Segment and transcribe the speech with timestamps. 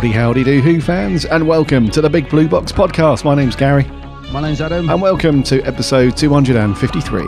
[0.00, 3.22] Howdy, howdy do, Who fans, and welcome to the Big Blue Box podcast.
[3.22, 3.84] My name's Gary,
[4.32, 4.88] My name's Adam.
[4.88, 7.20] and welcome to episode 253.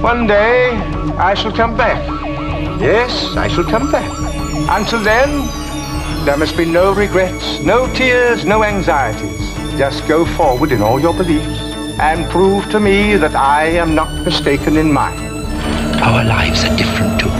[0.00, 0.70] One day
[1.18, 1.98] I shall come back.
[2.80, 4.08] Yes, I shall come back.
[4.70, 5.48] Until then,
[6.24, 9.36] there must be no regrets, no tears, no anxieties.
[9.80, 11.58] Just go forward in all your beliefs
[11.98, 15.18] and prove to me that I am not mistaken in mine.
[16.00, 17.39] Our lives are different to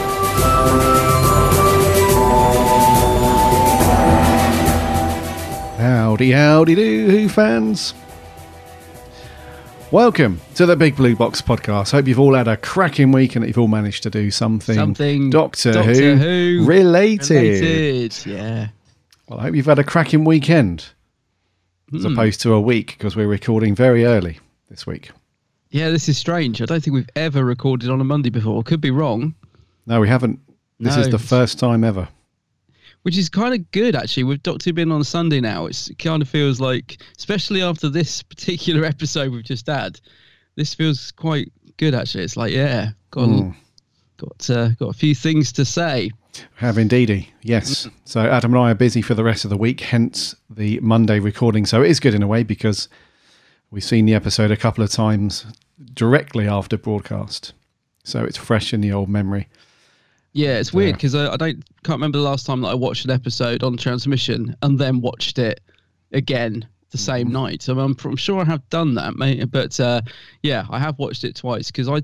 [5.77, 7.93] Howdy, howdy do, Who fans.
[9.91, 11.91] Welcome to the Big Blue Box podcast.
[11.91, 14.75] Hope you've all had a cracking week and that you've all managed to do something,
[14.75, 17.61] Something Doctor, Doctor Who, Who related.
[17.61, 18.67] Related, yeah.
[19.27, 20.85] Well, I hope you've had a cracking weekend
[21.93, 22.13] as Hmm.
[22.13, 25.09] opposed to a week because we're recording very early this week.
[25.71, 26.61] Yeah, this is strange.
[26.61, 28.61] I don't think we've ever recorded on a Monday before.
[28.61, 29.33] Could be wrong,
[29.85, 30.39] No, we haven't.
[30.79, 32.07] This No, is the first time ever.
[33.03, 34.23] which is kind of good actually.
[34.23, 38.21] With Doctor being on Sunday now, it's, it kind of feels like, especially after this
[38.33, 39.99] particular episode we've just had,
[40.55, 42.23] this feels quite good actually.
[42.23, 43.49] It's like, yeah, got Hmm.
[44.17, 46.11] got uh, got a few things to say.
[46.55, 47.89] Have indeedy, yes.
[48.05, 51.19] So Adam and I are busy for the rest of the week, hence the Monday
[51.19, 51.65] recording.
[51.65, 52.87] So it is good in a way because
[53.69, 55.45] we've seen the episode a couple of times
[55.93, 57.51] directly after broadcast.
[58.05, 59.49] So it's fresh in the old memory.
[60.33, 63.05] Yeah, it's weird because I, I don't can't remember the last time that I watched
[63.05, 65.59] an episode on transmission and then watched it
[66.13, 67.33] again the same Mm-hmm.
[67.33, 67.61] night.
[67.61, 69.49] So I'm, I'm sure I have done that, mate.
[69.51, 70.01] But uh,
[70.43, 72.01] yeah, I have watched it twice because I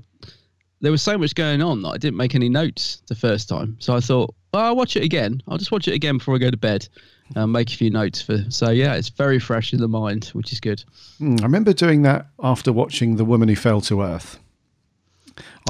[0.80, 3.76] there was so much going on that I didn't make any notes the first time.
[3.80, 5.42] So I thought, well, I'll watch it again.
[5.48, 6.86] I'll just watch it again before I go to bed
[7.34, 8.38] and make a few notes for.
[8.50, 10.84] So yeah, it's very fresh in the mind, which is good.
[11.18, 14.38] Hmm, I remember doing that after watching The Woman Who Fell to Earth.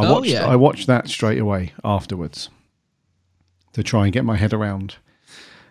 [0.01, 0.47] I Oh, watched yeah.
[0.47, 2.51] I watched that straight away afterwards
[3.73, 4.97] to try and get my head around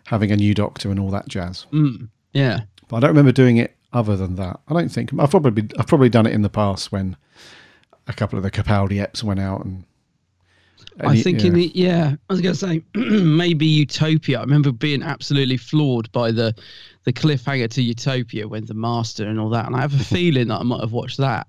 [0.06, 1.66] having a new doctor and all that jazz.
[1.72, 2.62] Mm, yeah.
[2.88, 4.60] But I don't remember doing it other than that.
[4.68, 7.18] I don't think I've probably I've probably done it in the past when
[8.08, 9.84] a couple of the Capaldi eps went out and.
[11.00, 11.48] I think yeah.
[11.48, 14.40] in the yeah, I was gonna say maybe Utopia.
[14.40, 16.56] I remember being absolutely floored by the
[17.04, 20.48] the cliffhanger to Utopia when the master and all that, and I have a feeling
[20.48, 21.48] that I might have watched that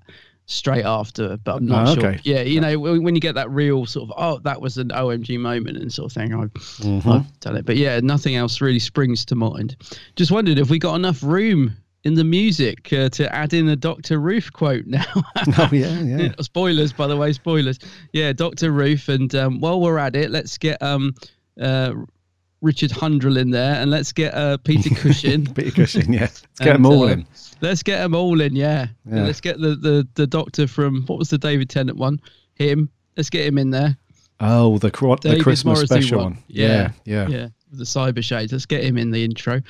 [0.50, 2.06] straight after, but I'm not Oh, sure.
[2.08, 2.20] okay.
[2.24, 4.88] Yeah, you know when when you get that real sort of oh that was an
[4.88, 7.08] OMG moment and sort of thing, I've, Mm-hmm.
[7.08, 7.64] I've done it.
[7.66, 9.76] But yeah, nothing else really springs to mind.
[10.16, 13.76] Just wondered if we got enough room in the music uh, to add in a
[13.76, 15.04] Doctor Ruth quote now.
[15.58, 16.32] oh yeah, yeah.
[16.40, 17.78] spoilers, by the way, spoilers.
[18.12, 21.14] Yeah, Doctor Ruth, and um, while we're at it, let's get um,
[21.60, 21.92] uh,
[22.60, 25.46] Richard Hurndall in there, and let's get uh, Peter Cushing.
[25.54, 26.20] Peter Cushing, yeah.
[26.22, 27.26] Let's get And, them all uh, in.
[27.60, 28.88] Let's get them all in, yeah.
[29.04, 29.22] Yeah.
[29.24, 32.20] Let's get the, the the Doctor from what was the David Tennant one?
[32.54, 32.90] Him.
[33.16, 33.96] Let's get him in there.
[34.40, 36.38] Oh, the the Christmas Morrissey special one.
[36.46, 37.28] Yeah, Yeah, yeah.
[37.28, 37.48] yeah.
[37.72, 38.52] The cyber shades.
[38.52, 39.60] Let's get him in the intro.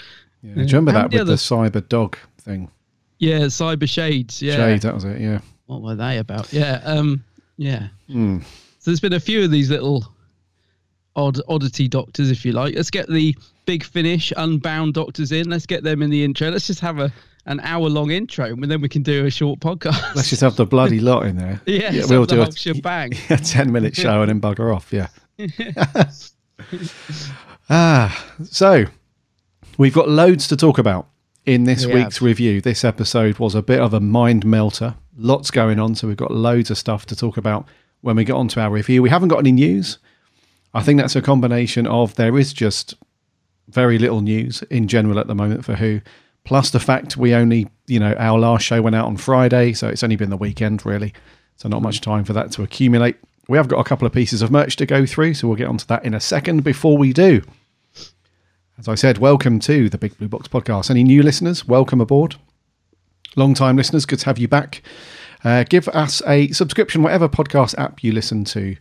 [0.43, 0.55] Yeah.
[0.55, 2.70] Do you remember How that many with the cyber dog thing?
[3.19, 4.40] Yeah, cyber shades.
[4.40, 4.56] Yeah.
[4.56, 5.20] Shade, that was it.
[5.20, 5.40] Yeah.
[5.67, 6.52] what were they about?
[6.52, 7.25] Yeah, um,
[7.56, 7.88] yeah.
[8.08, 8.40] Hmm.
[8.79, 10.06] So there's been a few of these little
[11.19, 12.75] odd oddity doctors, if you like.
[12.75, 13.37] Let's get the
[13.67, 15.50] big finish unbound doctors in.
[15.50, 16.49] Let's get them in the intro.
[16.49, 17.12] Let's just have a
[17.47, 20.15] an hour long intro, and then we can do a short podcast.
[20.15, 21.61] Let's just have the bloody lot in there.
[21.67, 23.12] yeah, yeah we'll do a, shebang.
[23.31, 24.93] a ten minute show and then bugger off.
[24.93, 25.09] Yeah.
[27.71, 28.85] ah, so
[29.76, 31.09] we've got loads to talk about
[31.47, 32.61] in this We week's review.
[32.61, 34.94] This episode was a bit of a mind melter.
[35.17, 37.67] Lots going on, so we've got loads of stuff to talk about
[38.03, 39.03] when we get onto our review.
[39.03, 39.99] We haven't got any news.
[40.75, 42.94] I think that's a combination of there is just
[43.69, 46.00] very little news in general at the moment for Who,
[46.44, 49.88] plus the fact we only, you know, our last show went out on Friday, so
[49.88, 51.15] it's only been the weekend really,
[51.56, 53.17] so not much time for that to accumulate.
[53.49, 55.69] We have got a couple of pieces of merch to go through, so we'll get
[55.69, 56.65] onto that in a second.
[56.65, 57.43] Before we do,
[58.79, 60.91] as I said, welcome to the Big Blue Box podcast.
[60.91, 62.37] Any new listeners, welcome aboard.
[63.37, 64.82] Long time listeners, good to have you back.
[65.44, 68.76] Uh, give us a subscription, whatever podcast app you listen to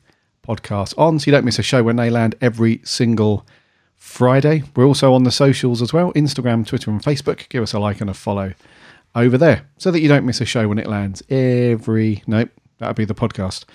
[0.48, 3.46] podcasts on, so you don't miss a show when they land every single
[3.96, 4.64] Friday.
[4.76, 7.50] We're also on the socials as well Instagram, Twitter, and Facebook.
[7.50, 8.54] Give us a like and a follow
[9.16, 12.24] over there so that you don't miss a show when it lands every.
[12.28, 13.66] Nope, that'll be the podcast.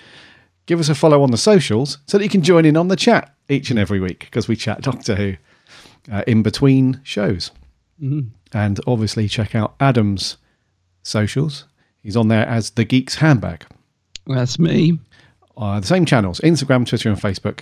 [0.65, 2.95] Give us a follow on the socials so that you can join in on the
[2.95, 5.35] chat each and every week because we chat Doctor Who
[6.11, 7.51] uh, in between shows.
[8.01, 8.29] Mhm.
[8.53, 10.37] And obviously, check out Adam's
[11.03, 11.65] socials.
[12.01, 13.65] He's on there as the Geek's Handbag.
[14.27, 14.99] That's me.
[15.55, 17.61] Uh, the same channels Instagram, Twitter, and Facebook.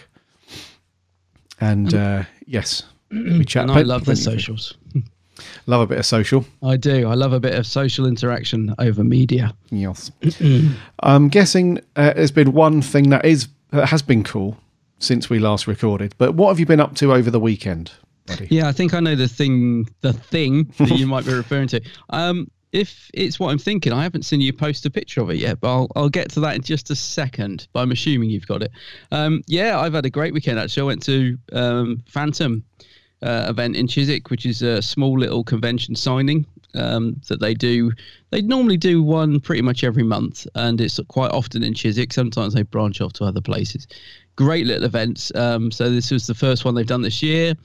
[1.59, 3.63] And uh, yes, we chat.
[3.63, 4.75] And I love the socials.
[5.67, 6.45] Love a bit of social.
[6.63, 7.07] I do.
[7.07, 9.55] I love a bit of social interaction over media.
[9.69, 10.11] Yes.
[10.99, 14.57] I'm guessing uh, there's been one thing that is that has been cool
[14.99, 16.13] since we last recorded.
[16.17, 17.91] But what have you been up to over the weekend,
[18.25, 18.47] buddy?
[18.49, 19.87] Yeah, I think I know the thing.
[20.01, 21.81] The thing that you might be referring to.
[22.09, 25.37] Um, if it's what I'm thinking, I haven't seen you post a picture of it
[25.37, 27.67] yet, but I'll, I'll get to that in just a second.
[27.73, 28.71] But I'm assuming you've got it.
[29.11, 30.81] Um, yeah, I've had a great weekend actually.
[30.81, 32.63] I went to um, Fantom
[33.21, 37.91] uh, event in Chiswick, which is a small little convention signing um, that they do.
[38.29, 42.13] They normally do one pretty much every month, and it's quite often in Chiswick.
[42.13, 43.87] Sometimes they branch off to other places.
[44.37, 45.33] Great little events.
[45.35, 47.55] Um, so this was the first one they've done this year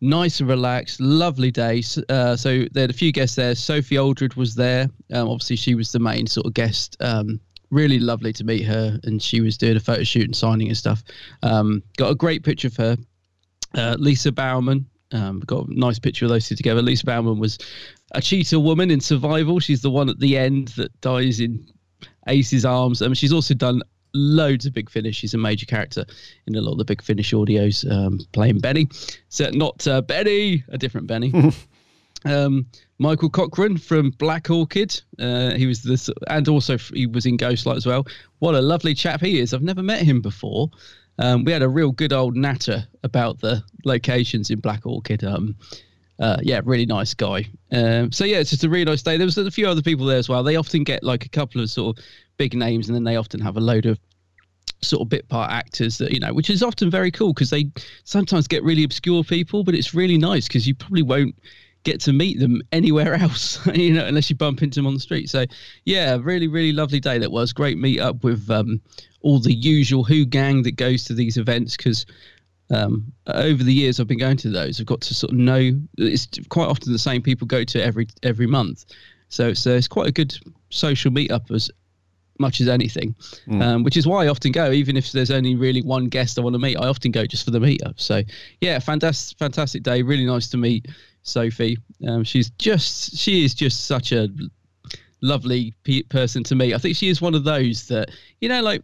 [0.00, 1.82] nice and relaxed, lovely day.
[2.08, 3.54] Uh, so there had a few guests there.
[3.54, 4.88] Sophie Aldred was there.
[5.12, 6.96] Um, obviously, she was the main sort of guest.
[7.00, 10.68] Um, really lovely to meet her, and she was doing a photo shoot and signing
[10.68, 11.02] and stuff.
[11.42, 12.96] Um, got a great picture of her.
[13.74, 14.86] Uh, Lisa Bowerman.
[15.12, 16.82] Um, got a nice picture of those two together.
[16.82, 17.58] Lisa Bowerman was
[18.12, 19.58] a cheetah woman in Survival.
[19.58, 21.66] She's the one at the end that dies in
[22.28, 23.02] Ace's arms.
[23.02, 23.82] Um, she's also done
[24.14, 25.20] loads of Big Finish.
[25.20, 26.04] He's a major character
[26.46, 28.88] in a lot of the Big Finish audios, um, playing Benny.
[29.28, 31.32] So not uh, Benny, a different Benny.
[32.24, 32.66] um,
[32.98, 35.00] Michael Cochrane from Black Orchid.
[35.18, 38.06] Uh, he was this, and also he was in Ghostlight as well.
[38.40, 39.54] What a lovely chap he is.
[39.54, 40.70] I've never met him before.
[41.18, 45.22] Um, we had a real good old natter about the locations in Black Orchid.
[45.22, 45.56] Um,
[46.20, 47.48] uh, yeah, really nice guy.
[47.72, 49.16] Um, so yeah, it's just a really nice day.
[49.16, 50.42] There was a few other people there as well.
[50.42, 52.04] They often get like a couple of sort of
[52.36, 53.98] big names, and then they often have a load of
[54.82, 57.70] sort of bit part actors that you know, which is often very cool because they
[58.04, 61.34] sometimes get really obscure people, but it's really nice because you probably won't
[61.84, 65.00] get to meet them anywhere else, you know, unless you bump into them on the
[65.00, 65.30] street.
[65.30, 65.46] So
[65.86, 67.54] yeah, really, really lovely day that was.
[67.54, 68.82] Great meet up with um,
[69.22, 72.04] all the usual Who gang that goes to these events because
[72.70, 74.80] um, over the years I've been going to those.
[74.80, 78.08] I've got to sort of know it's quite often the same people go to every
[78.22, 78.84] every month.
[79.28, 80.36] So so it's quite a good
[80.70, 81.70] social meetup as
[82.38, 83.14] much as anything,
[83.48, 83.62] Mm.
[83.62, 84.72] um, which is why I often go.
[84.72, 87.44] Even if there's only really one guest I want to meet, I often go just
[87.44, 88.00] for the meetup.
[88.00, 88.22] So
[88.60, 90.02] yeah, fantastic fantastic day.
[90.02, 90.86] Really nice to meet
[91.22, 91.76] Sophie.
[92.08, 94.28] Um, she's just she is just such a
[95.20, 96.74] lovely pe- person to meet.
[96.74, 98.10] I think she is one of those that
[98.40, 98.82] you know like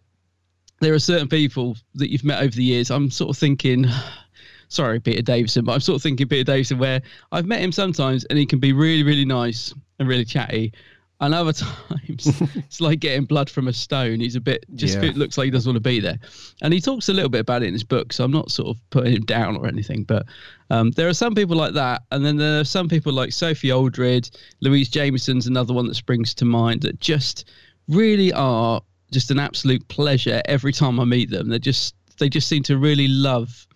[0.81, 2.91] there are certain people that you've met over the years.
[2.91, 3.87] I'm sort of thinking,
[4.69, 7.01] sorry, Peter Davison, but I'm sort of thinking Peter Davison, where
[7.33, 10.73] I've met him sometimes and he can be really, really nice and really chatty.
[11.19, 14.21] And other times, it's like getting blood from a stone.
[14.21, 15.13] He's a bit, just Yeah.
[15.15, 16.19] looks like he doesn't want to be there.
[16.61, 18.77] And he talks a little bit about it in his book, so I'm not sort
[18.77, 20.05] of putting him down or anything.
[20.05, 20.27] But
[20.69, 22.03] um, there are some people like that.
[22.13, 24.29] And then there are some people like Sophie Aldred,
[24.61, 27.49] Louise Jameson's another one that springs to mind that just
[27.89, 28.83] really are
[29.13, 31.49] just an absolute pleasure every time I meet them.
[31.49, 33.67] They just they just seem to really love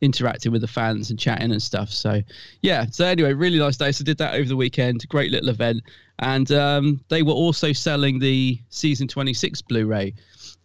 [0.00, 1.90] interacting with the fans and chatting and stuff.
[1.90, 2.22] So
[2.62, 2.86] yeah.
[2.90, 3.92] So anyway, really nice day.
[3.92, 5.08] So did that over the weekend.
[5.08, 5.82] Great little event,
[6.18, 10.14] and um, they were also selling the season 26 Blu-ray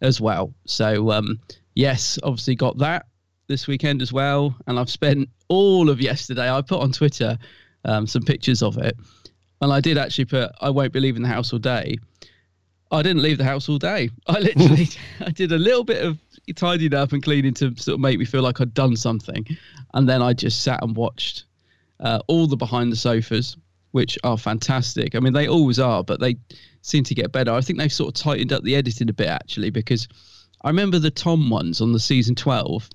[0.01, 0.53] as well.
[0.65, 1.39] So um,
[1.75, 3.05] yes, obviously got that
[3.47, 4.55] this weekend as well.
[4.67, 6.51] And I've spent all of yesterday.
[6.51, 7.37] I put on Twitter
[7.85, 8.95] um, some pictures of it,
[9.61, 11.97] and I did actually put I won't be leaving the house all day.
[12.91, 14.09] I didn't leave the house all day.
[14.27, 14.89] I literally
[15.21, 16.17] I did a little bit of
[16.55, 19.45] tidying up and cleaning to sort of make me feel like I'd done something,
[19.93, 21.45] and then I just sat and watched
[21.99, 23.57] uh, all the behind the sofas,
[23.91, 25.15] which are fantastic.
[25.15, 26.37] I mean, they always are, but they
[26.81, 27.51] seem to get better.
[27.51, 30.07] I think they've sort of tightened up the editing a bit actually, because
[30.63, 32.89] I remember the Tom ones on the season twelve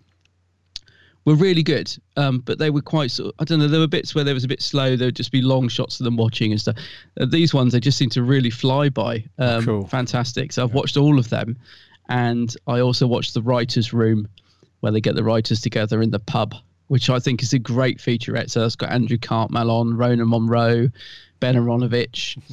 [1.25, 1.95] were really good.
[2.16, 3.28] Um, but they were quite sort.
[3.28, 3.69] Of, I don't know.
[3.69, 4.97] There were bits where there was a bit slow.
[4.97, 6.76] There would just be long shots of them watching and stuff.
[7.21, 9.25] Uh, these ones they just seem to really fly by.
[9.38, 9.87] Um, Cool.
[9.87, 10.52] Fantastic.
[10.52, 11.57] So I've watched all of them,
[12.09, 14.28] and I also watched the writers' room,
[14.81, 16.54] where they get the writers together in the pub,
[16.88, 18.50] which I think is a great featurette.
[18.50, 20.91] So that's got Andrew Cartmel on, Rona Munro,
[21.41, 22.38] Ben Aaronovitch.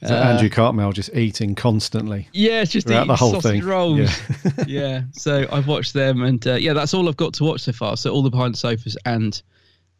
[0.00, 2.28] So uh, Andrew Cartmel just eating constantly.
[2.32, 3.68] Yeah, it's just throughout eating the whole sausage thing.
[3.68, 3.98] rolls.
[3.98, 4.50] Yeah.
[4.66, 5.02] Yeah.
[5.12, 7.96] So I've watched them, and uh, yeah, that's all I've got to watch so far.
[7.96, 9.42] So all the behind the sofas and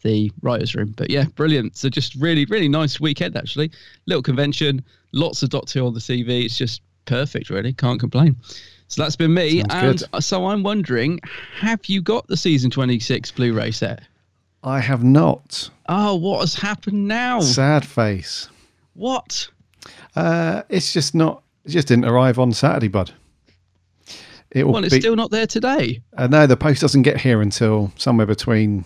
[0.03, 0.95] the writers' room.
[0.97, 1.77] But yeah, brilliant.
[1.77, 3.73] So just really, really nice weekend actually.
[4.07, 6.45] Little convention, lots of Doctor Who on the TV.
[6.45, 7.73] It's just perfect, really.
[7.73, 8.37] Can't complain.
[8.89, 9.63] So that's been me.
[9.71, 11.21] Sounds and so I'm wondering,
[11.61, 14.01] have you got the season 26 Blu-ray set?
[14.65, 15.69] I have not.
[15.89, 17.41] Oh, what has happened now?
[17.41, 18.49] Sad face.
[18.95, 19.49] What?
[20.17, 21.43] Uh, it's just not.
[21.65, 23.13] It just didn't arrive on Saturday, bud.
[24.51, 25.01] It Well, it's be.
[25.01, 26.01] still not there today.
[26.17, 28.85] uh, no, the post doesn't get here until somewhere between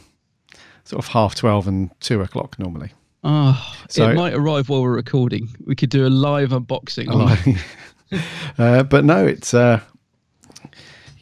[0.84, 2.90] sort of half twelve and two o'clock normally.
[3.24, 5.48] Oh, So- it might arrive while we're recording.
[5.64, 7.08] We could do a live unboxing.
[7.08, 7.56] on
[8.10, 8.22] it.
[8.58, 9.54] uh, but no, it's.
[9.54, 9.80] Uh,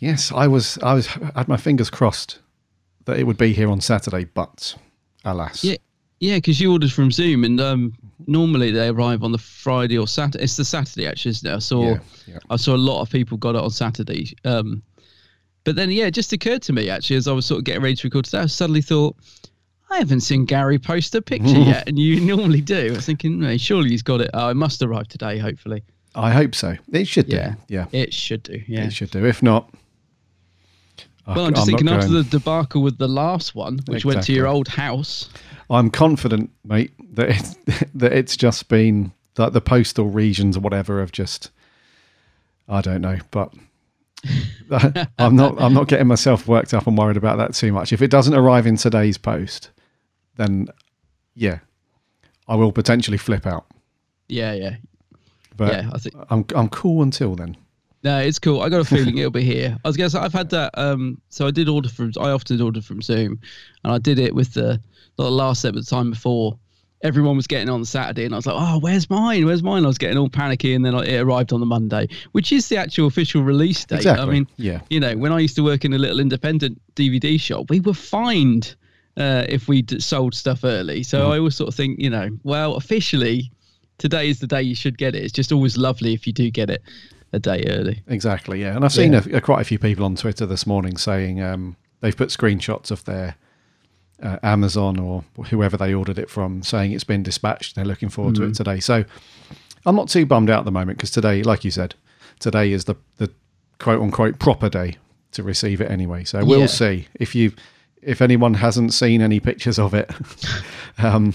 [0.01, 0.79] yes, I was.
[0.83, 2.39] I was had my fingers crossed
[3.05, 4.75] that it would be here on Saturday, but
[5.25, 5.77] alas, Yeah,
[6.19, 7.95] yeah, because you ordered from Zoom, and um,
[8.27, 10.45] normally they arrive on the Friday or Saturday.
[10.45, 11.55] It's the Saturday actually, isn't it?
[11.55, 12.39] I saw, Yeah, yeah.
[12.51, 14.35] I saw a lot of people got it on Saturday.
[14.45, 14.83] Um,
[15.65, 17.83] but then yeah, it just occurred to me actually as I was sort of getting
[17.83, 19.17] ready to record today, I suddenly thought.
[19.93, 22.91] I haven't seen Gary post a picture yet, and you normally do.
[22.93, 24.31] I was thinking, "No, surely he's got it.
[24.35, 25.83] Oh, it must arrive today, hopefully.
[26.15, 26.77] I hope so.
[26.93, 27.37] It should do.
[27.37, 27.55] Yeah.
[27.69, 28.63] Yeah, It should do.
[28.69, 28.85] Yeah.
[28.85, 29.25] it should do.
[29.27, 29.69] If not,
[31.27, 34.33] well, I'm just not thinking after the debacle with the last one, which went to
[34.33, 35.29] your old house.
[35.69, 37.55] I'm confident, mate, that it's,
[37.95, 41.51] that it's just been that the postal regions or whatever have just,
[42.69, 43.53] I don't know, but
[45.19, 45.61] I'm not.
[45.61, 47.93] I'm not getting myself worked up and worried about that too much.
[47.93, 49.71] If it doesn't arrive in today's post,
[50.37, 50.69] then
[51.35, 51.61] yeah,
[52.49, 53.67] I will potentially flip out.
[54.29, 54.77] Yeah, yeah.
[55.57, 57.57] But Yeah, I think- I'm I'm cool until then.
[58.03, 58.63] No, it's cool.
[58.63, 59.77] I got a feeling it'll be here.
[59.85, 60.71] I was gonna say I've had that.
[60.75, 62.13] Um, so I did order from.
[62.19, 63.39] I often order from Zoom,
[63.85, 64.81] and I did it with the
[65.17, 66.59] the last set, but the time before.
[67.03, 69.47] Everyone was getting on Saturday, and I was like, "Oh, where's mine?
[69.47, 72.53] Where's mine?" I was getting all panicky, and then it arrived on the Monday, which
[72.53, 73.97] is the actual official release date.
[73.97, 74.23] Exactly.
[74.23, 74.81] I mean, yeah.
[74.91, 77.95] you know, when I used to work in a little independent DVD shop, we were
[77.95, 78.77] fined
[79.17, 81.03] uh, if we sold stuff early.
[81.03, 81.33] So Mm-hmm.
[81.33, 83.51] I always sort of think, you know, well, officially,
[83.97, 85.25] today is the day you should get it.
[85.25, 86.83] It's just always lovely if you do get it
[87.33, 88.03] a day early.
[88.09, 88.75] Exactly, yeah.
[88.77, 89.23] And I've seen Yeah.
[89.33, 92.91] a, a, quite a few people on Twitter this morning saying um, they've put screenshots
[92.91, 93.37] of their
[94.23, 97.75] uh, Amazon or whoever they ordered it from, saying it's been dispatched.
[97.77, 98.51] They're looking forward to Mhm.
[98.51, 98.81] it today.
[98.81, 99.05] So
[99.87, 101.95] I'm not too bummed out at the moment because today, like you said,
[102.39, 103.31] today is the the
[103.79, 104.97] quote unquote proper day
[105.33, 106.25] to receive it anyway.
[106.25, 106.67] So we'll Yeah.
[106.67, 107.53] see if you
[108.03, 110.11] if anyone hasn't seen any pictures of it.
[110.99, 111.33] um,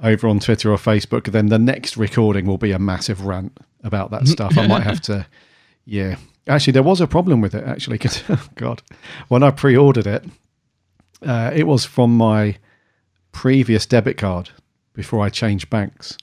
[0.00, 4.10] over on Twitter or Facebook, then the next recording will be a massive rant about
[4.10, 4.56] that stuff.
[4.56, 5.26] I might have to,
[5.84, 6.16] yeah.
[6.46, 7.64] Actually, there was a problem with it.
[7.64, 8.22] Actually, because
[8.54, 8.82] God,
[9.28, 10.24] when I pre-ordered it,
[11.22, 12.56] uh, it was from my
[13.32, 14.50] previous debit card
[14.94, 16.16] before I changed banks.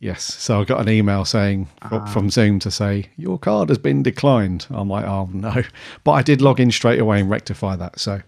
[0.00, 3.76] Yes, so I got an email saying fro- from Zoom to say your card has
[3.76, 4.66] been declined.
[4.70, 5.62] I'm like, oh no,
[6.04, 8.00] but I did log in straight away and rectify that.
[8.00, 8.22] So,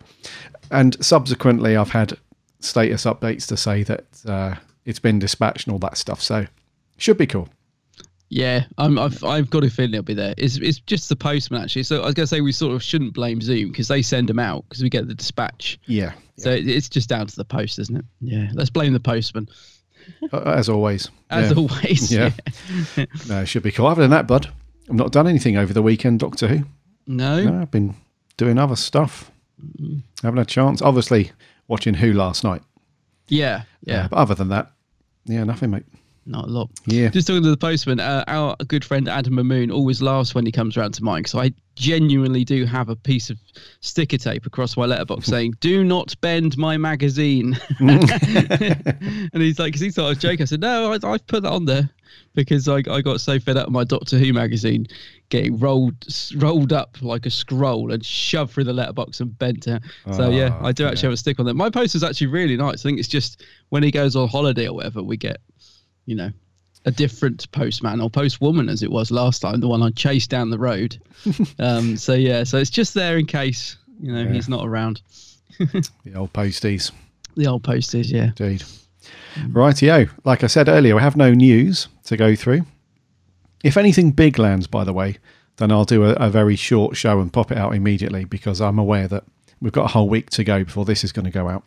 [0.71, 2.19] and subsequently, I've had
[2.65, 4.55] status updates to say that uh,
[4.85, 6.21] it's been dispatched and all that stuff.
[6.23, 6.47] So,
[6.97, 7.49] should be cool.
[8.29, 10.33] Yeah, I'm, I've I've got a feeling it'll be there.
[10.39, 11.83] It's it's just the postman actually.
[11.83, 14.39] So I was gonna say we sort of shouldn't blame Zoom because they send them
[14.39, 15.79] out because we get the dispatch.
[15.87, 18.05] Yeah, So it- it's just down to the post, isn't it?
[18.23, 18.49] Yeah.
[18.55, 19.49] Let's blame the postman.
[20.33, 21.11] As always.
[21.29, 21.57] As Yeah.
[21.59, 22.31] always, Yeah.
[23.29, 23.87] no, it should be cool.
[23.87, 24.49] Other than that, bud,
[24.89, 26.65] I've not done anything over the weekend, Doctor Who.
[27.07, 27.45] No.
[27.45, 27.95] No, I've been
[28.39, 29.31] doing other stuff.
[30.23, 30.81] Haven't had a chance.
[30.81, 31.33] Obviously,
[31.73, 32.63] watching Who last night.
[33.29, 33.63] Yeah.
[33.85, 34.05] Yeah.
[34.05, 34.71] Uh, but other than that,
[35.25, 35.87] yeah, nothing, mate.
[36.25, 36.71] Not a lot.
[36.87, 37.09] Yeah.
[37.09, 40.53] Just talking to the postman, uh, our good friend Adam Mamoon always laughs when he
[40.53, 43.39] comes around to mine because I genuinely do have a piece of
[43.81, 47.59] sticker tape across my letterbox saying, Do not bend my magazine.
[47.81, 50.43] and he's like, because he thought I was joking.
[50.43, 51.91] I said, No, I, I've put that on there
[52.35, 54.87] because I, I got so fed up with my Doctor Who magazine
[55.29, 55.95] getting rolled
[56.37, 59.81] rolled up like a scroll and shoved through the letterbox and bent out.
[60.13, 61.55] So, yeah, Oh, I do actually have a stick on there.
[61.55, 62.85] My poster's actually really nice.
[62.85, 65.39] I think it's just when he goes on holiday or whatever, we get
[66.07, 66.31] you know,
[66.85, 70.51] a different postman or postwoman as it was last time, the one I chased down
[70.51, 70.97] the road.
[71.59, 74.33] um, so yeah, so it's just there in case you know Yeah.
[74.33, 75.01] he's not around.
[75.59, 76.91] The old posties.
[77.37, 78.31] The old posties, yeah.
[78.39, 78.65] Indeed.
[79.49, 80.11] Rightio.
[80.25, 82.63] Like I said earlier, we have no news to go through.
[83.63, 85.19] If anything big lands, by the way,
[85.59, 88.79] then I'll do a, a very short show and pop it out immediately because I'm
[88.79, 89.25] aware that
[89.61, 91.63] we've got a whole week to go before this is going to go out.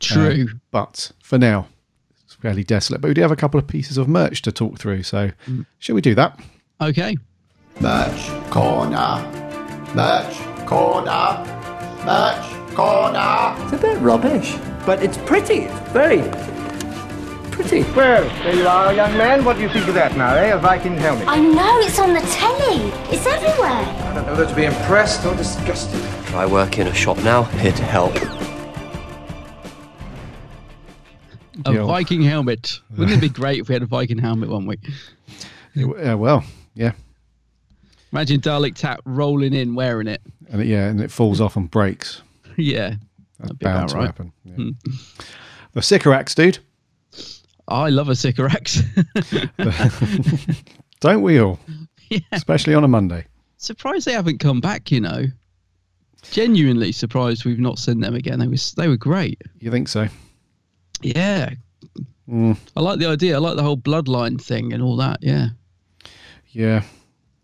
[0.00, 0.46] True.
[0.50, 1.68] Uh, but for now,
[2.44, 3.00] fairly desolate.
[3.00, 5.02] But we do have a couple of pieces of merch to talk through.
[5.02, 5.64] So, Mm.
[5.78, 6.38] shall we do that?
[6.78, 7.16] Okay.
[7.80, 9.24] Merch corner.
[9.94, 10.36] Merch
[10.66, 11.42] corner.
[12.04, 13.54] Merch corner.
[13.64, 15.60] It's a bit rubbish, but it's pretty.
[15.72, 16.20] It's very
[17.50, 17.82] pretty.
[17.96, 19.42] Well, there you are, young man.
[19.42, 20.48] What do you think of that now, eh?
[20.52, 21.26] A Viking helmet.
[21.26, 22.92] I know, it's on the telly.
[23.10, 23.70] It's everywhere.
[23.70, 26.02] I don't know whether to be impressed or disgusted.
[26.34, 28.12] I work in a shop now, here to help.
[31.64, 31.84] A.
[31.84, 32.80] Viking helmet.
[32.96, 34.80] Wouldn't it be great if we had a Viking helmet one week?
[35.74, 36.44] Yeah, well,
[36.74, 36.92] yeah.
[38.12, 40.22] Imagine Dalek Tap rolling in wearing it.
[40.50, 42.22] And it, yeah, and it falls off and breaks.
[42.56, 42.94] Yeah.
[43.40, 44.06] That's bound about to right.
[44.06, 44.32] happen.
[44.44, 44.54] yeah.
[44.54, 44.70] Hmm.
[45.72, 46.60] The Sycorax, dude.
[47.66, 48.80] I love a Sycorax.
[51.00, 51.58] Don't we all?
[52.10, 52.20] Yeah.
[52.30, 53.26] Especially on a Monday.
[53.56, 55.24] surprised they haven't come back, you know.
[56.30, 58.38] Genuinely surprised we've not seen them again.
[58.38, 59.42] They was they were great.
[59.58, 60.06] You think so?
[61.04, 61.50] Yeah.
[62.28, 63.36] Mm, I like the idea.
[63.36, 65.18] I like the whole bloodline thing and all that.
[65.22, 65.48] Yeah.
[66.48, 66.82] yeah.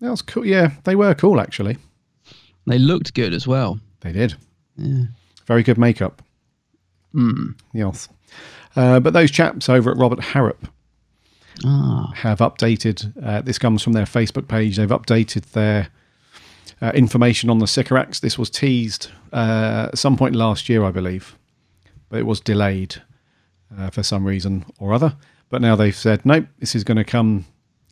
[0.01, 0.47] That was cool.
[0.47, 1.77] Yeah, they were cool, actually.
[2.67, 3.79] They looked good as well.
[4.01, 4.35] They did.
[4.77, 5.05] Yeah.
[5.47, 6.23] Very good makeup.
[7.15, 7.55] Mm.
[7.75, 8.09] Yes.
[8.77, 10.67] Uh, but those chaps over at Robert Harrop
[11.65, 12.11] Ah.
[12.17, 13.13] have updated.
[13.23, 14.77] Uh, this comes from their Facebook page.
[14.77, 15.89] They've updated their
[16.81, 18.21] uh, information on the Sycorax.
[18.21, 21.37] This was teased uh, at some point last year, I believe,
[22.09, 23.03] but it was delayed
[23.77, 25.17] uh, for some reason or other.
[25.49, 27.47] But now they've said, nope, this is going to come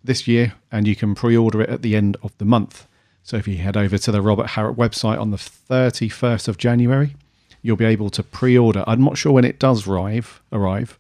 [0.04, 2.86] this year, and you can pre-order it at the end of the month.
[3.22, 7.14] So if you head over to the Robert Harrop website on the 31st of January,
[7.62, 8.84] you'll be able to pre-order.
[8.86, 10.40] I'm not sure when it does arrive.
[10.52, 10.98] Arrive,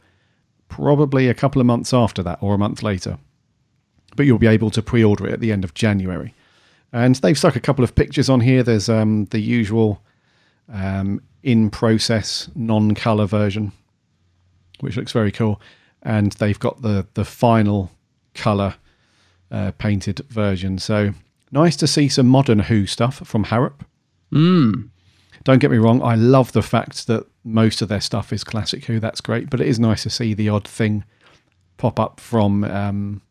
[0.68, 3.18] probably a couple of months after that or a month later.
[4.16, 6.34] But you'll be able to pre-order it at the end of January.
[6.92, 8.62] And they've stuck a couple of pictures on here.
[8.62, 10.02] There's um, the usual
[10.72, 13.72] um, in-process non-color version,
[14.80, 15.60] which looks very cool.
[16.02, 17.90] And they've got the the final
[18.34, 18.76] color
[19.50, 20.78] uh, painted version.
[20.78, 21.12] So
[21.50, 23.84] nice to see some modern Who stuff from Harrop.
[24.32, 24.90] Mm.
[25.44, 28.84] Don't get me wrong, I love the fact that most of their stuff is classic
[28.84, 29.00] Who.
[29.00, 31.04] That's great, but it is nice to see the odd thing
[31.76, 33.22] pop up from um,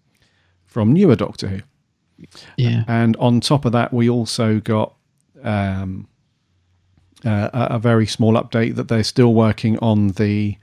[0.65, 1.62] from newer Doctor Who.
[2.57, 2.83] Yeah.
[2.88, 4.95] And on top of that, we also got
[5.43, 6.07] um,
[7.23, 10.57] uh, a, a very small update that they're still working on the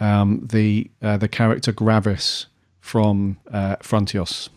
[0.00, 2.46] um, the uh, the character Gravis
[2.80, 4.48] from uh, Frontios,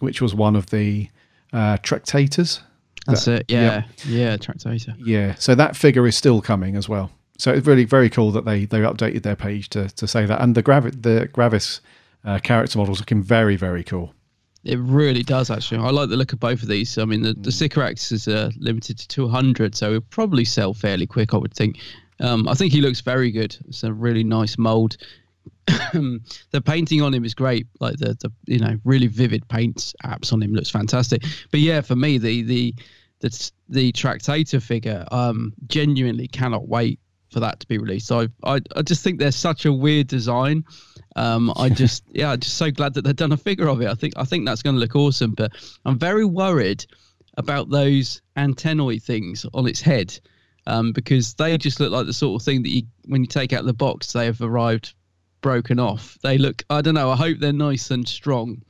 [0.00, 1.08] which was one of the
[1.52, 2.60] uh, Tractators.
[3.06, 3.46] That's That- it.
[3.48, 3.60] Yeah.
[3.60, 3.84] Yep.
[4.06, 4.36] Yeah.
[4.36, 4.94] Tractator.
[4.98, 7.10] Yeah, so that figure is still coming as well.
[7.38, 10.40] So it's really very cool that they they updated their page to to say that,
[10.42, 11.80] and the Gravi- the Gravis
[12.24, 14.12] uh, character models looking very very cool.
[14.62, 15.78] It really does, actually.
[15.80, 16.98] I like the look of both of these.
[16.98, 21.06] I mean, the, the Sycorax is uh, limited to 200, so it'll probably sell fairly
[21.06, 21.78] quick, I would think.
[22.20, 23.56] Um, I think he looks very good.
[23.68, 24.96] It's a really nice mold.
[25.66, 27.66] the painting on him is great.
[27.80, 31.22] Like the, the you know really vivid paint apps on him looks fantastic.
[31.50, 32.74] But yeah, for me the the
[33.20, 36.98] the the Tractator figure um genuinely cannot wait
[37.30, 38.10] for that to be released.
[38.12, 40.64] I I I just think they're such a weird design.
[41.16, 43.88] Um, I just yeah, I'm just so glad that they've done a figure of it.
[43.88, 45.32] I think I think that's going to look awesome.
[45.32, 45.52] But
[45.84, 46.84] I'm very worried
[47.36, 50.18] about those antennae things on its head
[50.70, 53.52] um, because they just look like the sort of thing that you when you take
[53.52, 54.94] out the box they have arrived
[55.42, 56.18] broken off.
[56.22, 57.10] They look I don't know.
[57.10, 58.62] I hope they're nice and strong.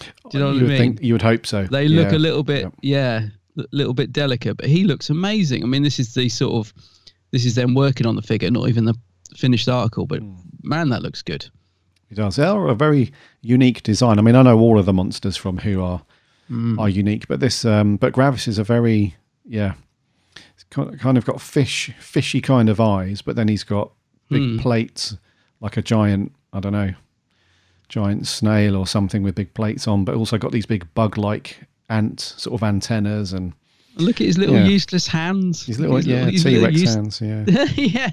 [0.00, 0.78] Do you know you what I mean?
[0.78, 1.64] think you would hope so.
[1.64, 2.16] They look Yeah.
[2.16, 3.26] a little bit, yeah,
[3.58, 5.62] a little bit delicate, but he looks amazing.
[5.62, 6.74] I mean, this is the sort of,
[7.30, 8.94] this is them working on the figure, not even the
[9.36, 10.34] finished article, but Hmm.
[10.64, 11.46] man, that looks good.
[12.10, 12.36] It does.
[12.36, 13.12] They're a very
[13.42, 14.18] unique design.
[14.18, 16.02] I mean, I know all of the monsters from Who are
[16.50, 16.78] Mm.
[16.78, 19.14] are unique, but this um, but Gravis is a very
[19.46, 19.74] yeah,
[20.70, 23.92] kind of got fish fishy kind of eyes, but then he's got
[24.30, 24.58] big Hmm.
[24.58, 25.16] plates
[25.60, 26.94] like a giant I don't know
[27.88, 31.60] giant snail or something with big plates on, but also got these big bug like
[31.90, 33.52] ant sort of antennas and
[33.96, 34.64] Look at his little Yeah.
[34.66, 35.66] useless hands.
[35.66, 37.44] his little His yeah T Rex use- hands yeah.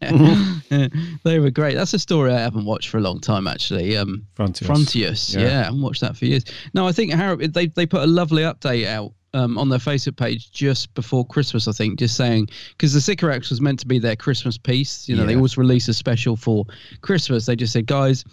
[0.00, 0.88] yeah,
[1.24, 1.74] they were great.
[1.74, 3.96] That's a story I haven't watched for a long time, actually.
[3.96, 4.66] Um, Frontios.
[4.66, 5.40] Frontios, Yeah.
[5.42, 5.60] yeah.
[5.60, 6.44] I haven't watched that for years.
[6.74, 10.16] No, I think Harrop they they put a lovely update out um, on their Facebook
[10.16, 13.98] page just before Christmas, I think, just saying because the Sycorax was meant to be
[13.98, 15.08] their Christmas piece.
[15.08, 16.64] You know, they always release a special for
[17.02, 17.46] Christmas.
[17.46, 18.24] They just said, guys,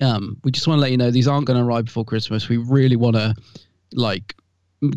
[0.00, 2.48] um, we just want to let you know these aren't going to arrive before Christmas.
[2.48, 3.34] We really want to
[3.92, 4.34] like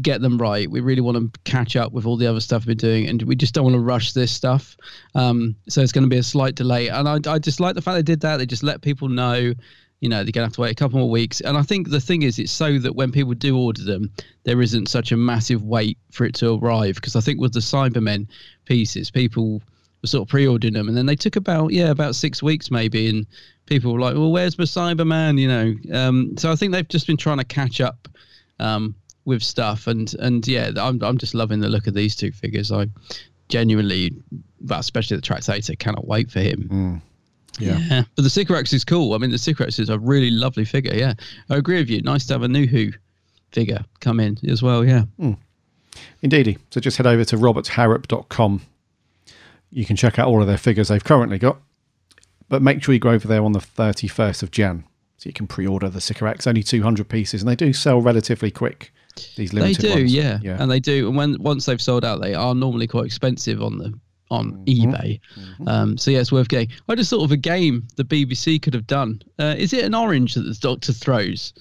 [0.01, 0.69] get them right.
[0.69, 3.35] We really want to catch up with all the other stuff we're doing, and we
[3.35, 4.75] just don't want to rush this stuff.
[5.15, 6.87] Um, so it's going to be a slight delay.
[6.87, 8.37] And I, I just like the fact they did that.
[8.37, 9.53] They just let people know
[10.01, 11.39] you know they're gonna have to wait a couple more weeks.
[11.41, 14.11] And I think the thing is, it's so that when people do order them,
[14.43, 16.95] there isn't such a massive wait for it to arrive.
[16.95, 18.27] Because I think with the Cybermen
[18.65, 19.61] pieces, people
[20.01, 23.09] were sort of pre-ordering them, and then they took about yeah about six weeks maybe,
[23.09, 23.27] and
[23.67, 25.39] people were like, well, where's my Cyberman?
[25.39, 28.07] You know, um, so I think they've just been trying to catch up.
[28.59, 32.31] Um, with stuff and and yeah I'm, I'm just loving the look of these two
[32.31, 32.87] figures i
[33.49, 34.11] genuinely
[34.67, 37.01] especially the Tractator cannot wait for him
[37.59, 38.03] Yeah.
[38.15, 39.13] but the Sycorax is cool.
[39.13, 40.93] I mean, the Sycorax is a really lovely figure.
[40.95, 41.13] Yeah,
[41.49, 42.01] I agree with you.
[42.01, 42.91] Nice to have a new Who
[43.51, 44.85] figure come in as well.
[44.85, 45.03] Yeah.
[45.19, 45.33] Hmm.
[46.21, 46.57] Indeedy.
[46.69, 48.61] So just head over to robertharrop.com.
[49.71, 51.57] You can check out all of their figures they've currently got.
[52.49, 54.83] But make sure you go over there on the 31st of Jan.
[55.17, 57.41] So you can pre order the Sycorax, only 200 pieces.
[57.41, 58.91] And they do sell relatively quick,
[59.35, 60.13] these limited They do, ones.
[60.13, 60.39] yeah.
[60.41, 60.57] yeah.
[60.61, 61.07] and they do.
[61.07, 63.93] And when once they've sold out, they are normally quite expensive on the
[64.31, 64.91] on Mm-hmm.
[64.93, 65.19] eBay.
[65.67, 66.69] Um, so yeah, it's worth getting.
[66.89, 69.21] I just thought of a game the BBC could have done.
[69.37, 71.53] Uh, is it an orange that the Doctor throws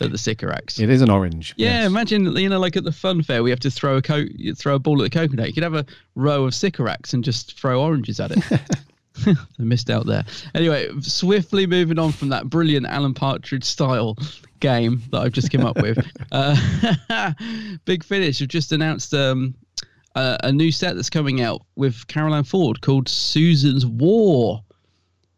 [0.00, 0.78] at the Sycorax?
[0.78, 1.54] It is an orange.
[1.56, 4.26] Yeah, imagine you know, like at the fun fair, we have to throw a co-
[4.36, 5.48] you throw a ball at the coconut.
[5.48, 8.44] You could have a row of Sycorax and just throw oranges at it.
[9.26, 10.24] I missed out there.
[10.54, 14.16] Anyway, swiftly moving on from that brilliant Alan Partridge style
[14.60, 15.98] game that I've just come up with.
[16.30, 17.32] Uh,
[17.84, 19.54] Big Finish have just announced um,
[20.14, 24.62] a, a new set that's coming out with Carole Ann Ford called Susan's War,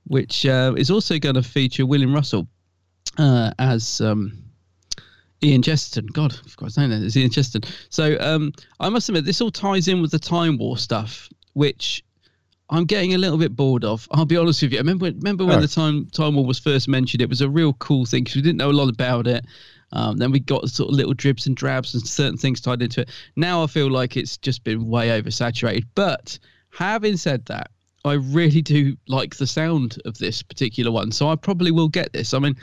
[0.07, 2.47] which uh, is also going to feature William Russell
[3.19, 4.01] uh, as.
[4.01, 4.45] Um,
[5.43, 6.07] Ian Chesterton.
[6.13, 6.91] God, I forgot his name.
[6.91, 7.03] Then.
[7.03, 7.71] It's Ian Chesterton.
[7.89, 12.05] So um, I must admit, this all ties in with the Time War stuff, which
[12.69, 14.07] I'm getting a little bit bored of.
[14.11, 14.79] I'll be honest with you.
[14.79, 15.63] I remember remember when Oh.
[15.63, 17.23] the time Time War was first mentioned.
[17.23, 19.47] It was a real cool thing because we didn't know a lot about it.
[19.93, 23.03] Um, then we got sort of little dribs and drabs and certain things tied into
[23.03, 23.11] it.
[23.37, 25.87] Now I feel like it's just been way oversaturated.
[25.95, 26.39] But
[26.71, 27.71] having said that,
[28.05, 31.13] I really do like the sound of this particular one.
[31.13, 32.33] So I probably will get this.
[32.33, 32.57] I mean,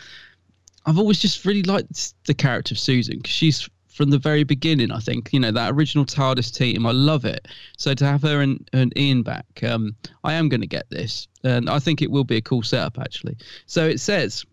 [0.86, 4.92] I've always just really liked the character of Susan because she's from the very beginning.
[4.92, 6.86] I think you know that original TARDIS team.
[6.86, 7.48] I love it.
[7.78, 11.28] So to have her and, and Ian back, um, I am going to get this,
[11.44, 13.38] and I think it will be a cool setup actually.
[13.66, 14.46] So it says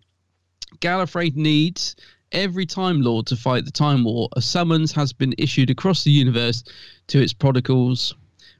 [0.80, 1.94] Gallifrey needs
[2.34, 4.28] every Time Lord to fight the Time War.
[4.36, 6.64] A summons has been issued across the universe
[7.06, 8.14] to its prodigals.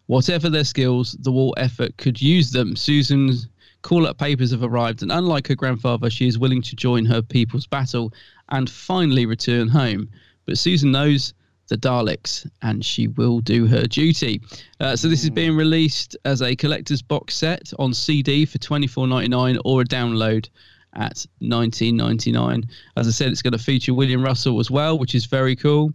[0.07, 2.77] Whatever their skills, the war effort could use them.
[2.77, 3.49] Susan's
[3.83, 7.21] call up papers have arrived, and unlike her grandfather, she is willing to join her
[7.21, 8.13] people's battle
[8.51, 10.09] and finally return home.
[10.47, 11.35] But Susan knows
[11.69, 14.41] the Daleks, and she will do her duty.
[14.81, 18.87] Uh, so this is being released as a collector's box set on CD for twenty
[18.87, 20.49] four ninety nine or a download
[20.95, 22.65] at nineteen ninety nine.
[22.97, 25.93] As I said, it's going to feature William Russell as well, which is very cool.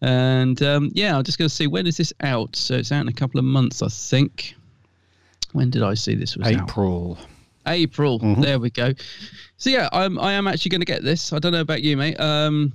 [0.00, 2.54] And um, yeah, I'm just going to see when is this out.
[2.54, 4.54] So it's out in a couple of months, I think.
[5.52, 6.70] When did I see this was out?
[6.70, 7.18] April.
[7.66, 8.18] April.
[8.18, 8.92] There we go.
[9.56, 11.32] So yeah, I'm I am actually going to get this.
[11.32, 12.18] I don't know about you, mate.
[12.20, 12.72] Um,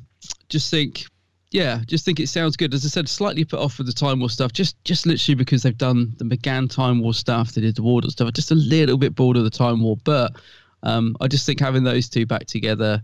[0.49, 1.05] just think,
[1.51, 2.73] yeah, just think it sounds good.
[2.73, 5.63] As I said, slightly put off with the Time War stuff, just just literally because
[5.63, 8.33] they've done the McGann Time War stuff, they did the Warden stuff.
[8.33, 10.33] Just a little bit bored of the Time War, but
[10.83, 13.03] um, I just think having those two back together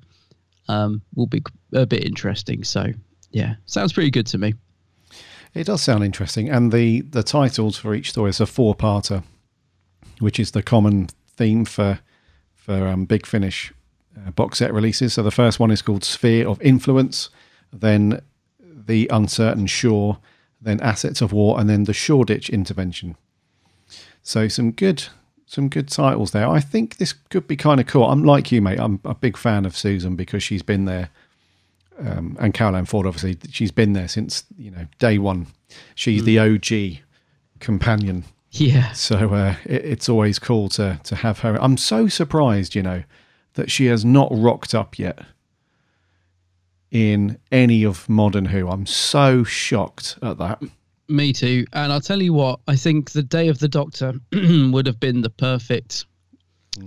[0.68, 1.42] um, will be
[1.74, 2.64] a bit interesting.
[2.64, 2.92] So
[3.32, 4.54] yeah, sounds pretty good to me.
[5.54, 9.24] It does sound interesting, and the the titles for each story is a four parter,
[10.20, 12.00] which is the common theme for
[12.54, 13.74] for um, Big Finish
[14.16, 15.14] uh, box set releases.
[15.14, 17.30] So the first one is called Sphere of Influence,
[17.74, 18.22] then
[18.60, 20.20] the Uncertain Shore,
[20.62, 23.16] then Assets of War, and then the Shoreditch Intervention.
[24.22, 25.08] So some good
[25.50, 26.48] some good titles there.
[26.48, 28.06] I think this could be kind of cool.
[28.06, 28.80] I'm like you, mate.
[28.80, 31.10] I'm a big fan of Susan because she's been there
[32.06, 35.48] um, and Carole Ann Ford, obviously, she's been there since you know day one.
[35.96, 37.02] She's the OG
[37.60, 38.24] companion.
[38.52, 38.94] Yeah.
[38.94, 41.62] So uh, it, it's always cool to to have her.
[41.62, 43.04] I'm so surprised, you know,
[43.54, 45.20] that she has not rocked up yet
[46.90, 48.70] in any of modern Who.
[48.70, 50.62] I'm so shocked at that.
[51.10, 51.66] Me too.
[51.74, 55.22] And I'll tell you what, I think the Day of the Doctor would have been
[55.22, 56.06] the perfect.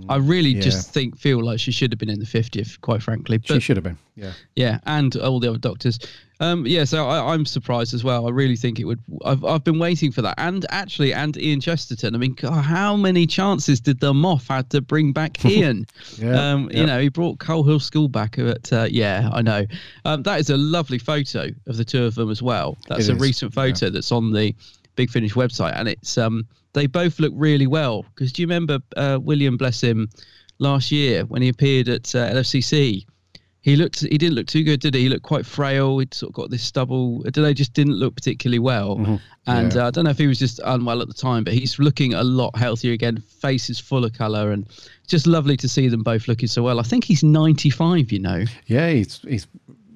[0.09, 0.61] I really mm, yeah.
[0.61, 3.39] just think feel like she should have been in the 50th, quite frankly.
[3.43, 3.97] She should have been.
[4.15, 4.31] Yeah.
[4.55, 5.99] Yeah, and all the other doctors.
[6.43, 8.27] Um, yeah, so I, I'm surprised as well.
[8.27, 9.01] I really think it would.
[9.23, 12.15] I've, I've been waiting for that, and actually, and Ian Chesterton.
[12.15, 15.85] I mean, God, how many chances did the Moff had to bring back Ian?
[16.17, 16.79] Yeah, um, yeah.
[16.79, 18.35] You know, he brought Coal Hill School back.
[18.35, 19.65] But uh, yeah, I know.
[20.03, 22.77] Um, that is a lovely photo of the two of them as well.
[22.89, 24.53] That's It a is, recent photo that's on the
[24.95, 28.03] Big Finish website, and it's um, they both look really well.
[28.13, 30.09] Because do you remember uh, William, bless him,
[30.59, 33.05] last year when he appeared at uh, LFCC?
[33.63, 35.03] He looked he didn't look too good, did he?
[35.03, 35.97] He looked quite frail.
[35.99, 37.23] He'd sort of got this stubble.
[37.25, 38.97] I don't know, just didn't look particularly well.
[38.97, 39.21] Mhm.
[39.47, 39.83] And Yeah.
[39.83, 42.13] uh, I don't know if he was just unwell at the time, but he's looking
[42.13, 43.23] a lot healthier again.
[43.39, 44.65] Face is full of colour, and
[45.07, 46.77] just lovely to see them both looking so well.
[46.79, 49.47] I think he's 95, you know, Yeah, he's he's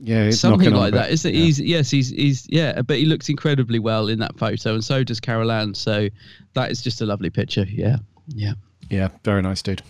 [0.01, 1.11] yeah, he's something like that.
[1.11, 1.37] Isn't it?
[1.37, 1.43] Yeah.
[1.45, 5.03] He's yes, he's he's yeah, but he looks incredibly well in that photo, and so
[5.03, 5.73] does Carole Ann.
[5.73, 6.07] So
[6.53, 7.65] that is just a lovely picture.
[7.69, 7.97] Yeah,
[8.33, 8.53] yeah.
[8.89, 9.81] Yeah, very nice dude.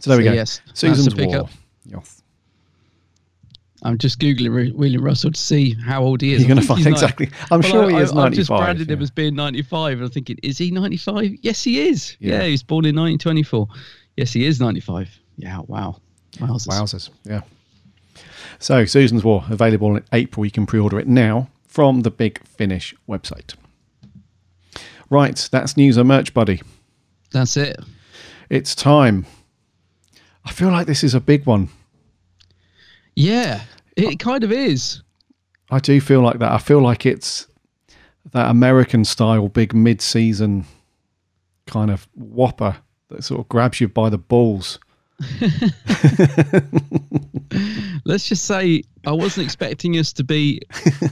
[0.00, 0.32] So there we go.
[0.34, 1.48] yes, Susan's War.
[1.94, 2.04] up.
[3.84, 6.40] I'm just googling William Russell to see how old he is.
[6.42, 8.48] You're gonna find he's ni- exactly- I'm Well, sure he I, is I, I've just
[8.50, 11.36] 95, branded him as being 95, and I'm thinking, is he 95?
[11.42, 12.16] Yes, he is.
[12.20, 12.38] Yeah.
[12.38, 13.66] Yeah, he was born in 1924.
[14.16, 15.10] Yes, he is 95.
[15.36, 15.96] Yeah, wow.
[16.36, 16.68] Wowzers.
[16.68, 17.10] Wowzers.
[17.24, 17.40] Yeah.
[18.58, 20.44] So Susan's War available in April.
[20.44, 23.54] You can pre-order it now from the Big Finish website.
[25.10, 26.62] Right, that's news and merch, buddy.
[27.32, 27.76] That's it.
[28.48, 29.26] It's time.
[30.44, 31.68] I feel like this is a big one.
[33.14, 33.62] Yeah,
[33.96, 35.02] it kind of is.
[35.70, 36.52] I do feel like that.
[36.52, 37.46] I feel like it's
[38.32, 40.64] that American style big mid-season
[41.66, 42.76] kind of whopper
[43.08, 44.78] that sort of grabs you by the balls.
[48.04, 50.60] Let's just say I wasn't expecting us to be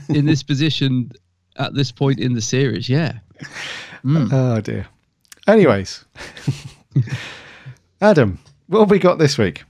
[0.09, 1.11] in this position
[1.57, 2.89] at this point in the series.
[2.89, 3.19] Yeah.
[4.01, 4.27] Hmm.
[4.31, 4.87] Oh dear.
[5.47, 6.05] Anyways,
[8.01, 9.63] Adam, what have we got this week?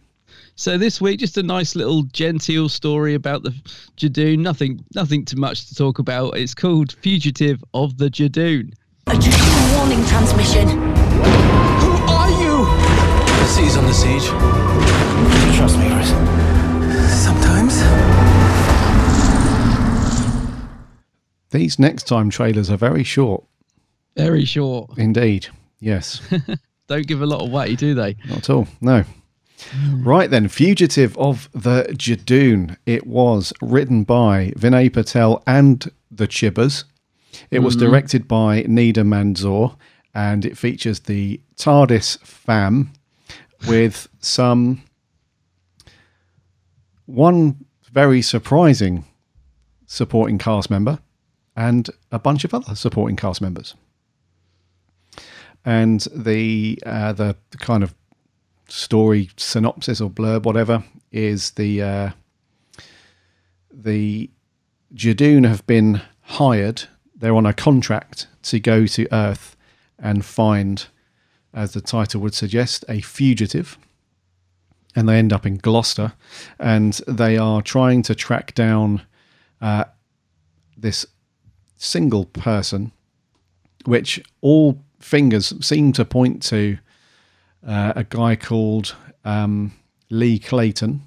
[0.55, 3.51] So this week, just a nice little genteel story about the
[3.97, 4.39] Judoon.
[4.39, 6.37] Nothing, nothing too much to talk about.
[6.37, 8.73] It's called "Fugitive of the Judoon."
[9.07, 10.67] A Judoon warning transmission.
[10.67, 12.65] Who are you?
[13.39, 14.27] The sea's on the siege.
[15.57, 16.09] Trust me, Chris?
[17.23, 17.81] Sometimes.
[21.51, 23.43] These next time trailers are very short.
[24.15, 24.97] Very short.
[24.97, 25.47] Indeed.
[25.79, 26.21] Yes.
[26.87, 28.15] Don't give a lot away, do they?
[28.27, 28.67] Not at all.
[28.79, 29.03] No.
[29.97, 32.77] Right then, Fugitive of the Judoon.
[32.85, 36.83] It was written by Vinay Patel and the Chibbers.
[37.49, 37.79] It was Mhm.
[37.79, 39.75] directed by Nida Manzoor
[40.13, 42.91] and it features the TARDIS fam
[43.67, 44.81] with some
[47.05, 49.05] one very surprising
[49.85, 50.99] supporting cast member
[51.55, 53.75] and a bunch of other supporting cast members.
[55.63, 57.93] And the uh, the kind of
[58.71, 62.09] story synopsis or blurb, whatever, is the uh,
[63.71, 64.29] the
[64.93, 66.83] Judoon have been hired.
[67.15, 69.55] They're on a contract to go to Earth
[69.99, 70.87] and find,
[71.53, 73.77] as the title would suggest, a fugitive.
[74.95, 76.13] And they end up in Gloucester,
[76.59, 79.03] and they are trying to track down
[79.61, 79.85] uh,
[80.75, 81.05] this
[81.77, 82.91] single person,
[83.85, 86.77] which all fingers seem to point to
[87.65, 88.95] uh, a guy called
[89.25, 89.73] um,
[90.09, 91.01] Lee Clayton.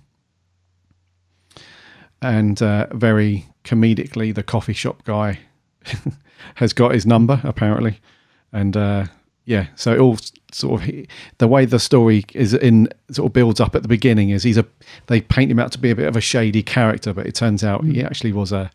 [2.23, 5.41] And uh, very comedically, the coffee shop guy
[6.57, 8.01] has got his number, apparently.
[8.53, 9.07] And uh,
[9.45, 10.19] yeah, so it all
[10.53, 11.07] sort of
[11.39, 14.57] the way the story is in sort of builds up at the beginning is he's
[14.57, 14.65] a
[15.09, 17.63] they paint him out to be a bit of a shady character, but it turns
[17.63, 18.71] out he actually was a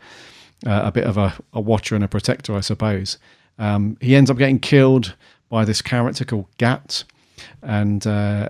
[0.65, 3.17] a bit of a, a watcher and a protector, I suppose.
[3.57, 5.15] Um, he ends up getting killed
[5.49, 7.03] by this character called Gat,
[7.61, 8.49] and uh,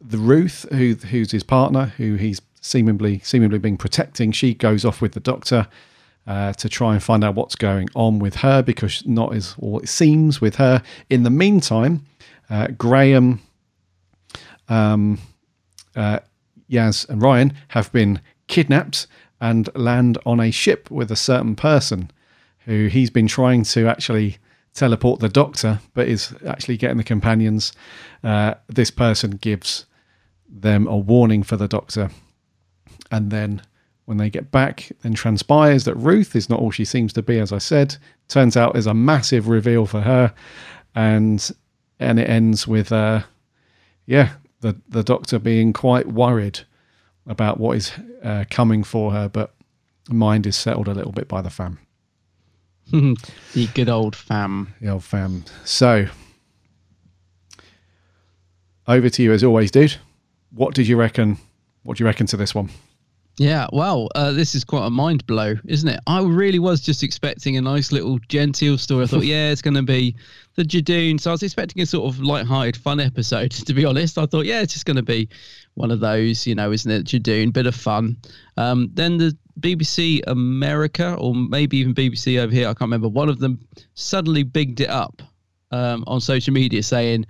[0.00, 5.00] the Ruth, who who's his partner, who he's seemingly seemingly been protecting, she goes off
[5.00, 5.68] with the doctor
[6.26, 9.80] uh, to try and find out what's going on with her because not as all
[9.80, 10.82] it seems with her.
[11.08, 12.06] In the meantime,
[12.48, 13.40] uh, Graham,
[14.68, 15.18] um,
[15.96, 16.20] uh,
[16.70, 19.06] Yaz, and Ryan have been kidnapped
[19.40, 22.10] and land on a ship with a certain person
[22.66, 24.38] who he's been trying to actually
[24.74, 27.72] teleport the doctor, but is actually getting the companions.
[28.22, 29.86] Uh, this person gives
[30.48, 32.10] them a warning for the doctor.
[33.10, 33.62] And then
[34.04, 37.38] when they get back, then transpires that Ruth is not all she seems to be,
[37.38, 37.96] as I said.
[38.28, 40.34] Turns out is a massive reveal for her.
[40.94, 41.50] And
[41.98, 43.22] and it ends with uh
[44.06, 44.30] yeah,
[44.60, 46.60] the the doctor being quite worried
[47.26, 47.92] about what is
[48.24, 49.54] uh, coming for her, but
[50.08, 51.78] mind is settled a little bit by the fam.
[53.54, 54.74] the good old fam.
[54.80, 55.44] The old fam.
[55.64, 56.06] So,
[58.86, 59.96] over to you as always, dude.
[60.52, 61.38] What did you reckon?
[61.82, 62.70] What do you reckon to this one?
[63.40, 65.98] Yeah, well, uh, this is quite a mind blow, isn't it?
[66.06, 69.04] I really was just expecting a nice little genteel story.
[69.04, 70.14] I thought, yeah, it's going to be
[70.56, 71.18] the Judoon.
[71.18, 73.52] So I was expecting a sort of light-hearted, fun episode.
[73.70, 75.28] To be honest, I thought, yeah, it's just going to be
[75.74, 77.06] one of those, you know, isn't it?
[77.06, 78.18] Judoon, bit of fun.
[78.58, 83.08] Um, then the BBC America, or maybe even BBC over here, I can't remember.
[83.08, 85.22] One of them suddenly bigged it up
[85.70, 87.26] um, on social media, saying,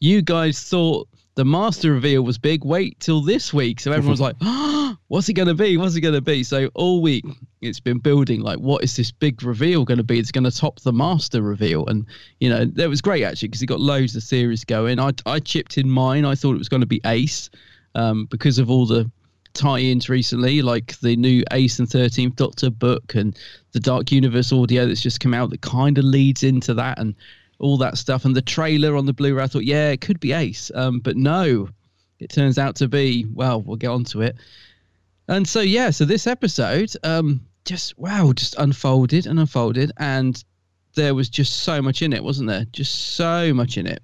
[0.00, 2.64] "You guys thought." The master reveal was big.
[2.64, 3.80] Wait till this week.
[3.80, 5.76] So everyone's like, oh, what's it going to be?
[5.76, 6.44] What's it going to be?
[6.44, 7.24] So all week
[7.60, 10.18] it's been building like, what is this big reveal going to be?
[10.18, 11.86] It's going to top the master reveal.
[11.86, 12.06] And,
[12.38, 15.00] you know, that was great actually because he got loads of theories going.
[15.00, 16.24] I, I chipped in mine.
[16.24, 17.50] I thought it was going to be Ace
[17.94, 19.10] um, because of all the
[19.54, 23.38] tie-ins recently, like the new Ace and 13th Doctor book and
[23.72, 27.14] the Dark Universe audio that's just come out that kind of leads into that and
[27.58, 28.24] all that stuff.
[28.24, 30.70] And the trailer on the Blu-ray, I thought, yeah, it could be Ace.
[30.74, 31.68] Um, but no,
[32.18, 34.36] it turns out to be, well, we'll get onto it.
[35.28, 40.42] And so yeah, so this episode, um, just wow, just unfolded and unfolded, and
[40.94, 42.66] there was just so much in it, wasn't there?
[42.72, 44.02] Just so much in it.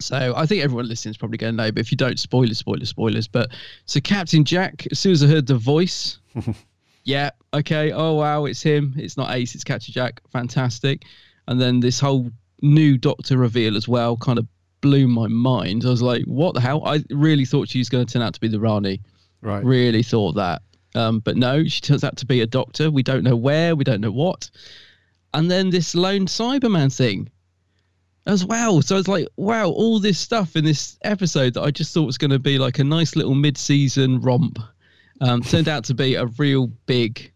[0.00, 2.58] So I think everyone listening is probably going to know, but if you don't, spoilers,
[2.58, 3.28] spoilers, spoilers.
[3.28, 3.50] But
[3.86, 6.18] so Captain Jack, as soon as I heard the voice,
[7.04, 8.94] yeah, okay, oh wow, it's him.
[8.96, 10.20] It's not Ace, it's Captain Jack.
[10.30, 11.04] Fantastic.
[11.46, 12.30] And then this whole
[12.60, 14.46] new Doctor reveal as well kind of
[14.80, 15.84] blew my mind.
[15.84, 16.84] I was like, what the hell?
[16.84, 19.00] I really thought she was going to turn out to be the Rani.
[19.40, 19.64] Right.
[19.64, 20.62] Really thought that.
[20.94, 22.90] Um, but no, she turns out to be a doctor.
[22.90, 24.50] We don't know where, we don't know what.
[25.32, 27.28] And then this lone Cyberman thing
[28.26, 28.82] as well.
[28.82, 32.18] So it's like, wow, all this stuff in this episode that I just thought was
[32.18, 34.58] going to be like a nice little mid season romp
[35.20, 37.32] um, turned out to be a real big,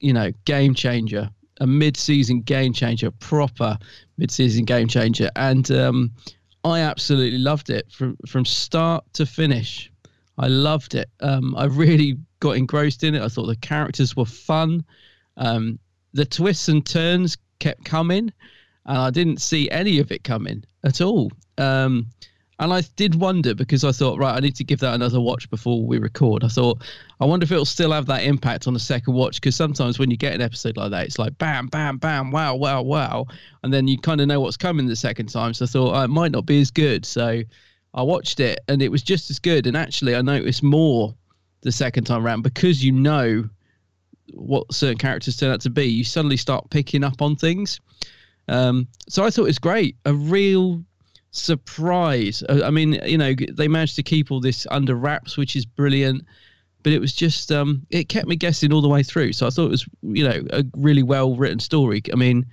[0.00, 1.30] you know, game changer,
[1.60, 3.78] a mid season game changer, proper
[4.18, 5.30] mid season game changer.
[5.36, 6.12] And um,
[6.64, 9.90] I absolutely loved it from, from start to finish.
[10.38, 11.08] I loved it.
[11.20, 13.22] Um, I really got engrossed in it.
[13.22, 14.84] I thought the characters were fun.
[15.36, 15.78] Um,
[16.12, 18.32] the twists and turns kept coming,
[18.86, 21.30] and I didn't see any of it coming at all.
[21.58, 22.06] Um,
[22.60, 25.50] and I did wonder because I thought, right, I need to give that another watch
[25.50, 26.44] before we record.
[26.44, 26.82] I thought,
[27.20, 30.10] I wonder if it'll still have that impact on the second watch because sometimes when
[30.10, 33.26] you get an episode like that, it's like bam, bam, bam, wow, wow, wow,
[33.64, 35.52] and then you kind of know what's coming the second time.
[35.52, 37.04] So I thought oh, it might not be as good.
[37.04, 37.42] So
[37.94, 39.66] I watched it and it was just as good.
[39.66, 41.14] And actually, I noticed more
[41.62, 43.48] the second time around because you know
[44.32, 45.84] what certain characters turn out to be.
[45.84, 47.80] You suddenly start picking up on things.
[48.48, 49.96] Um, so I thought it was great.
[50.04, 50.82] A real
[51.30, 52.42] surprise.
[52.48, 55.66] Uh, I mean, you know, they managed to keep all this under wraps, which is
[55.66, 56.24] brilliant.
[56.82, 59.32] But it was just, um, it kept me guessing all the way through.
[59.32, 62.02] So I thought it was, you know, a really well written story.
[62.12, 62.44] I mean,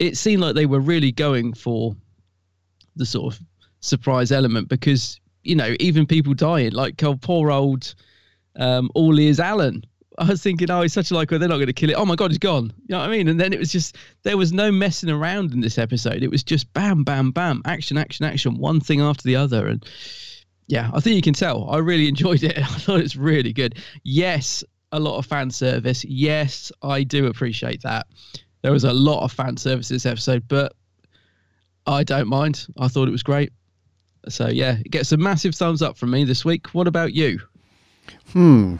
[0.00, 1.94] it seemed like they were really going for
[2.96, 3.40] the sort of
[3.80, 7.94] surprise element because you know even people dying like oh, poor old
[8.56, 9.82] um all ears alan
[10.18, 11.94] i was thinking oh he's such a like they're not going to kill it.
[11.94, 12.72] Oh my god he's gone.
[12.86, 13.28] You know what i mean?
[13.28, 16.22] And then it was just there was no messing around in this episode.
[16.22, 19.66] It was just bam bam bam action action action one thing after the other.
[19.68, 19.84] And
[20.66, 21.68] yeah i think you can tell.
[21.70, 22.58] I really enjoyed it.
[22.58, 23.76] I thought it's really good.
[24.02, 26.04] Yes a lot of fan service.
[26.04, 28.06] Yes i do appreciate that.
[28.62, 30.72] There was a lot of fan service this episode but
[31.86, 32.66] i don't mind.
[32.78, 33.52] I thought it was great.
[34.28, 36.74] So yeah, it gets a massive thumbs up from me this week.
[36.74, 37.40] What about you?
[38.32, 38.76] Hmm.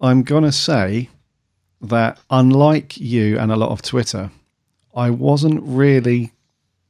[0.00, 1.10] I'm gonna say
[1.82, 4.30] that unlike you and a lot of Twitter,
[4.94, 6.32] I wasn't really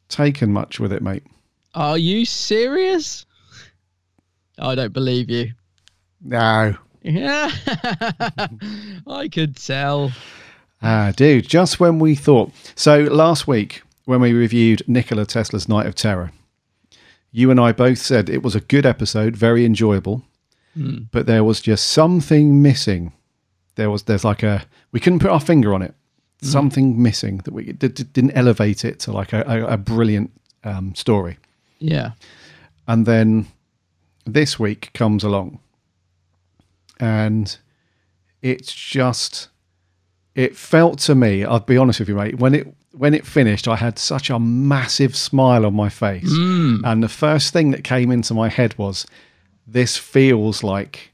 [0.08, 1.24] taken much with it, mate.
[1.74, 3.26] Are you serious?
[4.58, 5.52] I don't believe you.
[6.20, 6.76] No.
[7.02, 7.50] Yeah,
[9.06, 10.12] I could tell.
[10.82, 12.52] Ah, dude, just when we thought.
[12.74, 16.30] So last week, when we reviewed Nikola Tesla's Night of Terror,
[17.32, 20.22] you and I both said it was a good episode, very enjoyable,
[20.74, 20.98] Hmm.
[21.10, 23.12] but there was just something missing.
[23.74, 25.94] There was there's like a we couldn't put our finger on it.
[26.42, 26.46] Hmm.
[26.48, 30.30] Something missing that we d- d- didn't elevate it to like a, a, a brilliant
[30.64, 31.38] um, story.
[31.80, 32.12] Yeah.
[32.86, 33.46] And then
[34.26, 35.58] this week comes along,
[36.98, 37.56] and
[38.42, 39.48] it's just
[40.34, 41.44] it felt to me.
[41.44, 42.38] I'll be honest with you, mate.
[42.38, 46.80] When it when it finished, I had such a massive smile on my face, Mm.
[46.84, 49.06] and the first thing that came into my head was,
[49.66, 51.12] "This feels like,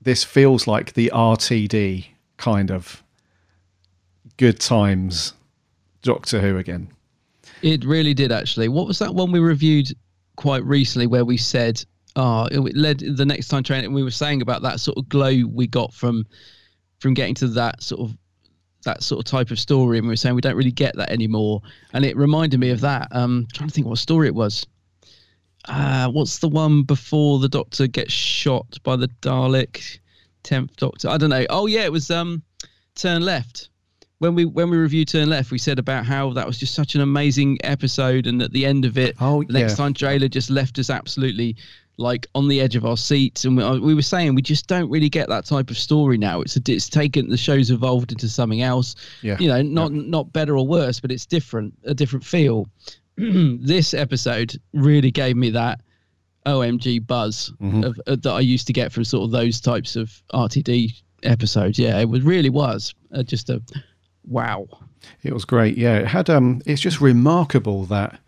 [0.00, 3.02] this feels like the RTD kind of
[4.36, 5.34] good times
[6.02, 6.88] Doctor Who again."
[7.62, 8.68] It really did actually.
[8.68, 9.88] What was that one we reviewed
[10.36, 11.84] quite recently where we said,
[12.16, 15.08] oh, it led the next time training and we were saying about that sort of
[15.08, 16.26] glow we got from
[16.98, 18.16] from getting to that sort of
[18.84, 21.10] that sort of type of story and we were saying we don't really get that
[21.10, 21.60] anymore.
[21.92, 23.08] And it reminded me of that.
[23.12, 24.66] Um trying to think what story it was.
[25.68, 29.98] Uh what's the one before the doctor gets shot by the Dalek?
[30.42, 31.08] Tenth Doctor.
[31.08, 31.46] I don't know.
[31.50, 32.42] Oh yeah, it was um
[32.94, 33.68] Turn Left
[34.22, 36.94] when we when we reviewed Turn Left, we said about how that was just such
[36.94, 39.76] an amazing episode, and at the end of it, oh, the next yeah.
[39.76, 41.56] time trailer just left us absolutely
[41.98, 44.68] like on the edge of our seats, and we, uh, we were saying we just
[44.68, 46.40] don't really get that type of story now.
[46.40, 48.94] It's a, it's taken the show's evolved into something else.
[49.22, 49.38] Yeah.
[49.40, 52.68] you know, not not better or worse, but it's different, a different feel.
[53.16, 55.80] this episode really gave me that
[56.46, 57.84] OMG buzz Mhm.
[57.84, 60.92] of, uh, that I used to get from sort of those types of RTD
[61.22, 61.78] episodes.
[61.78, 63.62] Yeah, it was really was uh, just a
[64.26, 64.66] wow.
[65.22, 65.76] It was great.
[65.76, 66.30] Yeah, it had.
[66.30, 68.18] Um, it's just remarkable that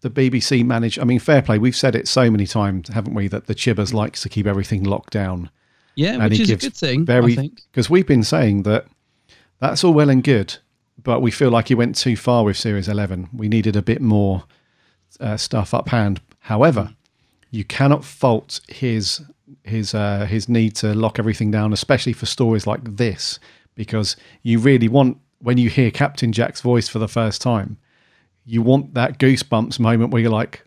[0.00, 0.98] the BBC managed.
[0.98, 1.58] I mean, fair play.
[1.58, 3.28] We've said it so many times, haven't we?
[3.28, 5.50] That the Chibbers likes to keep everything locked down.
[5.94, 7.04] Yeah, which is a good thing.
[7.04, 7.34] Very
[7.70, 8.86] because we've been saying that
[9.60, 10.58] that's all well and good,
[11.02, 13.28] but we feel like he went too far with Series Eleven.
[13.32, 14.44] We needed a bit more
[15.20, 16.20] uh, stuff up hand.
[16.40, 16.94] However,
[17.50, 19.22] you cannot fault his
[19.64, 23.38] his uh, his need to lock everything down, especially for stories like this,
[23.74, 27.76] because you really want when you hear Captain Jack's voice for the first time,
[28.44, 30.64] you want that goosebumps moment where you're like,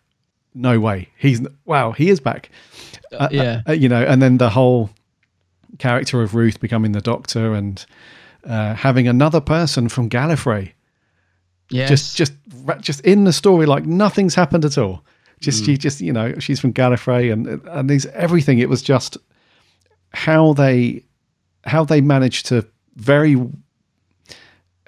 [0.54, 2.50] "No way, he's wow, he is back."
[3.12, 3.62] Uh, yeah.
[3.68, 4.90] uh, you know, and then the whole
[5.80, 7.86] character of Ruth becoming the Doctor and
[8.46, 10.72] uh, having another person from Gallifrey
[11.72, 11.90] Yes.
[11.90, 12.34] just just
[12.82, 15.04] just in the story like nothing's happened at all
[15.40, 15.66] just Mm.
[15.66, 19.18] she just you know she's from gallifrey and and there's everything it was just
[20.14, 21.04] how they
[21.64, 23.36] how they managed to very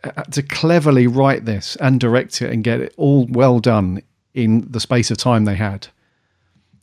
[0.03, 4.01] uh, to cleverly write this and direct it and get it all well done
[4.35, 5.87] in the space of time they had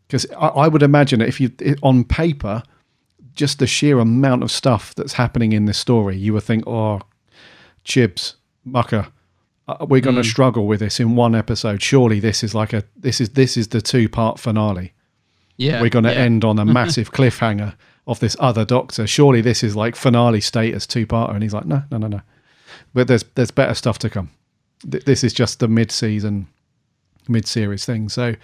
[0.08, 2.64] because I, I would imagine if you it, on paper
[3.34, 7.00] just the sheer amount of stuff that's happening in this story you would think oh
[7.84, 9.08] chibs mucker
[9.66, 10.30] uh, we're going to Mm.
[10.30, 11.80] struggle with this in one episode.
[11.80, 14.92] Surely this is like a this is this is the two part finale.
[15.56, 16.18] Yeah, we're going to yeah.
[16.18, 17.74] end on a massive cliffhanger
[18.06, 19.06] of this other Doctor.
[19.06, 21.32] Surely this is like finale status two parter.
[21.32, 22.20] And he's like, no, no, no, no.
[22.92, 24.28] But there's there's better stuff to come.
[24.90, 26.46] Th- This is just the mid season,
[27.26, 28.10] mid series thing.
[28.10, 28.34] So,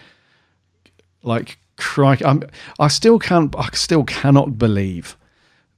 [1.23, 2.43] like, crikey, I'm
[2.79, 5.17] I still can't I still cannot believe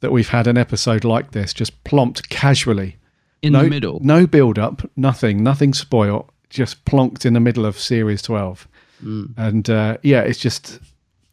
[0.01, 2.97] that we've had an episode like this just plonked casually
[3.43, 4.01] In no, the middle.
[4.03, 8.69] No build up, nothing, nothing spoiled, just plonked in the middle of series 12.
[9.05, 9.35] Mm.
[9.37, 10.81] And uh, yeah, it's just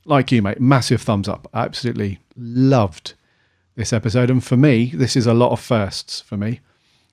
[0.05, 1.47] like you, mate, massive thumbs up.
[1.53, 3.13] Absolutely loved
[3.75, 4.29] this episode.
[4.29, 6.59] And for me, this is a lot of firsts for me.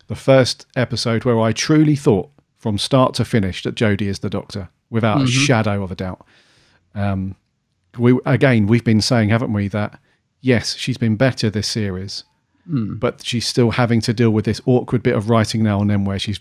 [0.08, 4.30] The first episode where I truly thought from start to finish that Jodie is the
[4.30, 5.46] doctor without a Mhm.
[5.46, 6.24] shadow of a doubt.
[6.94, 7.34] Um,
[7.98, 9.98] we again, we've been saying, haven't we, that
[10.40, 12.24] yes, she's been better this series,
[12.68, 12.98] Mm.
[12.98, 16.04] but she's still having to deal with this awkward bit of writing now and then
[16.04, 16.40] where she's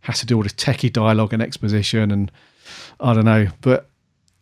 [0.00, 2.32] has to do all this techie dialogue and exposition and
[2.98, 3.48] I don't know.
[3.60, 3.88] But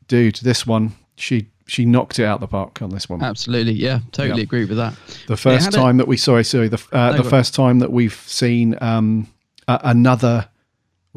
[0.07, 3.23] dude, this one she she knocked it out the park on this one.
[3.23, 4.45] Absolutely, yeah, totally Yeah.
[4.45, 4.95] agree with that.
[5.27, 7.81] The first had a- time that we sorry sorry the uh, No, the first time
[7.81, 9.27] that we've seen um,
[9.67, 10.49] a, another.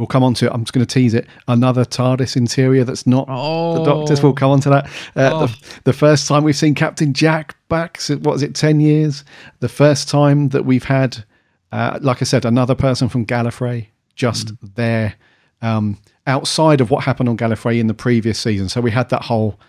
[0.01, 0.51] We'll come on to it.
[0.51, 1.27] I'm just going to tease it.
[1.47, 3.75] Another TARDIS interior that's not oh.
[3.75, 4.23] the Doctor's.
[4.23, 4.89] We'll come on to that.
[5.15, 9.23] Uh, the, the first time we've seen Captain Jack back, what was it, 10 years?
[9.59, 11.23] The first time that we've had,
[11.71, 15.13] uh, like I said, another person from Gallifrey just there
[15.61, 18.69] um, outside of what happened on Gallifrey in the previous season.
[18.69, 19.59] So we had that whole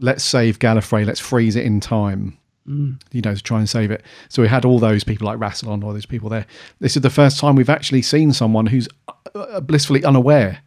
[0.00, 2.36] let's save Gallifrey, let's freeze it in time
[2.68, 3.00] Mm.
[3.10, 4.04] you know, to try and save it.
[4.28, 6.46] So we had all those people like Rassilon, all those people there.
[6.78, 8.88] This is the first time we've actually seen someone who's
[9.34, 10.60] uh, blissfully unaware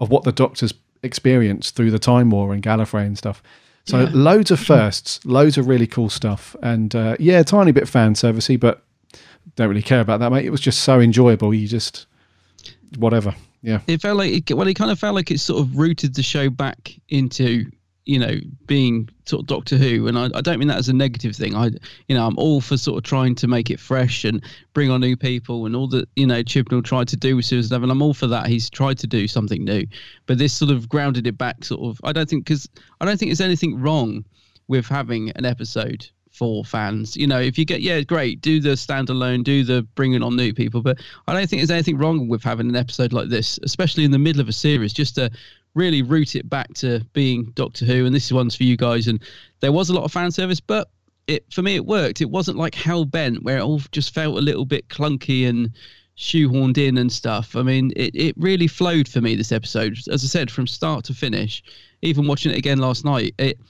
[0.00, 0.72] of what the Doctor's
[1.02, 3.42] experienced through the Time War and Gallifrey and stuff.
[3.84, 4.10] So Yeah.
[4.14, 8.14] loads of firsts, loads of really cool stuff, and uh, yeah, a tiny bit fan
[8.14, 8.82] servicey, but
[9.56, 10.44] don't really care about that, mate.
[10.46, 11.52] It was just so enjoyable.
[11.54, 12.06] You just
[12.98, 13.80] whatever, yeah.
[13.86, 16.22] It felt like it, well, it kind of felt like it sort of rooted the
[16.22, 17.70] show back into
[18.06, 18.36] you know
[18.66, 21.54] being sort of Doctor Who, and I, I don't mean that as a negative thing.
[21.54, 21.70] I
[22.08, 24.42] you know I'm all for sort of trying to make it fresh and
[24.72, 27.70] bring on new people and all that you know Chibnall tried to do with Series
[27.70, 27.90] Eleven.
[27.90, 28.46] I'm all for that.
[28.46, 29.84] He's tried to do something new,
[30.26, 31.64] but this sort of grounded it back.
[31.64, 32.68] Sort of I don't think because
[33.00, 34.24] I don't think there's anything wrong
[34.68, 37.16] with having an episode for fans.
[37.16, 40.52] You know, if you get yeah, great, do the standalone, do the bringing on new
[40.52, 44.04] people, but I don't think there's anything wrong with having an episode like this, especially
[44.04, 45.30] in the middle of a series, just to
[45.76, 48.06] really root it back to being Doctor Who.
[48.06, 49.06] And this is one's for you guys.
[49.06, 49.22] And
[49.60, 50.88] there was a lot of fan service, but
[51.28, 52.20] it for me it worked.
[52.20, 55.70] It wasn't like hell bent where it all just felt a little bit clunky and
[56.16, 57.54] shoehorned in and stuff.
[57.54, 59.98] I mean, it, it really flowed for me this episode.
[60.10, 61.62] As I said, from start to finish,
[62.02, 63.60] even watching it again last night, it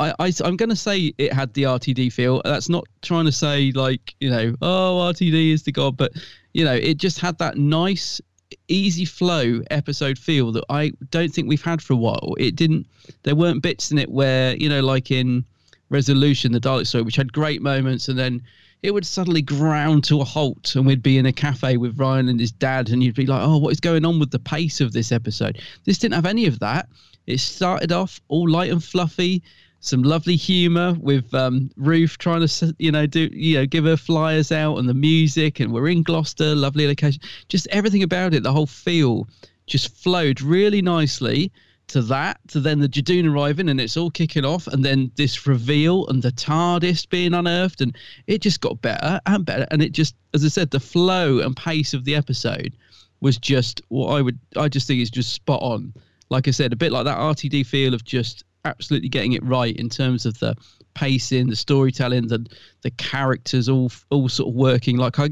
[0.00, 2.42] I, I am going to say it had the RTD feel.
[2.44, 6.12] That's not trying to say like you know, oh RTD is the god, but
[6.52, 8.20] you know, it just had that nice,
[8.68, 12.34] easy flow episode feel that I don't think we've had for a while.
[12.38, 12.86] It didn't.
[13.22, 15.44] There weren't bits in it where you know, like in
[15.88, 18.42] Resolution, the Dalek story, which had great moments, and then
[18.82, 22.28] it would suddenly ground to a halt, and we'd be in a cafe with Ryan
[22.28, 24.80] and his dad, and you'd be like, oh, what is going on with the pace
[24.80, 25.60] of this episode?
[25.84, 26.88] This didn't have any of that.
[27.26, 29.42] It started off all light and fluffy
[29.82, 33.96] some lovely humor with um, Ruth trying to, you know, do you know, give her
[33.96, 37.20] flyers out and the music, and we're in Gloucester, lovely location.
[37.48, 39.28] Just everything about it, the whole feel,
[39.66, 41.50] just flowed really nicely
[41.88, 45.48] to that to then the Judoon arriving and it's all kicking off and then this
[45.48, 47.96] reveal and the TARDIS being unearthed and
[48.28, 51.56] it just got better and better and it just as I said the flow and
[51.56, 52.76] pace of the episode
[53.20, 55.92] was just what I would I just think is just spot on
[56.30, 59.76] like I said a bit like that RTD feel of just absolutely getting it right
[59.76, 60.54] in terms of the
[60.94, 62.46] pacing the storytelling the
[62.82, 65.30] the characters all all sort of working like I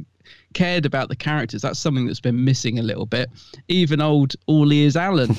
[0.54, 3.30] cared about the characters that's something that's been missing a little bit
[3.68, 5.36] even old all ears Alan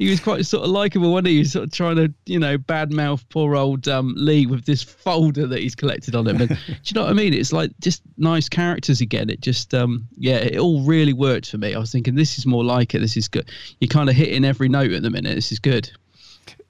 [0.00, 1.34] he was quite sort of likable when he?
[1.34, 4.82] he was sort of trying to, you know, badmouth poor old um, Lee with this
[4.82, 6.40] folder that he's collected on him.
[6.40, 7.34] And do you know what I mean?
[7.34, 9.28] It's like just nice characters again.
[9.28, 11.74] It just, um, yeah, it all really worked for me.
[11.74, 13.00] I was thinking this is more like it.
[13.00, 13.50] This is good.
[13.78, 15.34] You're kind of hitting every note at the minute.
[15.34, 15.90] This is good.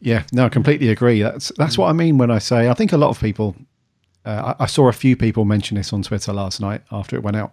[0.00, 1.20] Yeah, no, I completely agree.
[1.22, 3.54] That's that's what I mean when I say I think a lot of people.
[4.24, 7.22] Uh, I, I saw a few people mention this on Twitter last night after it
[7.22, 7.52] went out,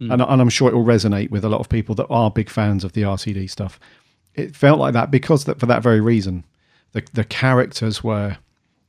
[0.00, 0.12] Mm.
[0.12, 2.48] and, and I'm sure it will resonate with a lot of people that are big
[2.48, 3.78] fans of the RTD stuff.
[4.34, 6.44] It felt like that because that for that very reason,
[6.92, 8.38] the the characters were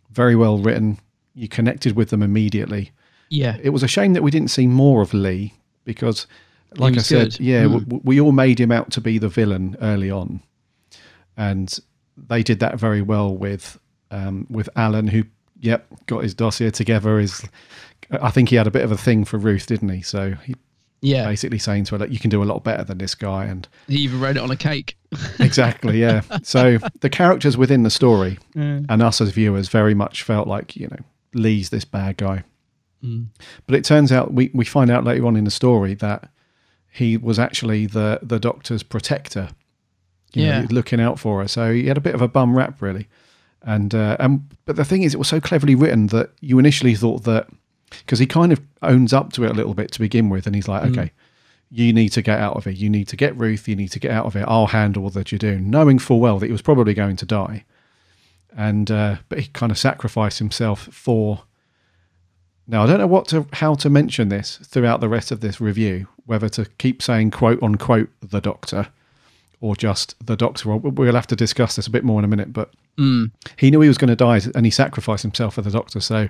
[0.10, 0.99] very well written.
[1.36, 2.91] You connected with them immediately.
[3.30, 3.58] Yeah.
[3.62, 5.54] It was a shame that we didn't see more of Lee
[5.86, 6.28] because,
[6.78, 7.39] like I said, good.
[7.39, 7.80] yeah, Mm.
[7.86, 10.41] w- we all made him out to be the villain early on,
[11.38, 11.78] and
[12.18, 13.80] they did that very well with
[14.12, 15.24] um, with Alan, who
[15.59, 17.20] yep got his dossier together.
[17.20, 17.47] Is
[18.22, 20.01] I think he had a bit of a thing for Ruth, didn't he?
[20.01, 20.55] So he
[21.01, 21.26] Yeah.
[21.26, 23.68] basically saying to her that you can do a lot better than this guy, and
[23.88, 24.97] He even wrote it on a cake.
[25.39, 26.22] exactly yeah.
[26.43, 28.86] So the characters within the story Mm.
[28.89, 30.99] and us as viewers very much felt like you know
[31.34, 32.43] Lee's this bad guy.
[33.03, 33.28] Mm.
[33.66, 36.30] But it turns out we, we find out later on in the story that
[36.91, 39.49] he was actually the the doctor's protector.
[40.34, 40.67] You know, Yeah.
[40.69, 41.47] looking out for her.
[41.47, 43.07] So he had a bit of a bum rap really.
[43.63, 46.95] And uh, and but the thing is, it was so cleverly written that you initially
[46.95, 47.47] thought that
[47.89, 50.55] because he kind of owns up to it a little bit to begin with, and
[50.55, 50.91] he's like, Mm.
[50.91, 51.11] okay,
[51.69, 52.75] you need to get out of it.
[52.77, 53.67] You need to get Ruth.
[53.67, 54.45] You need to get out of it.
[54.47, 57.65] I'll handle the Judoon, knowing full well that he was probably going to die.
[58.57, 61.43] And uh, but he kind of sacrificed himself for.
[62.67, 65.61] Now I don't know what to how to mention this throughout the rest of this
[65.61, 68.88] review, whether to keep saying quote unquote the Doctor,
[69.62, 70.68] or just the Doctor.
[70.70, 73.32] Well, We'll have to discuss this a bit more in a minute, but Mm.
[73.55, 76.28] he knew he was going to die and he sacrificed himself for the doctor so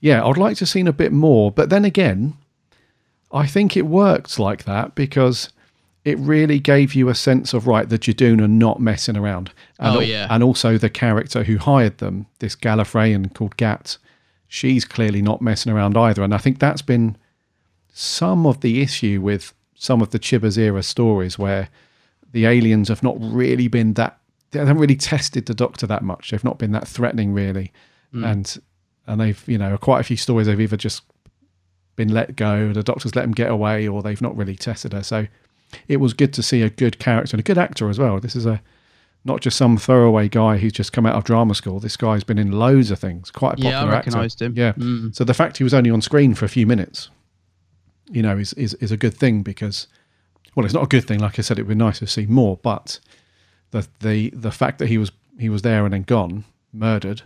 [0.00, 2.36] yeah i'd like to have seen a bit more but then again
[3.30, 5.50] i think it worked like that because
[6.04, 9.96] it really gave you a sense of right the Judoon are not messing around and,
[9.96, 10.26] Oh, yeah.
[10.28, 13.96] and also the character who hired them this gallifreyan called gat
[14.48, 17.16] she's clearly not messing around either and i think that's been
[17.92, 21.68] some of the issue with some of the Chibbers era stories where
[22.34, 24.18] the aliens have not really been that
[24.50, 26.30] they haven't really tested the doctor that much.
[26.30, 27.72] They've not been that threatening really.
[28.12, 28.30] Mm.
[28.30, 28.56] And
[29.06, 31.02] and they've, you know, quite a few stories they've either just
[31.96, 35.02] been let go, the doctor's let them get away, or they've not really tested her.
[35.02, 35.26] So
[35.88, 38.20] it was good to see a good character and a good actor as well.
[38.20, 38.60] This is a
[39.24, 41.80] not just some throwaway guy who's just come out of drama school.
[41.80, 43.30] This guy's been in loads of things.
[43.30, 44.10] Quite a Yeah, I popular actor.
[44.10, 44.54] recognised him.
[44.56, 44.72] Yeah.
[44.72, 45.14] Mm.
[45.14, 47.10] So the fact he was only on screen for a few minutes,
[48.10, 49.86] you know, is, is is a good thing because,
[50.54, 51.20] well, it's not a good thing.
[51.20, 52.98] Like I said, it would be nice to see more, but
[53.70, 57.22] the the the fact that he was he was there and then gone, murdered,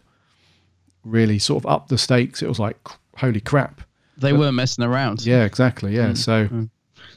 [1.05, 2.43] really sort of upped the stakes.
[2.43, 2.76] It was like,
[3.16, 3.83] holy crap.
[4.16, 5.24] They But- weren't messing around.
[5.24, 5.95] Yeah, exactly.
[5.95, 6.11] Yeah.
[6.11, 6.49] Mm, So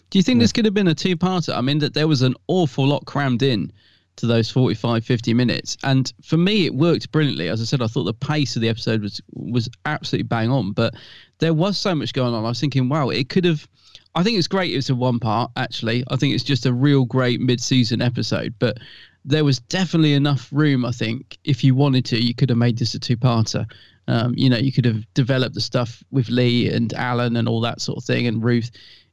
[0.09, 1.55] Do you think this could have been a two-parter?
[1.55, 3.71] I mean, that there was an awful lot crammed in
[4.17, 7.47] to those 45, 50 minutes, and for me, it worked brilliantly.
[7.47, 10.73] As I said, I thought the pace of the episode was was absolutely bang on,
[10.73, 10.93] but
[11.39, 12.43] there was so much going on.
[12.45, 13.67] I was thinking, wow, it could have.
[14.15, 14.75] I think it's great.
[14.75, 15.51] it's a one part.
[15.55, 18.77] Actually, I think it's just a real great mid-season episode, but.
[19.23, 22.79] There was definitely enough room, I think, if you wanted to, you could have made
[22.79, 23.71] this a two-parter.
[24.07, 27.61] Um, you know, you could have developed the stuff with Lee and Alan and all
[27.61, 28.71] that sort of thing, and Ruth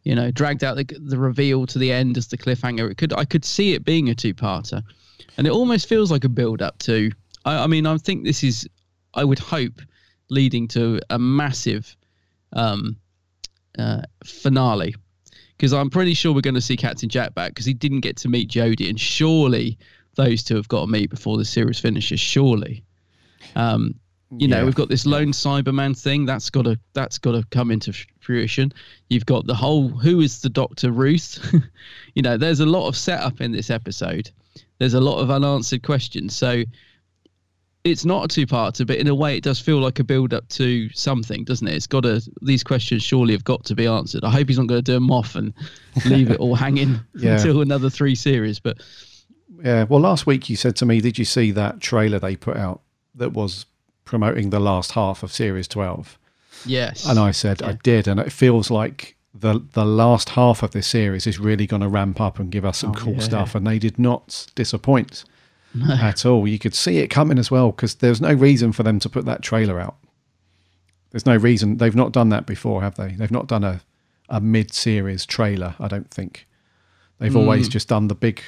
[0.09, 2.90] you know, dragged out the, the reveal to the end as the cliffhanger.
[2.90, 4.82] It could I could see it being a two-parter,
[5.36, 7.11] and it almost feels like a build-up to.
[7.44, 8.66] I, I mean, I think this is.
[9.12, 9.80] I would hope
[10.30, 11.94] leading to a massive
[12.55, 12.96] um,
[13.78, 14.94] uh, finale,
[15.56, 18.16] because I'm pretty sure we're going to see Captain Jack back because he didn't get
[18.18, 19.78] to meet Jodie, and surely
[20.16, 22.20] those two have got to meet before the series finishes.
[22.20, 22.82] Surely.
[23.54, 23.94] Um,
[24.36, 27.70] you know we've got this lone cyberman thing that's got to that's got to come
[27.70, 28.70] into fruition
[29.08, 31.54] you've got the whole who is the doctor ruth
[32.14, 34.30] you know there's a lot of setup in this episode
[34.78, 36.62] there's a lot of unanswered questions so
[37.91, 40.89] it's not a two-parter but in a way it does feel like a build-up to
[40.91, 44.30] something doesn't it it's got to these questions surely have got to be answered i
[44.30, 45.53] hope he's not going to do them off and
[46.07, 47.36] leave it all hanging Yeah.
[47.36, 48.78] until another three series but
[49.62, 49.84] Yeah.
[49.89, 52.80] Well, last week you said to me, did you see that trailer they put out
[53.14, 53.66] that was
[54.05, 56.16] promoting the last half of Series 12?
[56.66, 58.07] yes And I said, I did.
[58.09, 61.89] And it feels like the the last half of this series is really going to
[61.89, 63.20] ramp up and give us some Oh, cool yeah.
[63.30, 63.55] stuff.
[63.55, 65.24] And they did not disappoint.
[65.90, 66.46] At all.
[66.48, 69.24] You could see it coming as well because there's no reason for them to put
[69.26, 69.96] that trailer out.
[71.10, 73.08] There's no reason they've not done that before, have they?
[73.12, 73.80] They've not done a
[74.30, 75.74] a mid-series trailer.
[75.80, 76.46] I don't think
[77.18, 77.72] they've always Mm.
[77.72, 78.42] just done the big,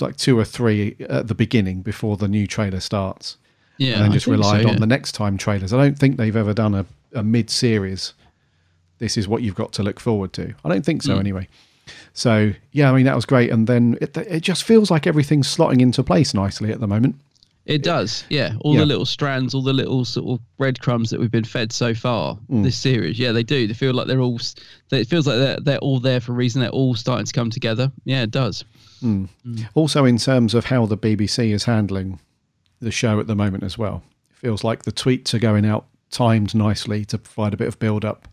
[0.00, 3.36] like two or three at the beginning before the new trailer starts.
[3.78, 5.72] Yeah, and just relied so, on the next time trailers.
[5.72, 8.14] I don't think they've ever done a, a mid-series.
[8.98, 10.54] This is what you've got to look forward to.
[10.64, 11.20] I don't think so Mm.
[11.20, 11.48] anyway.
[12.12, 15.54] So yeah, I mean that was great, and then it, it just feels like everything's
[15.54, 17.16] slotting into place nicely at the moment.
[17.66, 18.54] It does, yeah.
[18.60, 18.80] All Yeah.
[18.80, 22.38] the little strands, all the little sort of breadcrumbs that we've been fed so far
[22.48, 22.62] Mm.
[22.62, 23.66] this series, yeah, they do.
[23.66, 24.38] They feel like they're all.
[24.92, 26.60] it feels like they're they're all there for a reason.
[26.60, 27.90] They're all starting to come together.
[28.04, 28.64] Yeah, it does.
[29.02, 29.28] Mm.
[29.74, 32.20] Also, in terms of how the BBC is handling
[32.80, 35.86] the show at the moment as well, it feels like the tweets are going out
[36.10, 38.28] timed nicely to provide a bit of build up.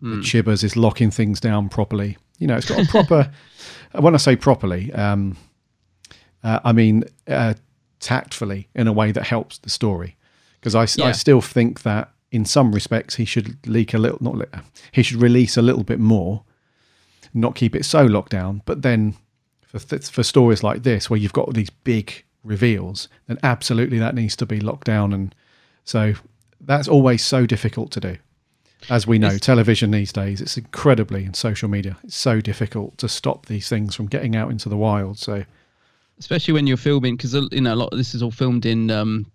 [0.00, 0.22] The Mm.
[0.22, 2.16] Chibbers is locking things down properly.
[2.44, 3.32] You know, it's got a proper.
[3.98, 5.34] when I say properly, um,
[6.42, 7.54] uh, I mean uh,
[8.00, 10.14] tactfully in a way that helps the story.
[10.60, 11.12] Because I, Yeah.
[11.12, 15.22] still think that in some respects he should leak a little, not le- he should
[15.22, 16.42] release a little bit more,
[17.32, 18.60] not keep it so locked down.
[18.66, 19.14] But then
[19.62, 24.14] for th- for stories like this where you've got these big reveals, then absolutely that
[24.14, 25.14] needs to be locked down.
[25.14, 25.34] And
[25.84, 26.12] so
[26.60, 28.16] that's always so difficult to do.
[28.90, 31.96] As we know, It's- television these days, it's incredibly in social media.
[32.04, 35.18] It's so difficult to stop these things from getting out into the wild.
[35.18, 35.44] So
[36.18, 38.90] especially when you're filming because you know a lot of this is all filmed in
[38.90, 39.26] um,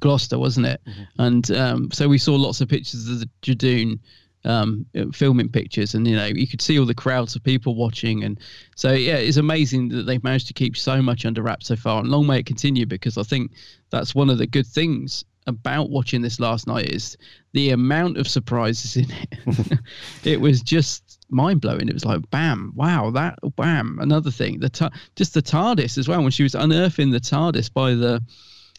[0.00, 0.80] Gloucester, wasn't it?
[1.18, 3.98] And um, so we saw lots of pictures of the Judoon
[4.44, 7.74] um, uh, filming pictures, and you know you could see all the crowds of people
[7.74, 8.38] watching, and
[8.76, 12.00] so yeah, it's amazing that they've managed to keep so much under wraps so far,
[12.00, 13.52] and long may it continue because I think
[13.90, 17.16] that's one of the good things about watching this last night is
[17.52, 19.78] the amount of surprises in it.
[20.24, 21.88] it was just mind blowing.
[21.88, 24.60] It was like bam, wow, that bam, another thing.
[24.60, 28.22] The ta- just the TARDIS as well when she was unearthing the TARDIS by the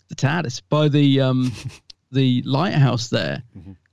[0.10, 1.52] the TARDIS by the um
[2.12, 3.44] the lighthouse there.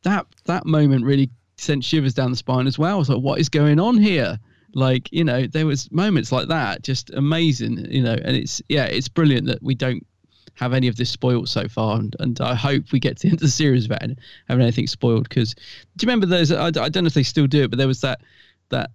[0.02, 2.96] That that moment really sent shivers down the spine as well.
[2.96, 4.38] I was like, what is going on here?
[4.74, 7.86] Like you know, there was moments like that, just amazing.
[7.90, 10.06] You know, and it's yeah, it's brilliant that we don't
[10.54, 13.28] have any of this spoiled so far, and, and I hope we get to the
[13.28, 14.02] end of the series without
[14.48, 15.28] having anything spoiled.
[15.28, 16.52] Because do you remember those?
[16.52, 18.20] I, I don't know if they still do it, but there was that
[18.68, 18.90] that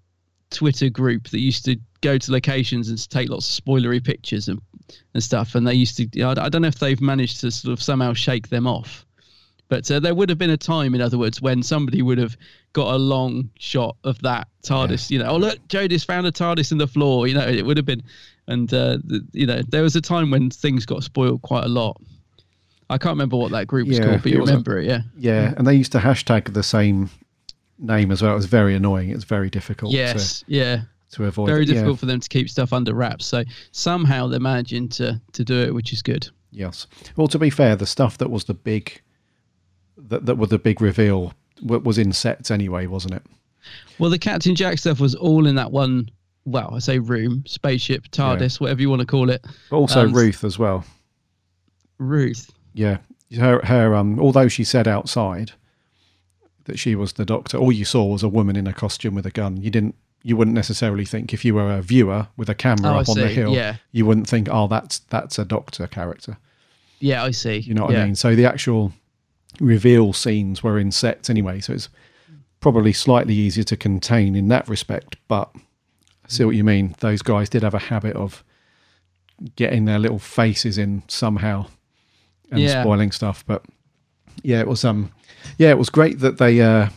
[0.50, 4.62] Twitter group that used to go to locations and take lots of spoilery pictures and
[5.14, 6.22] and stuff, and they used to.
[6.22, 9.06] I, I don't know if they've managed to sort of somehow shake them off.
[9.70, 12.38] But uh, there would have been a time, in other words, when somebody would have
[12.72, 15.10] got a long shot of that TARDIS.
[15.12, 17.28] You know, oh look, Jodie's found a TARDIS in the floor.
[17.28, 18.04] You know, it would have been,
[18.48, 21.70] and uh, the, you know, there was a time when things got spoiled quite a
[21.70, 22.00] lot.
[22.90, 25.02] I can't remember what that group was called, but you was a- remember it, yeah?
[25.18, 27.10] Yeah, and they used to hashtag the same
[27.80, 28.32] name as well.
[28.32, 29.10] It was very annoying.
[29.10, 29.92] It's very difficult.
[29.92, 30.82] Yes, to, yeah.
[31.12, 31.48] to avoid.
[31.48, 31.68] Very it.
[31.68, 31.74] Yeah.
[31.76, 33.26] difficult for them to keep stuff under wraps.
[33.26, 36.30] So somehow they're managing to to do it, which is good.
[36.52, 36.88] Yes.
[37.18, 39.02] Well, to be fair, the stuff that was the big,
[39.98, 43.24] that that was the big reveal was in sets anyway, wasn't it?
[44.00, 46.10] Well, the Captain Jack stuff was all in that one.
[46.48, 49.46] Well, I say room, spaceship, TARDIS, whatever you want to call it.
[49.70, 50.86] But also Um, Ruth as well.
[51.98, 52.50] Ruth.
[52.74, 53.00] Yeah,
[53.38, 54.18] her her um.
[54.18, 55.52] Although she said outside
[56.64, 59.26] that she was the doctor, all you saw was a woman in a costume with
[59.26, 59.58] a gun.
[59.58, 59.96] You didn't.
[60.24, 63.10] You wouldn't necessarily think if you were a viewer with a camera Oh, I up
[63.10, 63.76] on the hill, yeah.
[63.92, 66.38] you wouldn't think, oh, that's that's a doctor character.
[67.00, 67.58] Yeah, I see.
[67.58, 68.04] You know what yeah.
[68.04, 68.16] I mean?
[68.16, 68.94] So the actual
[69.60, 71.90] reveal scenes were in sets anyway, so it's
[72.60, 75.18] probably slightly easier to contain in that respect.
[75.28, 75.60] But I
[76.28, 76.96] see what you mean.
[77.00, 78.44] Those guys did have a habit of
[79.56, 81.68] getting their little faces in somehow
[82.52, 82.82] and Yeah.
[82.82, 83.44] spoiling stuff.
[83.46, 83.64] But
[84.44, 85.12] yeah, it was um,
[85.58, 86.90] yeah, it was great that they uh,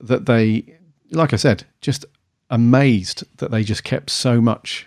[0.00, 0.64] that they,
[1.10, 2.04] like I said, just
[2.50, 4.86] amazed that they just kept so much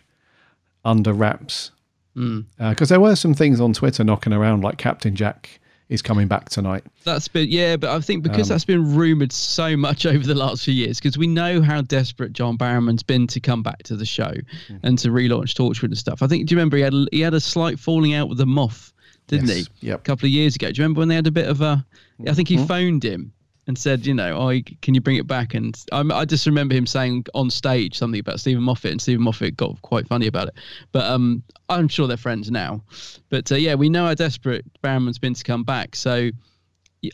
[0.86, 1.72] under wraps
[2.16, 2.46] Mm.
[2.70, 5.60] because there were some things on Twitter knocking around, like Captain Jack
[5.90, 6.84] is coming back tonight.
[7.04, 10.36] That's been yeah, but I think because Um, that's been rumored so much over the
[10.36, 13.96] last few years, because we know how desperate John Barrowman's been to come back to
[13.96, 14.78] the show Mm-hmm.
[14.84, 16.22] and to relaunch Torchwood and stuff.
[16.22, 18.46] I think do you remember he had he had a slight falling out with the
[18.46, 18.94] Moff,
[19.28, 19.88] didn't Yes, he?
[19.88, 20.00] yep.
[20.00, 20.72] A couple of years ago.
[20.72, 21.86] Do you remember when they had a bit of a?
[22.28, 22.68] I think he Mhm.
[22.68, 23.32] phoned him
[23.70, 25.54] and said, you know, oh, can you bring it back?
[25.54, 29.24] And I, I just remember him saying on stage something about Steven Moffat, and Steven
[29.24, 30.56] Moffat got quite funny about it.
[30.92, 32.84] But um, I'm sure they're friends now.
[33.30, 35.96] But uh, yeah, we know how desperate Barrowman's been to come back.
[35.96, 36.32] So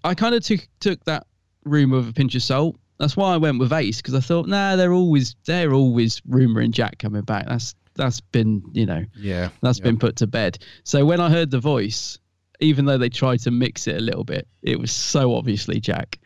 [0.05, 1.27] I kind of took took that
[1.65, 2.77] rumor with a pinch of salt.
[2.99, 6.71] That's why I went with Ace because I thought, nah, they're always they're always rumoring
[6.71, 7.49] Jack coming back.
[7.49, 10.57] That's that's been you know Yeah, that's been put to bed.
[10.85, 12.17] So when I heard the voice,
[12.65, 16.19] even though they tried to mix it a little bit, it was so obviously Jack.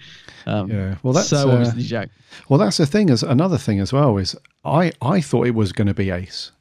[0.46, 2.10] Um, Yeah, well, that's so uh, obviously Jack.
[2.48, 3.10] Well, that's the thing.
[3.10, 4.36] As another thing as well is,
[4.66, 6.52] I I thought it was going to be Ace,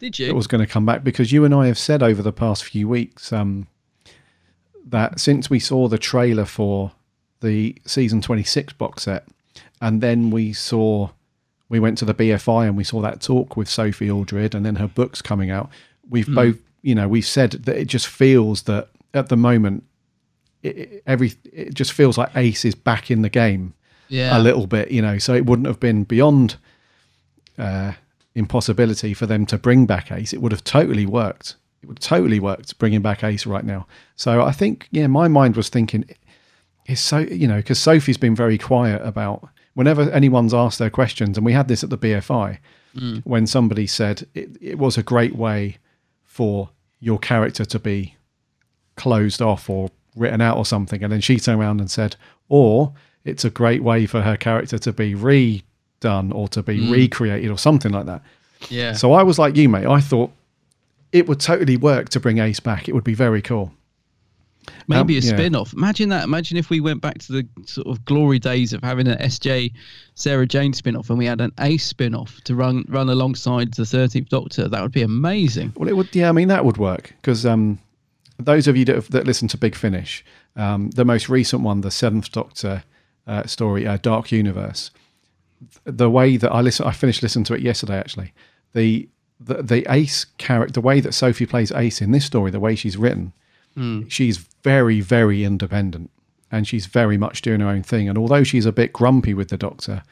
[0.00, 0.26] Did you?
[0.28, 2.64] It was going to come back because you and I have said over the past
[2.64, 3.66] few weeks um,
[4.86, 6.92] that since we saw the trailer for
[7.40, 9.26] the season 26 box set,
[9.80, 11.08] and then we saw,
[11.68, 14.76] we went to the BFI and we saw that talk with Sophie Aldred and then
[14.76, 15.70] her books coming out.
[16.08, 16.34] We've Hmm.
[16.34, 19.84] both, you know, we've said that it just feels that at the moment,
[20.62, 23.74] it, it- every, it just feels like Ace is back in the game
[24.08, 24.36] Yeah.
[24.36, 26.56] a little bit, you know, so it wouldn't have been beyond
[27.58, 27.92] uh,
[28.34, 30.32] impossibility for them to bring back Ace.
[30.32, 31.56] It would have totally worked.
[31.82, 33.86] It would totally worked bringing back Ace right now.
[34.16, 36.04] So I think, yeah, my mind was thinking,
[36.86, 41.36] it's so you know because Sophie's been very quiet about whenever anyone's asked their questions,
[41.38, 42.58] and we had this at the BFI
[42.96, 43.22] Mm.
[43.24, 45.76] when somebody said it, it was a great way
[46.24, 48.16] for your character to be
[49.00, 52.16] closed off or written out or something, and then she turned around and said,
[52.48, 52.92] or
[53.24, 56.90] it's a great way for her character to be redone or to be Mm.
[56.92, 58.22] recreated or something like that.
[58.68, 58.92] Yeah.
[58.94, 59.86] So I was like you, mate.
[59.86, 60.30] I thought
[61.12, 62.88] it would totally work to bring Ace back.
[62.88, 63.72] It would be very cool.
[64.86, 65.72] Maybe Um, a spin off.
[65.72, 66.24] Imagine that.
[66.24, 69.72] Imagine if we went back to the sort of glory days of having an SJ
[70.14, 73.72] Sarah Jane spin off and we had an Ace spin off to run run alongside
[73.74, 74.68] the 13th Doctor.
[74.68, 75.72] That would be amazing.
[75.76, 76.14] Well, it would.
[76.14, 77.78] Yeah, I mean that would work because um,
[78.44, 80.24] those of you that, have, that listen to Big Finish,
[80.56, 82.84] um, the most recent one, the Seventh Doctor
[83.26, 84.90] uh, story, uh, Dark Universe.
[85.84, 87.98] The way that I listen, I finished listening to it yesterday.
[87.98, 88.32] Actually,
[88.72, 92.60] the the, the Ace character, the way that Sophie plays Ace in this story, the
[92.60, 93.32] way she's written,
[93.74, 94.08] Hmm.
[94.08, 96.10] she's very, very independent,
[96.50, 98.08] and she's very much doing her own thing.
[98.08, 100.02] And although she's a bit grumpy with the Doctor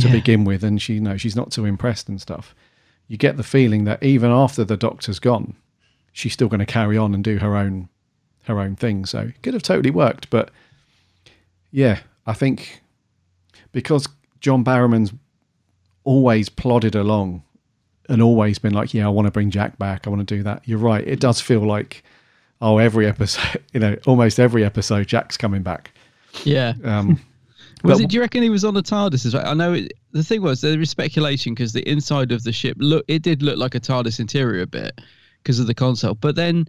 [0.00, 2.54] to begin with, and she you know she's not too impressed and stuff,
[3.08, 5.56] you get the feeling that even after the Doctor's gone,
[6.18, 7.88] she's still going to carry on and do her own
[8.44, 9.06] her own thing.
[9.06, 10.50] So it could have totally worked, but
[11.70, 12.82] yeah, I think
[13.72, 14.08] because
[14.40, 15.12] John Barrowman's
[16.04, 17.42] always plodded along
[18.08, 20.06] and always been like, yeah, I want to bring Jack back.
[20.06, 20.62] I want to do that.
[20.64, 21.06] You're right.
[21.06, 22.02] It does feel like,
[22.60, 25.92] oh, every episode, you know, almost every episode, Jack's coming back.
[26.44, 26.72] Yeah.
[26.82, 27.20] Um,
[27.84, 28.08] Was it?
[28.08, 29.24] Do you reckon he was on the TARDIS?
[29.24, 29.46] As well?
[29.46, 32.76] I know it, the thing was there was speculation because the inside of the ship
[32.80, 35.00] look it did look like a TARDIS interior a bit
[35.42, 36.14] because of the console.
[36.14, 36.66] But then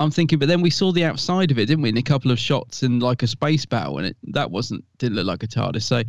[0.00, 1.88] I'm thinking, but then we saw the outside of it, didn't we?
[1.88, 5.16] In a couple of shots in like a space battle, and it that wasn't didn't
[5.16, 5.82] look like a TARDIS.
[5.82, 6.02] So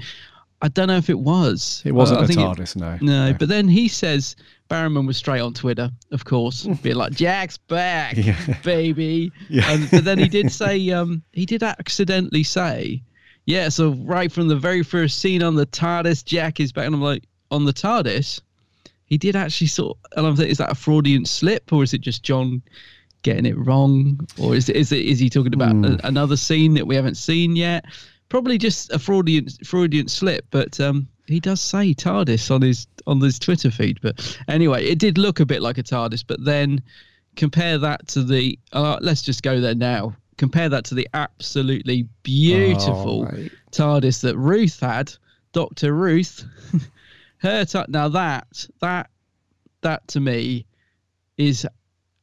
[0.61, 1.83] I don't know if it was.
[1.85, 2.97] It wasn't I a think TARDIS, no.
[3.01, 4.35] No, but then he says
[4.69, 8.35] Barrowman was straight on Twitter, of course, being like Jack's back, Yeah.
[8.63, 9.31] baby.
[9.49, 9.71] Yeah.
[9.71, 13.01] And, but then he did say, um, he did accidentally say,
[13.45, 13.69] yeah.
[13.69, 17.01] So right from the very first scene on the TARDIS, Jack is back, and I'm
[17.01, 18.41] like, on the TARDIS.
[19.07, 22.01] He did actually sort, and I'm thinking, is that a Freudian slip, or is it
[22.01, 22.61] just John
[23.23, 25.85] getting it wrong, or is it is it is he talking about Hmm.
[25.85, 27.85] a, another scene that we haven't seen yet?
[28.29, 33.21] Probably just a Freudian Freudian slip, but um, he does say TARDIS on his on
[33.21, 33.99] his Twitter feed.
[34.01, 36.81] But anyway, it did look a bit like a TARDIS, but then
[37.37, 40.15] compare that to the uh, let's just go there now.
[40.37, 43.47] Compare that to the absolutely beautiful Oh.
[43.71, 45.13] TARDIS that Ruth had,
[45.53, 46.43] Doctor Ruth.
[47.37, 49.09] Her ta- now that that
[49.81, 50.65] that to me
[51.37, 51.67] is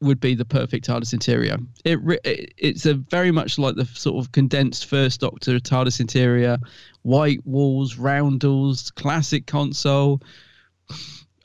[0.01, 1.57] would be the perfect TARDIS interior.
[1.85, 6.59] It, it it's a very much like the sort of condensed first Doctor TARDIS interior,
[7.03, 10.21] white walls, roundels, classic console.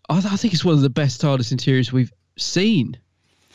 [0.09, 2.97] I, I think it's one of the best TARDIS interiors we've seen.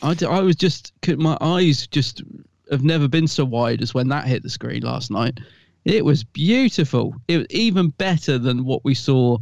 [0.01, 2.23] I, I was just my eyes just
[2.71, 5.39] have never been so wide as when that hit the screen last night.
[5.83, 7.15] It was beautiful.
[7.27, 9.37] It was even better than what we saw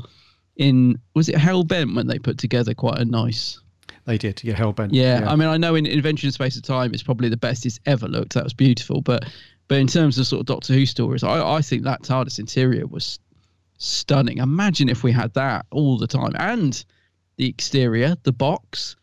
[0.58, 3.60] in was it Hellbent when they put together quite a nice
[4.06, 4.90] They did, yeah, Hellbent.
[4.92, 7.66] yeah, I mean, I know in Invention of Space of Time, it's probably the best
[7.66, 8.34] it's ever looked.
[8.34, 9.26] That was beautiful, but
[9.70, 12.86] but in terms of sort of Doctor Who stories, I, I think that TARDIS interior
[12.86, 13.18] was
[13.78, 14.38] stunning.
[14.40, 16.84] Imagine if we had that all the time, and
[17.38, 18.96] the exterior, the box,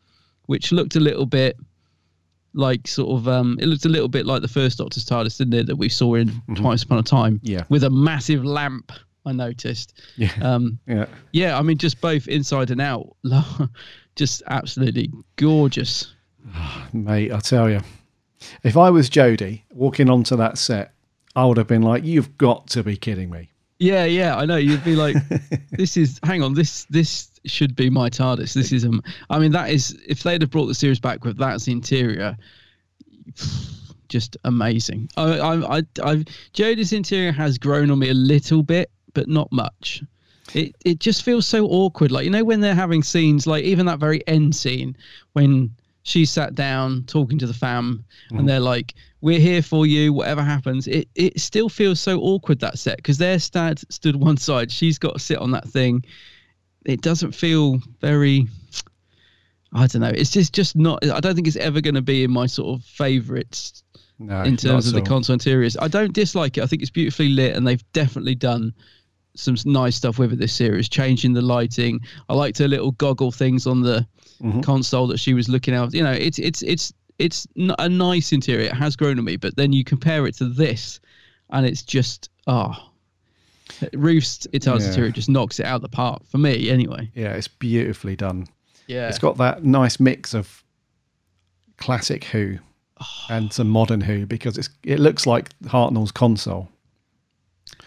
[0.47, 1.57] which looked a little bit
[2.53, 5.55] like sort of um, it looked a little bit like the first Doctor's TARDIS, didn't
[5.55, 5.67] it?
[5.67, 7.65] That we saw in Twice Upon a Time, Yeah.
[7.69, 8.93] with a massive lamp.
[9.25, 10.01] I noticed.
[10.16, 10.33] Yeah.
[10.41, 11.07] Um, yeah.
[11.33, 13.16] yeah, I mean, just both inside and out,
[14.16, 16.14] just absolutely gorgeous.
[16.93, 17.81] Mate, I tell you,
[18.62, 20.95] if I was Jodie walking onto that set,
[21.37, 24.57] I would have been like, "You've got to be kidding me!" Yeah, yeah, I know.
[24.57, 25.16] You'd be like,
[25.71, 28.53] "This is hang on, this this should be my TARDIS.
[28.55, 31.39] This is um, I mean, that is if they'd have brought the series back with
[31.39, 32.37] that's interior,
[34.09, 35.09] just amazing.
[35.16, 39.51] I, I, I, I Jodie's interior has grown on me a little bit, but not
[39.53, 40.03] much.
[40.55, 42.11] It it just feels so awkward.
[42.11, 44.97] Like you know when they're having scenes, like even that very end scene
[45.33, 45.71] when
[46.03, 48.39] she sat down talking to the fam, Mhm.
[48.41, 52.59] and they're like, "We're here for you, whatever happens." It it still feels so awkward
[52.61, 56.03] that set because they're stand, stood one side, she's got to sit on that thing.
[56.85, 58.49] It doesn't feel very.
[59.73, 60.09] I don't know.
[60.09, 61.09] It's just just not.
[61.09, 63.85] I don't think it's ever going to be in my sort of favourites
[64.19, 65.77] No, in terms of at the console interiors.
[65.77, 66.63] I don't dislike it.
[66.65, 68.73] I think it's beautifully lit, and they've definitely done
[69.37, 72.01] some nice stuff with it this series, changing the lighting.
[72.28, 74.07] I liked her little goggle things on the
[74.43, 74.62] Mhm.
[74.62, 75.93] console that she was looking out.
[75.95, 77.47] You know, it's it's it's it's
[77.78, 78.66] a nice interior.
[78.66, 81.01] It has grown on me, but then you compare it to this,
[81.51, 82.87] and it's just ah.
[83.95, 84.89] Ruth's Italian Yeah.
[84.89, 87.09] interior just knocks it out of the park for me, anyway.
[87.14, 88.49] Yeah, it's beautifully done.
[88.89, 89.09] Yeah.
[89.09, 90.64] It's got that nice mix of
[91.78, 92.59] classic Who
[93.01, 93.07] Oh.
[93.31, 96.68] and some modern Who because it's it looks like Hartnell's console.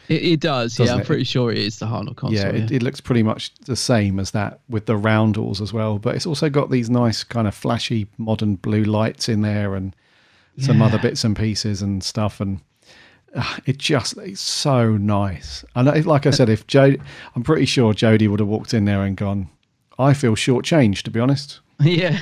[0.09, 0.93] It, it does, yeah.
[0.93, 1.05] I'm it?
[1.07, 2.33] pretty sure it is the Hartnell console.
[2.33, 5.71] yeah, Yeah, it, it looks pretty much the same as that with the roundels as
[5.73, 5.97] well.
[5.99, 9.95] But it's also got these nice kind of flashy modern blue lights in there and
[10.59, 10.85] some Yeah.
[10.85, 12.41] other bits and pieces and stuff.
[12.41, 12.59] And
[13.33, 15.63] uh, it just it's so nice.
[15.75, 17.01] And like I said, if Jodie,
[17.35, 19.49] I'm pretty sure Jodie would have walked in there and gone,
[19.97, 21.59] "I feel shortchanged, to be honest.
[21.79, 22.19] yeah.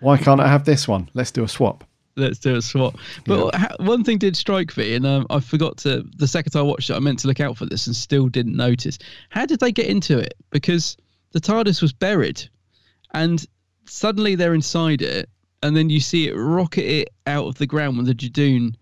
[0.00, 1.10] Why can't I have this one?
[1.12, 1.84] Let's do a swap."
[2.18, 2.96] Let's do a swap.
[3.24, 6.04] But ha- one thing did strike me, and um, I forgot to.
[6.16, 8.28] The second time I watched it, I meant to look out for this and still
[8.28, 8.98] didn't notice.
[9.30, 10.34] How did they get into it?
[10.50, 10.96] Because
[11.32, 12.42] the TARDIS was buried,
[13.14, 13.44] and
[13.86, 15.28] suddenly they're inside it,
[15.62, 18.74] and then you see it rocket it out of the ground when the Judoon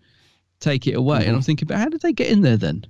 [0.59, 1.25] take it away.
[1.25, 2.83] And I'm thinking, but how did they get in there then?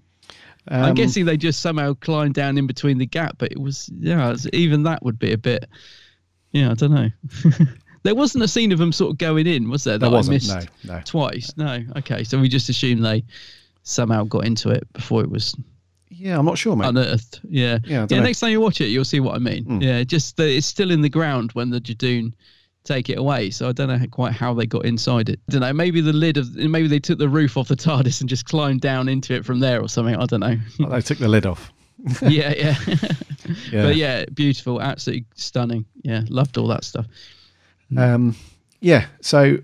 [0.70, 3.90] I'm Um, guessing they just somehow climbed down in between the gap, but it was
[4.00, 5.66] yeah, it's- even that would be a bit.
[6.52, 7.10] Yeah, I don't know.
[8.08, 9.98] there wasn't a scene of them sort of going in, was there?
[9.98, 11.02] There That I wasn't, missed no, no.
[11.06, 11.52] twice.
[11.58, 12.24] No, okay.
[12.24, 13.24] So we just assume they
[13.84, 15.56] somehow got into it before it was
[16.10, 16.88] Yeah, I'm not sure, mate.
[16.88, 17.42] unearthed.
[17.50, 18.22] Yeah, Yeah, yeah.
[18.22, 19.66] Next time you watch it, you'll see what I mean.
[19.66, 19.84] Mm.
[19.84, 22.34] Yeah, just that it's still in the ground when the Judoon
[22.86, 23.50] take it away.
[23.50, 25.40] So I don't know how- quite how they got inside it.
[25.50, 25.74] I don't know.
[25.74, 28.80] Maybe the lid of maybe they took the roof off the TARDIS and just climbed
[28.82, 30.16] down into it from there or something.
[30.16, 30.56] I don't know.
[30.80, 31.72] Like they took the lid off.
[32.22, 32.76] yeah, yeah.
[33.72, 33.84] Yeah.
[33.84, 35.86] But yeah, beautiful, absolutely stunning.
[36.04, 37.06] Yeah, loved all that stuff.
[37.96, 38.36] Um,
[38.82, 39.06] yeah.
[39.22, 39.58] So,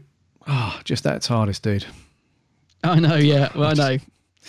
[0.47, 1.85] ah, just that TARDIS, dude.
[2.83, 3.49] I know, yeah.
[3.55, 3.97] Well, I know.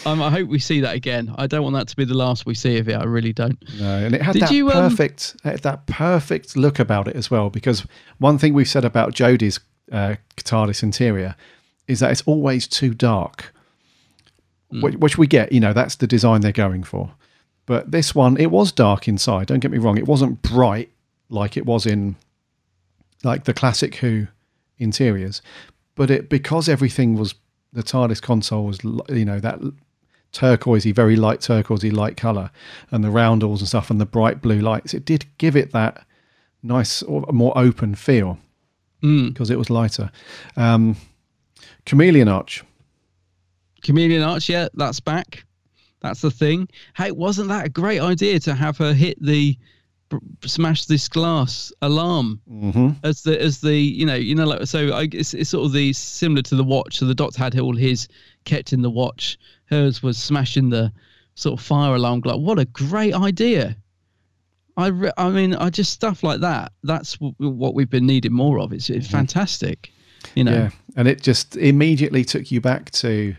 [0.07, 1.33] Um, I hope we see that again.
[1.39, 2.95] I don't want that to be the last we see of it.
[2.95, 3.57] I really don't.
[3.79, 7.31] No, and it had Did that you, um, perfect, that perfect look about it as
[7.31, 7.49] well.
[7.49, 7.87] Because
[8.18, 9.61] one thing we've said about Jodie's
[9.93, 11.37] uh, TARDIS interior
[11.87, 13.55] is that it's always too dark,
[14.72, 14.81] Hmm.
[14.81, 15.53] which, which we get.
[15.53, 17.12] You know, that's the design they're going for.
[17.66, 19.47] But this one, it was dark inside.
[19.47, 20.91] Don't get me wrong; it wasn't bright
[21.29, 22.16] like it was in
[23.25, 24.27] like the classic Who
[24.79, 25.43] interiors.
[25.95, 27.35] But it because everything was
[27.72, 29.61] the TARDIS console was you know that
[30.33, 32.51] turquoisey, very light turquoisey light color,
[32.91, 34.95] and the roundels and stuff, and the bright blue lights.
[34.95, 36.05] It did give it that
[36.62, 38.39] nice, or more open feel
[39.01, 40.11] because it was lighter.
[40.57, 40.97] Um,
[41.85, 42.64] Chameleon Arch.
[43.83, 45.45] Chameleon Arch, yeah, that's back.
[46.01, 46.68] That's the thing.
[46.97, 49.59] Hey, wasn't that a great idea to have her hit the
[50.45, 52.91] smash this glass alarm Mm-hmm.
[53.03, 55.73] as the as the you know you know like so I it's, it's sort of
[55.73, 56.99] the similar to the watch.
[56.99, 58.09] So the Doctor had all his
[58.45, 59.39] kept in the watch.
[59.67, 60.93] Hers was smashing the
[61.35, 62.23] sort of fire alarm.
[62.25, 63.77] Like what a great idea.
[64.77, 66.73] I re- I mean I just stuff like that.
[66.83, 68.73] That's w- what we've been needing more of.
[68.73, 69.91] It's, it's fantastic.
[70.35, 70.53] You know.
[70.53, 73.35] Yeah, and it just immediately took you back to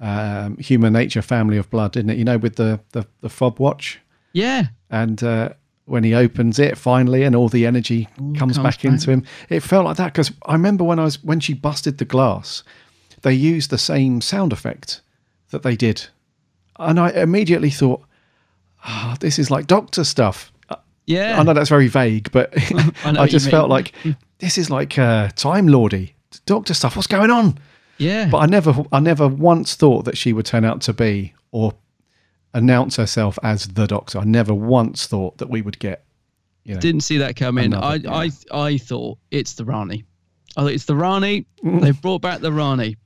[0.00, 2.18] um, Human Nature, Family of Blood, didn't it?
[2.18, 4.00] You know, with the the, the fob watch.
[4.32, 4.66] Yeah.
[4.90, 5.50] And uh,
[5.86, 8.84] when he opens it finally, and all the energy comes, comes back, back.
[8.84, 10.12] into him, it felt like that.
[10.12, 12.62] Because I remember when I was when she busted the glass,
[13.22, 15.00] they used the same sound effect
[15.50, 16.06] that they did,
[16.78, 18.04] and I immediately thought,
[18.84, 20.52] "Ah, this is like Doctor stuff."
[21.06, 21.38] Yeah.
[21.38, 23.94] I know that's very vague, but I I, just felt like
[24.38, 26.14] this is like uh, Time Lordy
[26.44, 26.96] Doctor stuff.
[26.96, 27.58] What's going on?
[27.98, 28.28] Yeah.
[28.28, 31.74] But I never, I never once thought that she would turn out to be or
[32.56, 34.18] announce herself as the Doctor.
[34.18, 36.04] I never once thought that we would get.
[36.64, 37.74] You know, Didn't see that come in.
[37.74, 40.04] I, I I thought it's the Rani.
[40.56, 41.46] I thought it's the Rani.
[41.62, 42.96] They've brought back the Rani.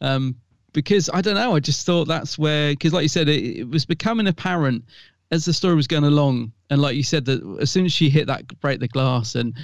[0.00, 0.36] Um,
[0.72, 1.54] because I don't know.
[1.54, 4.84] I just thought that's where because like you said, it, it was becoming apparent
[5.30, 8.10] as the story was going along, and like you said that as soon as she
[8.10, 9.54] hit that break the glass and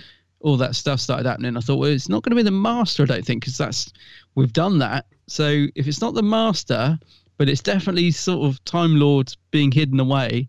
[0.40, 3.04] all that stuff started happening, I thought, well, it's not going to be the master.
[3.04, 3.92] I don't think because that's
[4.34, 5.06] we've done that.
[5.26, 6.98] So if it's not the master,
[7.42, 10.46] but it's definitely sort of Time Lord being hidden away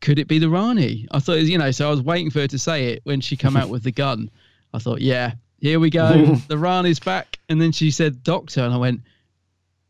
[0.00, 1.06] could it be the Rani?
[1.10, 3.36] I thought, you know, so I was waiting for her to say it when she
[3.36, 4.30] come out with the gun.
[4.72, 6.34] I thought, yeah, here we go.
[6.48, 7.38] the Rani's back.
[7.48, 8.62] And then she said, Doctor.
[8.62, 9.00] And I went,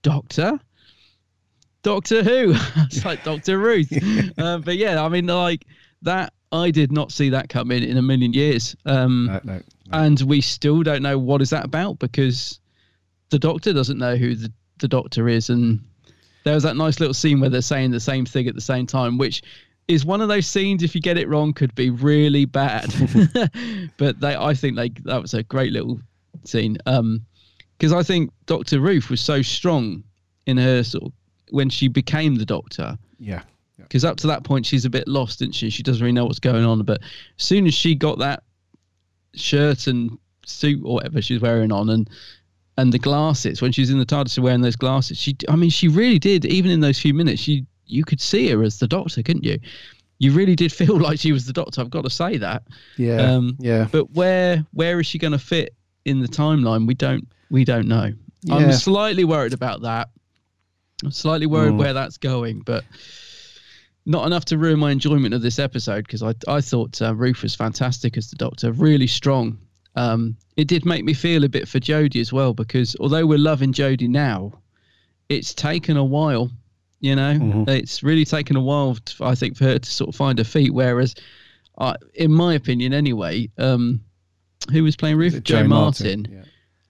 [0.02, 0.58] Doctor?
[1.82, 2.54] Doctor who?
[2.76, 3.92] it's like Doctor Ruth.
[4.38, 5.66] uh, but yeah, I mean, like
[6.02, 8.74] that, I did not see that come in in a million years.
[8.86, 9.62] Um, no, no.
[9.92, 12.58] And we still don't know what is that about because
[13.30, 15.50] the Doctor doesn't know who the, the Doctor is.
[15.50, 15.80] And
[16.44, 18.86] there was that nice little scene where they're saying the same thing at the same
[18.86, 19.42] time, which
[19.88, 20.82] is one of those scenes.
[20.82, 22.92] If you get it wrong, could be really bad.
[23.96, 26.00] but they, I think they that was a great little
[26.44, 26.78] scene.
[26.86, 27.24] Um,
[27.78, 30.04] because I think Doctor Ruth was so strong
[30.46, 31.12] in her sort of
[31.50, 32.98] when she became the Doctor.
[33.18, 33.42] Yeah.
[33.78, 35.70] Because up to that point, she's a bit lost, isn't she?
[35.70, 36.82] She doesn't really know what's going on.
[36.82, 37.00] But
[37.38, 38.42] as soon as she got that
[39.34, 42.08] shirt and suit or whatever she's wearing on, and
[42.80, 45.88] and the glasses when she's in the TARDIS wearing those glasses, she, I mean, she
[45.88, 46.44] really did.
[46.46, 49.58] Even in those few minutes, she you could see her as the Doctor, couldn't you?
[50.18, 51.80] You really did feel like she was the Doctor.
[51.80, 52.62] I've got to say that.
[52.96, 53.16] Yeah.
[53.16, 53.88] Um, yeah.
[53.90, 55.74] But where where is she going to fit
[56.04, 56.86] in the timeline?
[56.86, 58.12] We don't we don't know.
[58.44, 58.54] Yeah.
[58.54, 60.08] I'm slightly worried about that.
[61.04, 61.78] I'm slightly worried Mm.
[61.78, 62.84] where that's going, but
[64.06, 67.42] not enough to ruin my enjoyment of this episode because I I thought uh, Ruth
[67.42, 69.58] was fantastic as the Doctor, really strong.
[69.96, 73.38] Um, it did make me feel a bit for Jodie as well because although we're
[73.38, 74.52] loving Jodie now,
[75.28, 76.50] it's taken a while.
[77.00, 77.68] You know, Mm-hmm.
[77.70, 80.74] it's really taken a while, I think, for her to sort of find her feet.
[80.74, 81.14] Whereas,
[81.78, 84.00] uh, in my opinion, anyway, um,
[84.70, 85.42] who was playing Ruth?
[85.42, 86.46] Jo Jo Martin, Martin.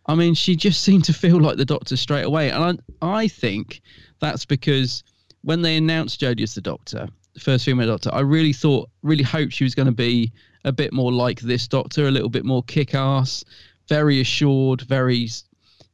[0.07, 3.29] I mean, she just seemed to feel like the Doctor straight away, and I, I
[3.29, 3.83] think
[4.21, 5.05] that's because
[5.43, 9.23] when they announced Jodie as the Doctor, the first female Doctor, I really thought, really
[9.23, 10.33] hoped she was going to be
[10.65, 13.45] a bit more like this Doctor, a little bit more kick-ass,
[13.89, 15.29] very assured, very,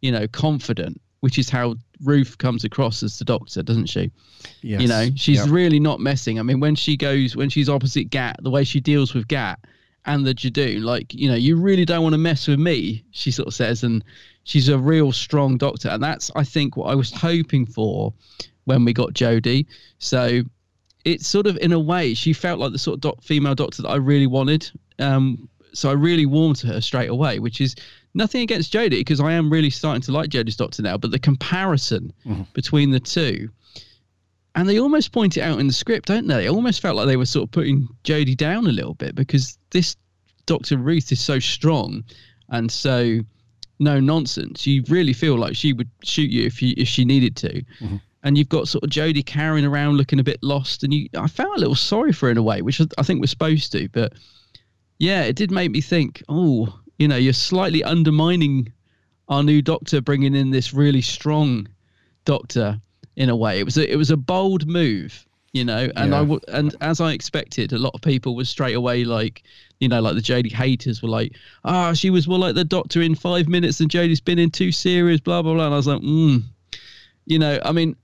[0.03, 4.11] you know, confident, which is how Ruth comes across as the Doctor, doesn't she?
[4.63, 4.83] Yes.
[4.83, 5.49] You know, she's Yep.
[5.51, 6.39] really not messing.
[6.39, 9.59] I mean, when she goes, when she's opposite Gat, the way she deals with Gat
[10.05, 13.31] and the Judoon, like, you know, you really don't want to mess with me, she
[13.31, 13.83] sort of says.
[13.83, 14.05] And
[14.45, 15.89] she's a real strong doctor.
[15.89, 18.13] And that's, I think, what I was hoping for
[18.65, 19.67] when we got Jodie.
[19.99, 20.43] So
[21.07, 23.81] it's sort of, in a way, she felt like the sort of doc- female doctor
[23.83, 24.69] that I really wanted.
[24.99, 27.75] Um, so I really warmed to her straight away, which is
[28.15, 30.97] nothing against Jodie because I am really starting to like Jodie's doctor now.
[30.99, 32.13] But the comparison
[32.55, 33.49] between the two,
[34.55, 36.47] and they almost point it out in the script, don't they?
[36.47, 39.59] It almost felt like they were sort of putting Jodie down a little bit because
[39.71, 39.97] this
[40.47, 42.03] Doctor Ruth is so strong
[42.49, 43.21] and so
[43.79, 44.67] no nonsense.
[44.67, 47.63] You really feel like she would shoot you if you if she needed to.
[48.27, 51.29] And you've got sort of Jodie carrying around looking a bit lost, and you I
[51.29, 53.71] felt a little sorry for her in a way, which I- I think we're supposed
[53.73, 53.89] to.
[53.91, 54.15] But
[54.99, 56.25] yeah, it did make me think.
[56.29, 58.73] Oh, you know, you're slightly undermining
[59.29, 61.69] our new Doctor, bringing in this really strong
[62.25, 62.81] Doctor
[63.15, 63.61] in a way.
[63.61, 66.25] It was a, it was a bold move, you know, and I Yeah.
[66.25, 69.45] w- and as I expected, a lot of people were straight away like,
[69.79, 71.33] you know, like the Jodie haters were like,
[71.65, 74.73] ah, she was more like the Doctor in five minutes than Jodie's been in two
[74.73, 75.67] series, blah blah blah.
[75.67, 76.43] And I was like, mm.
[77.27, 77.95] you know, I mean,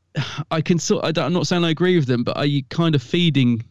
[0.50, 1.04] I can sort.
[1.04, 3.64] I don't, I'm not saying I agree with them, but are you kind of feeding?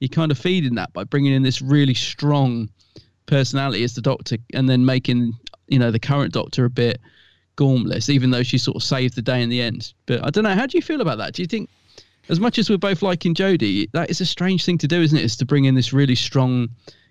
[0.00, 2.68] You're kind of feeding that by bringing in this really strong
[3.26, 5.32] personality as the Doctor, and then making
[5.68, 7.00] you know the current Doctor a bit
[7.56, 9.94] gormless, even though she sort of saved the day in the end.
[10.06, 10.54] But I don't know.
[10.54, 11.32] How do you feel about that?
[11.32, 11.70] Do you think,
[12.28, 15.16] as much as we're both liking Jodie, that is a strange thing to do, isn't
[15.16, 15.24] it?
[15.24, 16.68] Is to bring in this really strong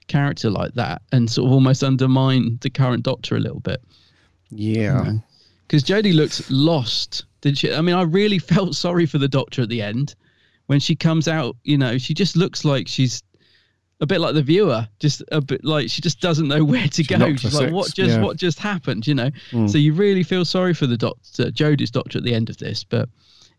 [0.08, 3.82] character like that and sort of almost undermine the current Doctor a little bit.
[4.52, 5.14] Yeah.
[5.68, 7.74] Because Jodie looks lost, did she?
[7.74, 10.16] I mean, I really felt sorry for the Doctor at the end
[10.66, 11.56] when she comes out.
[11.64, 13.22] You know, she just looks like she's
[14.02, 17.04] a bit like the viewer, just a bit like she just doesn't know where to
[17.04, 17.36] She go.
[17.36, 18.22] She's like, six, what just yeah.
[18.22, 19.08] what just happened?
[19.08, 19.70] You know, Mm.
[19.70, 22.84] so you really feel sorry for the Doctor, Jodie's Doctor at the end of this.
[22.84, 23.08] But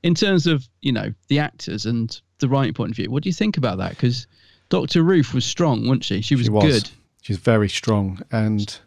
[0.03, 3.29] in terms of you know the actors and the writing point of view, what do
[3.29, 3.91] you think about that?
[3.91, 4.27] Because
[4.69, 6.21] Doctor Ruth was strong, wasn't she?
[6.21, 6.65] She was, She was.
[6.65, 6.91] good.
[7.23, 8.79] She's very strong, and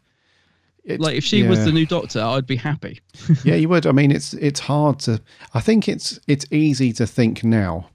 [0.90, 3.00] it's- Like if she was the new Doctor, I'd be happy.
[3.44, 3.86] yeah, you would.
[3.86, 5.22] I mean, it's it's hard to.
[5.54, 7.90] I think it's it's easy to think now.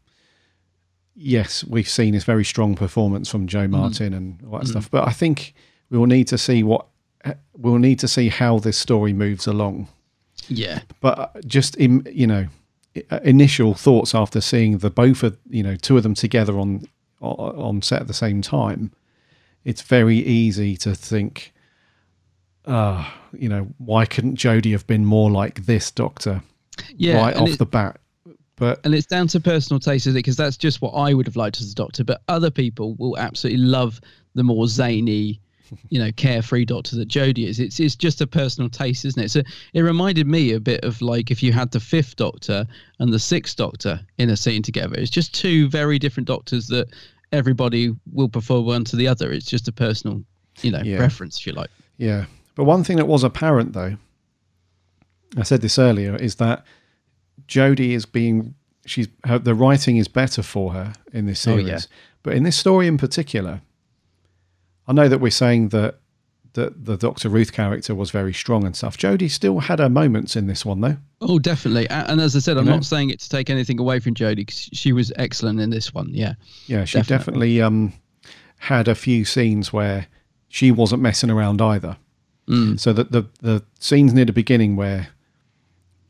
[1.16, 3.70] Yes, we've seen this very strong performance from Jo mm.
[3.70, 4.70] Martin and all that Mm.
[4.70, 5.55] stuff, but I think
[5.90, 6.86] we will need to see what
[7.24, 9.88] eh, we'll need to see how this story moves along.
[10.49, 10.80] Yeah.
[11.01, 12.47] But uh, just in you know,
[13.11, 16.88] uh, initial thoughts after seeing the both of you know two of them together on
[17.20, 18.90] on set at the same time,
[19.64, 21.53] it's very easy to think,
[22.66, 26.42] ah, you know, why couldn't Jodie have been more like this Doctor?
[26.96, 28.00] Yeah, right off it- the bat.
[28.56, 30.18] But and it's down to personal taste, is it?
[30.18, 32.04] Because that's just what I would have liked as a doctor.
[32.04, 34.00] But other people will absolutely love
[34.36, 35.40] the more zany,
[35.88, 37.58] you know, carefree doctor that Jodie is.
[37.58, 39.32] It's it's just a personal taste, isn't it?
[39.32, 39.42] So
[39.72, 42.64] it reminded me a bit of like if you had the fifth Doctor
[43.00, 44.94] and the sixth Doctor in a scene together.
[44.96, 46.86] It's just two very different doctors that
[47.32, 49.32] everybody will prefer one to the other.
[49.32, 50.22] It's just a personal,
[50.62, 50.98] you know, Yeah.
[50.98, 51.70] preference, if you like.
[51.98, 52.26] Yeah.
[52.55, 53.96] But one thing that was apparent, though,
[55.36, 56.64] I said this earlier, is that
[57.48, 58.55] Jodie is being
[58.86, 61.66] she's her, the writing is better for her in this Oh, series.
[61.68, 61.78] yeah.
[62.22, 63.61] But in this story in particular,
[64.86, 65.98] I know that we're saying that
[66.52, 68.96] that the Doctor Ruth character was very strong and stuff.
[68.96, 70.96] Jodie still had her moments in this one though.
[71.20, 71.88] Oh, definitely.
[71.90, 72.76] And as I said, I'm You know?
[72.76, 75.92] not saying it to take anything away from Jodie because she was excellent in this
[75.92, 76.11] one.
[76.12, 76.34] Yeah.
[76.66, 77.92] Yeah, she definitely, um,
[78.59, 80.07] had a few scenes where
[80.48, 81.96] she wasn't messing around either.
[82.49, 82.78] Mm.
[82.78, 85.09] So that the the scenes near the beginning where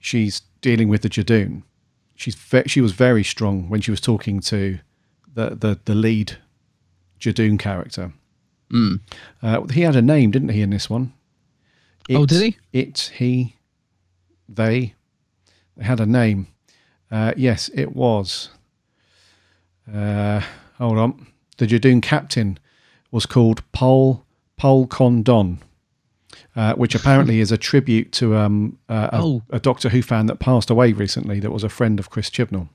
[0.01, 1.63] she's dealing with the Judoon,
[2.17, 4.79] she's ve- she was very strong when she was talking to
[5.33, 6.39] the the, the lead
[7.21, 8.13] Judoon character.
[8.73, 9.01] Mm.
[9.43, 11.13] Uh, he had a name, didn't he, in this one?
[12.11, 12.57] Oh, did he?
[12.73, 13.57] It, he,
[14.49, 14.95] they.
[15.77, 16.49] They had a name.
[17.11, 18.51] Uh, yes, it was.
[19.93, 20.41] Uh,
[20.79, 21.27] hold on.
[21.57, 22.59] The Judoon captain
[23.11, 24.25] was called Pol
[24.57, 25.61] Pol Condon,
[26.57, 29.43] uh, which apparently is a tribute to um, uh, a, Oh.
[29.51, 31.41] a Doctor Who fan that passed away recently.
[31.41, 32.69] That was a friend of Chris Chibnall.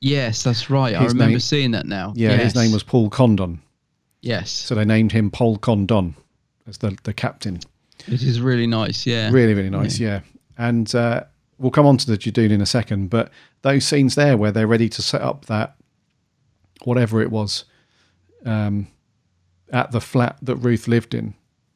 [0.00, 0.94] Yes, that's right.
[0.94, 2.12] I His remember name- seeing that now.
[2.16, 3.60] Yeah, his name was Paul Condon.
[4.20, 4.50] Yes.
[4.50, 6.14] So they named him Paul Condon
[6.66, 7.60] as the the captain.
[8.06, 9.06] It is really nice.
[9.06, 9.30] Yeah.
[9.30, 9.98] Really, really nice.
[9.98, 10.20] Yeah.
[10.58, 11.24] And uh,
[11.58, 13.30] we'll come on to the Judoon in a second, but
[13.62, 15.74] those scenes there where they're ready to set up that
[16.84, 17.64] whatever it was
[18.44, 18.88] um,
[19.72, 21.34] at the flat that Ruth lived in,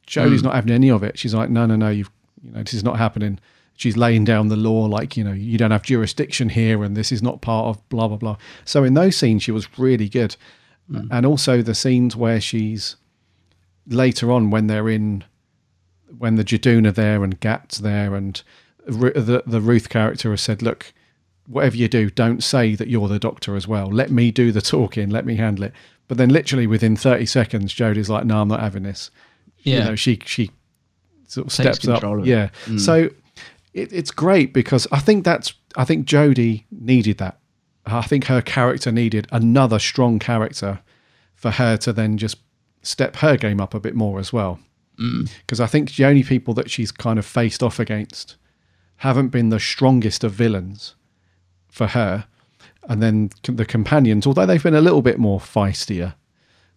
[0.09, 0.45] Jodie's Mm.
[0.45, 1.17] not having any of it.
[1.19, 2.11] She's like, no, no, no, you've,
[2.43, 3.39] you know, this is not happening.
[3.77, 7.11] She's laying down the law, like, you know, you don't have jurisdiction here and this
[7.11, 8.37] is not part of blah, blah, blah.
[8.65, 10.35] So in those scenes, she was really good.
[11.11, 12.95] And also the scenes where she's
[13.87, 15.23] later on when they're in
[16.17, 18.41] when the Judoon are there and Gat's there and
[18.87, 20.91] the the Ruth character has said, look,
[21.47, 23.85] whatever you do, don't say that you're the doctor as well.
[23.87, 25.09] Let me do the talking.
[25.11, 25.73] Let me handle it.
[26.07, 29.11] But then, literally within thirty seconds, Jodie's like, "No, I'm not having this."
[29.63, 29.89] You Yeah.
[29.89, 30.51] know, she she
[31.27, 32.03] sort of Takes steps up.
[32.03, 32.25] of.
[32.25, 32.49] Yeah.
[32.65, 32.79] Mm.
[32.79, 33.09] So
[33.73, 37.39] it, it's great because I think that's I think Jodie needed that.
[37.85, 40.79] I think her character needed another strong character
[41.35, 42.37] for her to then just
[42.81, 44.59] step her game up a bit more as well.
[44.99, 45.29] Mm.
[45.41, 48.35] Because I think the only people that she's kind of faced off against
[48.97, 50.95] haven't been the strongest of villains
[51.69, 52.25] for her.
[52.83, 56.15] And then the companions, although they've been a little bit more feistier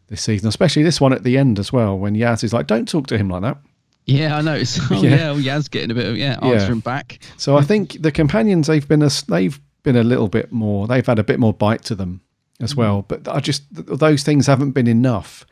[0.08, 2.88] this season, especially this one at the end as well, when Yaz is like, don't
[2.88, 3.58] talk to him like that.
[4.06, 4.54] Yeah, I know.
[4.54, 5.10] It's, oh, Yeah.
[5.10, 5.30] yeah.
[5.32, 7.20] well, Yaz getting a bit of, yeah, answering back.
[7.36, 11.06] So I think the companions they've been a they've been a little bit more they've
[11.06, 12.20] had a bit more bite to them
[12.60, 13.02] as well.
[13.02, 13.08] Mm.
[13.08, 15.46] But I just those things haven't been enough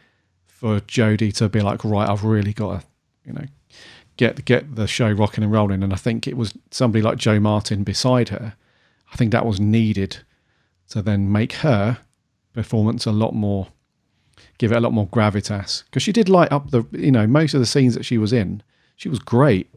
[0.47, 2.09] for Jodie to be like right.
[2.09, 2.87] I've really got to
[3.25, 3.45] you know
[4.17, 5.83] get get the show rocking and rolling.
[5.83, 8.55] And I think it was somebody like Jo Martin beside her.
[9.13, 10.19] I think that was needed
[10.91, 11.99] to then make her
[12.53, 13.69] performance a lot more
[14.61, 17.55] give it a lot more gravitas because she did light up the you know most
[17.55, 18.63] of the scenes that she was in
[18.97, 19.71] she was great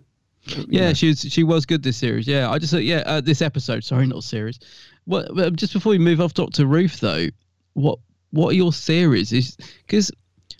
[0.67, 2.27] Yeah, she was she was good this series.
[2.27, 3.83] Yeah, I just uh, yeah uh, this episode.
[3.83, 4.59] Sorry, not series.
[5.05, 7.27] What well, just before we move off Doctor Ruth though,
[7.73, 7.99] what
[8.31, 9.31] what are your theories?
[9.31, 9.55] Is
[9.87, 10.11] because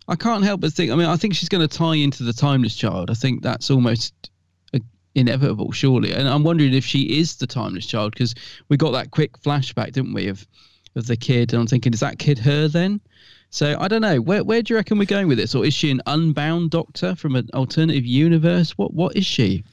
[0.07, 0.91] I can't help but think.
[0.91, 3.11] I mean, I think she's going to tie into the Timeless Child.
[3.11, 4.13] I think that's almost
[4.74, 4.80] uh,
[5.15, 6.13] inevitable, surely.
[6.13, 8.36] And I'm wondering if she is the Timeless Child because
[8.69, 10.47] we got that quick flashback, didn't we, of
[10.95, 11.51] of the kid?
[11.51, 13.01] And I'm thinking, is that kid her then?
[13.54, 14.20] So I don't know.
[14.20, 15.54] Where where do you reckon we're going with this?
[15.54, 18.72] Or is she an unbound Doctor from an alternative universe?
[18.80, 19.64] What what is she?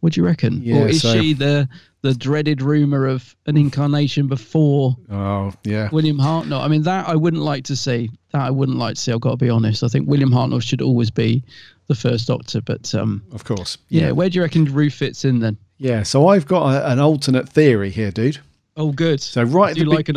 [0.00, 0.62] What do you reckon?
[0.62, 1.68] Yeah, or is so- she the
[2.00, 6.62] the dreaded rumor of an incarnation before oh yeah William Hartnell?
[6.64, 8.10] I mean, that I wouldn't like to see.
[8.32, 9.12] That I wouldn't like to see.
[9.12, 9.84] I've got to be honest.
[9.84, 11.44] I think William Hartnell should always be
[11.88, 12.62] the first Doctor.
[12.62, 14.10] But um, of course, yeah.
[14.10, 15.58] Where do you reckon Ruth fits in then?
[15.76, 18.38] Yeah, so I've got a, an alternate theory here, dude.
[18.78, 19.20] Oh, good.
[19.20, 20.16] So right, Do at you the like an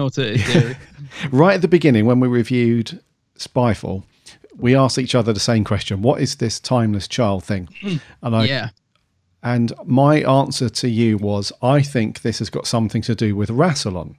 [1.31, 3.01] right at the beginning when we reviewed
[3.37, 4.03] Spyfall,
[4.55, 7.67] we asked each other the same question: What is this timeless child thing?
[8.21, 8.69] And I, yeah.
[9.41, 13.49] and my answer to you was, I think this has got something to do with
[13.49, 14.15] Rassilon.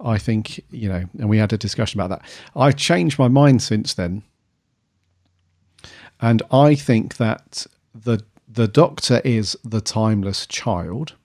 [0.00, 2.28] I think you know, and we had a discussion about that.
[2.56, 4.22] I've changed my mind since then,
[6.22, 11.16] and I think that the the Doctor is the timeless child.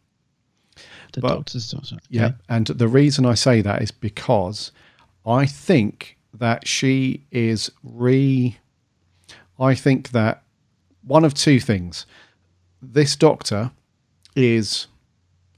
[1.18, 1.98] The But- Doctor's Doctor.
[2.10, 4.72] Yeah, and the reason I say that is because
[5.26, 8.58] I think that she is re.
[9.60, 10.44] I think that
[11.02, 12.06] one of two things.
[12.84, 13.72] This doctor
[14.36, 14.86] is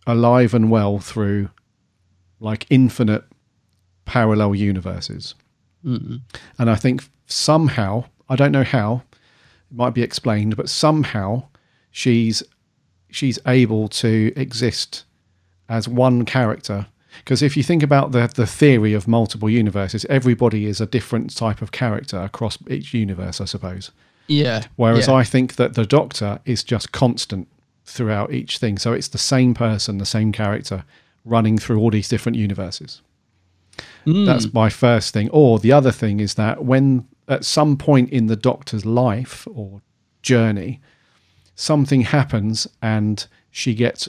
[0.07, 1.49] alive and well through
[2.39, 3.25] like infinite
[4.05, 5.35] parallel universes.
[5.85, 6.21] Mm.
[6.57, 9.03] And I think somehow, I don't know how,
[9.69, 11.49] it might be explained, but somehow
[11.91, 12.41] she's
[13.11, 15.03] she's able to exist
[15.69, 16.87] as one character.
[17.19, 21.35] Because if you think about the the theory of multiple universes, everybody is a different
[21.35, 23.91] type of character across each universe, I suppose.
[24.27, 24.63] Yeah.
[24.75, 25.15] Whereas yeah.
[25.15, 27.47] I think that the Doctor is just constant
[27.85, 28.77] throughout each thing.
[28.77, 30.83] So it's the same person, the same character
[31.25, 33.01] running through all these different universes.
[34.05, 34.25] Mm.
[34.25, 35.29] That's my first thing.
[35.31, 39.81] Or the other thing is that when at some point in the Doctor's life, or
[40.21, 40.79] journey,
[41.55, 44.07] something happens and she gets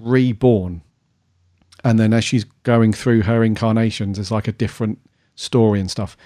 [0.00, 0.82] reborn.
[1.82, 4.98] And then as she's going through her incarnations, it's like a different
[5.34, 6.16] story and stuff.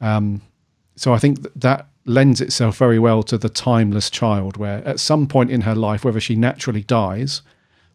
[0.00, 0.40] Um,
[0.96, 4.98] so I think th- that lends itself very well to the timeless child, where at
[5.00, 7.42] some point in her life, whether she naturally dies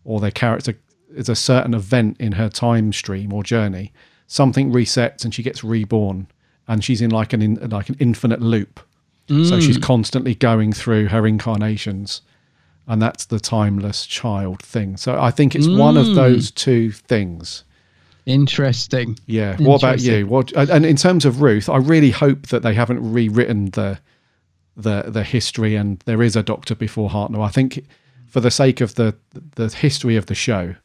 [0.04, 0.78] or their character
[1.16, 3.92] is a certain event in her time stream or journey,
[4.28, 6.28] something resets and she gets reborn,
[6.68, 8.80] and she's in like an in, like an infinite loop.
[9.30, 9.84] So she's Mm.
[9.84, 12.22] constantly going through her incarnations,
[12.88, 14.98] and that's the timeless child thing.
[14.98, 16.16] So I think it's one of Mm.
[16.16, 17.64] those two things.
[18.26, 19.18] Interesting.
[19.26, 19.56] Yeah.
[19.58, 20.28] What about you?
[20.28, 24.00] What and in terms of Ruth, I really hope that they haven't rewritten the
[24.76, 27.44] the the history and there is a Doctor before Hartnell.
[27.46, 27.86] I think
[28.28, 29.16] for the sake of the
[29.56, 30.76] the history of the show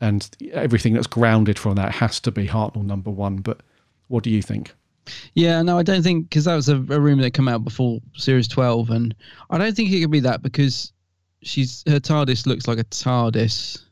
[0.00, 3.36] and everything that's grounded from that has to be Hartnell number one.
[3.36, 3.60] But
[4.08, 4.74] what do you think?
[5.34, 8.00] Yeah, no, I don't think because that was a, a rumor that came out before
[8.16, 9.14] Series 12, and
[9.50, 10.92] I don't think it could be that because
[11.42, 13.82] she's her TARDIS looks like a TARDIS.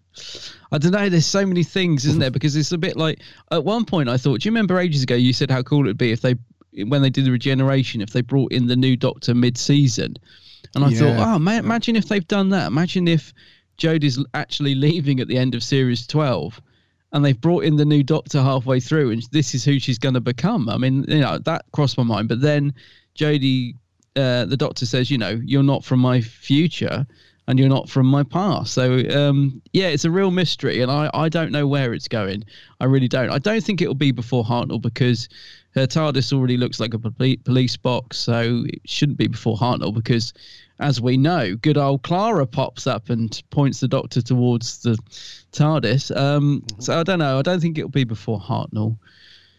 [0.72, 1.08] I don't know.
[1.08, 2.30] There's so many things, isn't there?
[2.40, 3.20] Because it's a bit like
[3.50, 4.40] at one point I thought.
[4.40, 6.34] Do you remember ages ago you said how cool it'd be if they
[6.84, 10.14] when they did the regeneration if they brought in the new Doctor mid-season,
[10.74, 12.68] and I thought, oh, ma- imagine if they've done that.
[12.68, 13.32] Imagine if
[13.76, 16.60] Jodie's actually leaving at the end of Series 12
[17.12, 20.14] and they've brought in the new doctor halfway through and this is who she's going
[20.14, 22.72] to become i mean you know that crossed my mind but then
[23.16, 23.74] jodie
[24.16, 27.06] uh, the doctor says you know you're not from my future
[27.48, 31.10] and you're not from my past so um, yeah it's a real mystery and I,
[31.14, 32.44] I don't know where it's going
[32.80, 35.28] i really don't i don't think it'll be before hartnell because
[35.74, 39.92] her tardis already looks like a poli- police box so it shouldn't be before hartnell
[39.94, 40.32] because
[40.80, 44.98] as we know, good old Clara pops up and points the doctor towards the
[45.52, 46.14] TARDIS.
[46.16, 47.38] Um, So I don't know.
[47.38, 48.96] I don't think it'll be before Hartnell.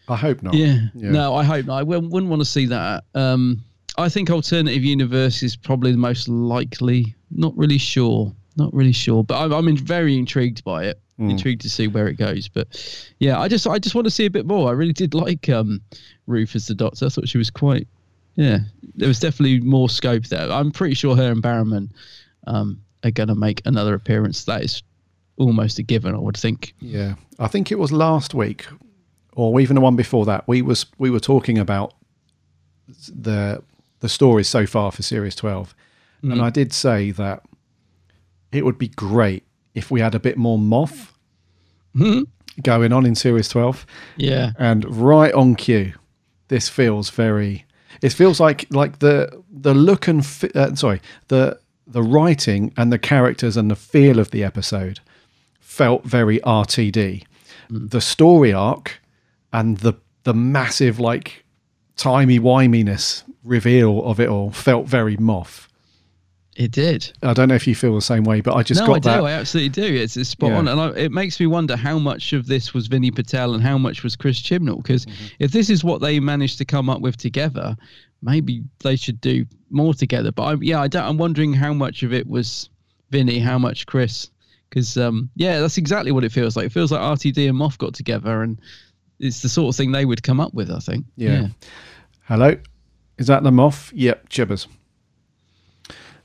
[0.08, 0.54] I hope not.
[0.54, 0.80] Yeah.
[0.94, 1.10] Yeah.
[1.12, 1.78] No, I hope not.
[1.78, 3.04] I wouldn't, wouldn't want to see that.
[3.14, 3.62] Um,
[3.96, 7.14] I think alternative universe is probably the most likely.
[7.34, 8.32] Not really sure.
[8.56, 11.00] Not really sure, but I'm, I'm in- very intrigued by it.
[11.18, 11.30] Mm.
[11.30, 12.48] Intrigued to see where it goes.
[12.48, 12.68] But
[13.18, 14.68] yeah, I just I just want to see a bit more.
[14.68, 15.80] I really did like um,
[16.26, 17.06] Ruth as the Doctor.
[17.06, 17.86] I thought she was quite.
[18.34, 18.60] Yeah,
[18.94, 20.50] there was definitely more scope there.
[20.50, 21.90] I'm pretty sure her and Barrowman
[22.46, 24.44] um, are going to make another appearance.
[24.44, 24.82] That is
[25.36, 26.74] almost a given, I would think.
[26.80, 28.66] Yeah, I think it was last week,
[29.34, 30.48] or even the one before that.
[30.48, 31.94] We was we were talking about
[33.08, 33.62] the
[34.00, 35.74] the stories so far for Series Twelve,
[36.22, 36.42] and Mhm.
[36.42, 37.42] I did say that
[38.52, 39.44] it would be great
[39.74, 41.08] if we had a bit more Moff
[42.62, 43.86] going on in Series Twelve.
[44.16, 44.52] Yeah.
[44.58, 45.92] and right on cue,
[46.48, 47.64] this feels very.
[48.00, 52.92] It feels like like the the look and fi- uh, sorry the the writing and
[52.92, 55.00] the characters and the feel of the episode
[55.60, 57.24] felt very RTD.
[57.70, 59.00] The story arc
[59.52, 59.94] and the
[60.24, 61.44] the massive like
[61.96, 65.68] timey wiminess reveal of it all felt very Moff.
[66.54, 67.10] It did.
[67.22, 68.98] I don't know if you feel the same way, but I just no, got I
[68.98, 69.08] do.
[69.08, 69.24] that.
[69.24, 69.84] I absolutely do.
[69.94, 70.58] It's, it's spot Yeah.
[70.58, 73.62] on, and I, it makes me wonder how much of this was Vinay Patel and
[73.62, 74.82] how much was Chris Chibnall.
[74.82, 75.26] Because Mm-hmm.
[75.38, 77.74] if this is what they managed to come up with together,
[78.20, 80.30] maybe they should do more together.
[80.30, 82.68] But I'm, yeah, I don't, I'm wondering how much of it was
[83.10, 84.28] Vinny, how much Chris.
[84.68, 86.66] Because um, yeah, that's exactly what it feels like.
[86.66, 88.58] It feels like RTD and Moff got together, and
[89.20, 90.70] it's the sort of thing they would come up with.
[90.70, 91.04] I think.
[91.16, 91.48] Yeah.
[92.24, 92.56] Hello,
[93.18, 93.90] is that the Moff?
[93.94, 94.66] Yep, Chibbers.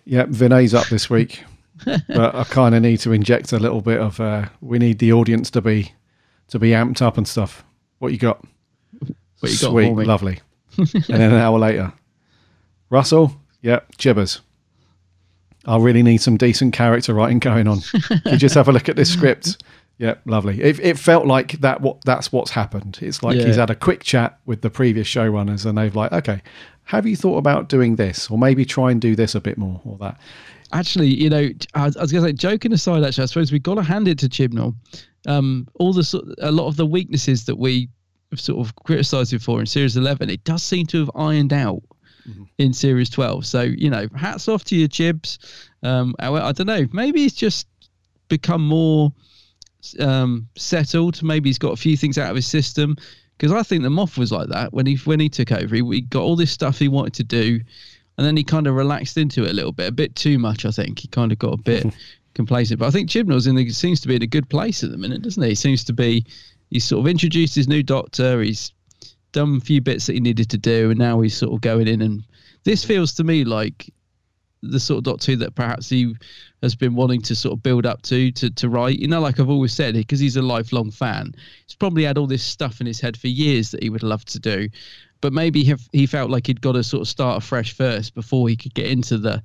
[0.07, 1.43] Yep, Vinay's up this week,
[1.85, 4.19] but I kind of need to inject a little bit of.
[4.21, 5.91] Uh, we need the audience to be
[6.47, 7.65] to be amped up and stuff.
[7.99, 8.41] What you got?
[9.01, 10.05] What you got Sweet, for me?
[10.05, 10.39] lovely.
[10.77, 11.91] and then an hour later,
[12.89, 13.35] Russell.
[13.61, 14.39] Yep, Chibbers.
[15.65, 17.79] I really need some decent character writing going on.
[18.25, 19.61] you just have a look at this script.
[19.99, 20.61] Yep, lovely.
[20.61, 21.81] It, it felt like that.
[21.81, 22.99] What that's what's happened.
[23.01, 26.43] It's like he's had a quick chat with the previous showrunners, and they've like, okay,
[26.87, 29.81] have you thought about doing this, or maybe try and do this a bit more,
[29.83, 30.17] or that?
[30.71, 33.61] Actually, you know, I was, was going to say, joking aside, actually, I suppose we've
[33.61, 34.73] got to hand it to Chibnall.
[35.27, 37.89] Um, all the sort, a lot of the weaknesses that we
[38.31, 41.51] have sort of criticised him for in Series 11, it does seem to have ironed
[41.51, 41.83] out
[42.57, 43.45] in Series 12.
[43.45, 45.37] So, you know, hats off to your Chibs.
[45.83, 47.67] Um, I, I don't know, maybe he's just
[48.29, 49.13] become more
[49.99, 51.21] um, settled.
[51.21, 52.95] Maybe he's got a few things out of his system.
[53.37, 55.75] Because I think the Moff was like that when he when he took over.
[55.75, 57.59] He, he got all this stuff he wanted to do,
[58.17, 60.65] and then he kind of relaxed into it a little bit, a bit too much.
[60.65, 61.85] I think he kind of got a bit
[62.33, 62.79] complacent.
[62.79, 64.97] But I think Chibnall's in the, seems to be in a good place at the
[64.97, 65.49] minute, doesn't he?
[65.49, 66.25] He seems to be.
[66.69, 68.41] He's sort of introduced his new doctor.
[68.41, 68.73] He's
[69.31, 71.87] done a few bits that he needed to do, and now he's sort of going
[71.87, 72.01] in.
[72.01, 72.23] And
[72.63, 73.93] this feels to me like
[74.61, 76.15] the sort of Doctor Who that perhaps he
[76.61, 78.99] has been wanting to sort of build up to to to write.
[78.99, 81.33] You know, like I've always said, because he's a lifelong fan,
[81.65, 84.25] he's probably had all this stuff in his head for years that he would love
[84.25, 84.69] to do,
[85.21, 88.49] but maybe he, he felt like he'd got to sort of start afresh first before
[88.49, 89.43] he could get into the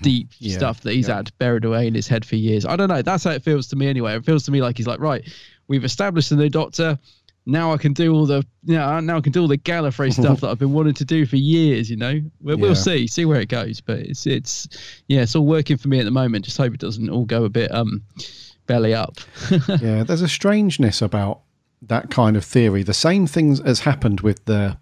[0.00, 0.44] deep Mm-hmm.
[0.46, 2.64] Yeah, stuff that he's had buried away in his head for years.
[2.64, 3.02] I don't know.
[3.02, 4.16] That's how it feels to me anyway.
[4.16, 5.22] It feels to me like he's like, right,
[5.68, 6.98] we've established the new Doctor.
[7.46, 10.12] Now I can do all the, you know, now I can do all the Gallifrey
[10.20, 11.90] stuff that I've been wanting to do for years.
[11.90, 12.62] You know, we'll, Yeah.
[12.62, 13.80] we'll see, see where it goes.
[13.80, 14.66] But it's, it's,
[15.08, 16.44] yeah, it's all working for me at the moment.
[16.46, 18.02] Just hope it doesn't all go a bit um
[18.66, 19.18] belly up.
[19.80, 21.40] yeah, there's a strangeness about
[21.82, 22.82] that kind of theory.
[22.82, 24.78] The same things has happened with the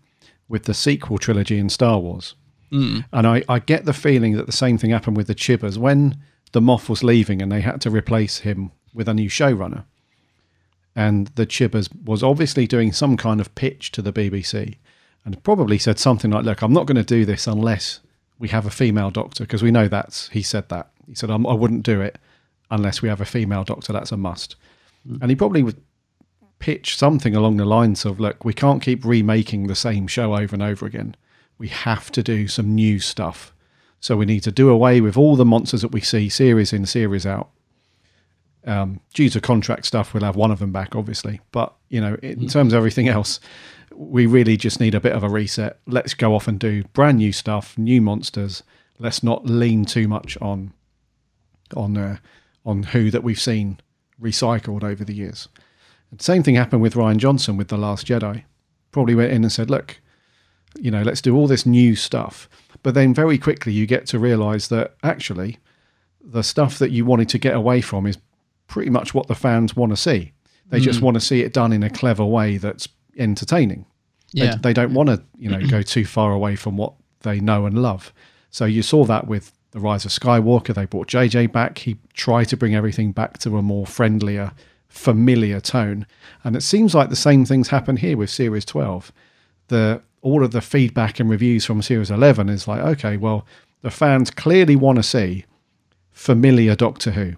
[0.48, 2.34] with the sequel trilogy in Star Wars.
[2.70, 3.04] Mm.
[3.12, 6.16] And I, I get the feeling that the same thing happened with the Chibbers when
[6.52, 9.84] the Moff was leaving and they had to replace him with a new showrunner.
[10.94, 14.76] And the Chibbers was obviously doing some kind of pitch to the BBC
[15.24, 18.00] and probably said something like, Look, I'm not going to do this unless
[18.38, 20.90] we have a female doctor, because we know that's, he said that.
[21.06, 22.18] He said, I'm, I wouldn't do it
[22.70, 23.92] unless we have a female doctor.
[23.92, 24.56] That's a must.
[25.06, 25.16] Hmm.
[25.22, 25.80] And he probably would
[26.58, 30.54] pitch something along the lines of, Look, we can't keep remaking the same show over
[30.54, 31.16] and over again
[31.62, 33.54] we have to do some new stuff.
[34.00, 36.86] So we need to do away with all the monsters that we see series in,
[36.86, 37.50] series out.
[38.64, 41.40] Um, due to contract stuff, we'll have one of them back, obviously.
[41.50, 43.40] But you know, in terms of everything else,
[43.94, 45.78] we really just need a bit of a reset.
[45.86, 48.62] Let's go off and do brand new stuff, new monsters.
[48.98, 50.72] Let's not lean too much on
[51.76, 52.16] on uh,
[52.64, 53.80] on who that we've seen
[54.20, 55.48] recycled over the years.
[56.10, 58.44] And same thing happened with Rian Johnson with the Last Jedi.
[58.92, 60.00] Probably went in and said, "Look,
[60.78, 62.48] you know, let's do all this new stuff.
[62.82, 65.58] But then very quickly you get to realize that actually
[66.20, 68.18] the stuff that you wanted to get away from is
[68.72, 70.32] pretty much what the fans want to see.
[70.70, 71.02] They just Mm.
[71.02, 72.88] want to see it done in a clever way that's
[73.18, 73.84] entertaining.
[74.34, 74.56] They- Yeah.
[74.56, 77.76] They, don't want to, you know, go too far away from what they know and
[77.82, 78.12] love.
[78.50, 80.74] So you saw that with the Rise of Skywalker.
[80.74, 81.78] They brought JJ back.
[81.78, 84.52] He tried to bring everything back to a more friendlier,
[84.88, 86.06] familiar tone.
[86.44, 89.12] And it seems like the same things happen here with Series 12
[89.68, 93.46] the all of the feedback and reviews from series 11 is like okay well
[93.82, 95.44] the fans clearly want to see
[96.12, 97.32] familiar doctor who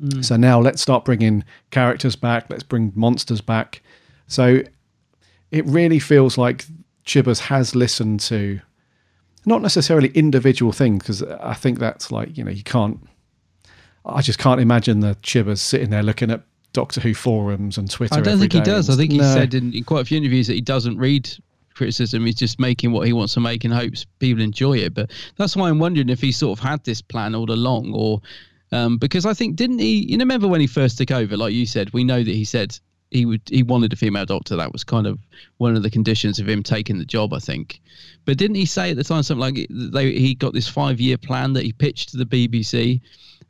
[0.00, 0.24] Mm.
[0.24, 3.82] so now let's start bringing characters back let's bring monsters back
[4.26, 4.62] so
[5.50, 6.66] it really feels like
[7.04, 8.60] chibbers has listened to
[9.44, 12.98] not necessarily individual things because i think that's like you know you can't
[14.06, 16.42] i just can't imagine the chibbers sitting there looking at
[16.72, 18.88] doctor who forums and twitter I don't think he does.
[18.88, 19.34] I think he No.
[19.34, 21.28] said in, in quite a few interviews that he doesn't read
[21.74, 22.24] criticism.
[22.24, 24.94] He's just making what he wants to make and hopes people enjoy it.
[24.94, 28.22] But that's why I'm wondering if he sort of had this plan all along, or
[28.72, 30.10] um, because I think didn't he?
[30.10, 31.36] You remember when he first took over?
[31.36, 32.78] Like you said, we know that he said
[33.10, 34.56] he would he wanted a female doctor.
[34.56, 35.18] That was kind of
[35.58, 37.80] one of the conditions of him taking the job, I think.
[38.24, 41.18] But didn't he say at the time something like they, he got this five year
[41.18, 43.00] plan that he pitched to the BBC,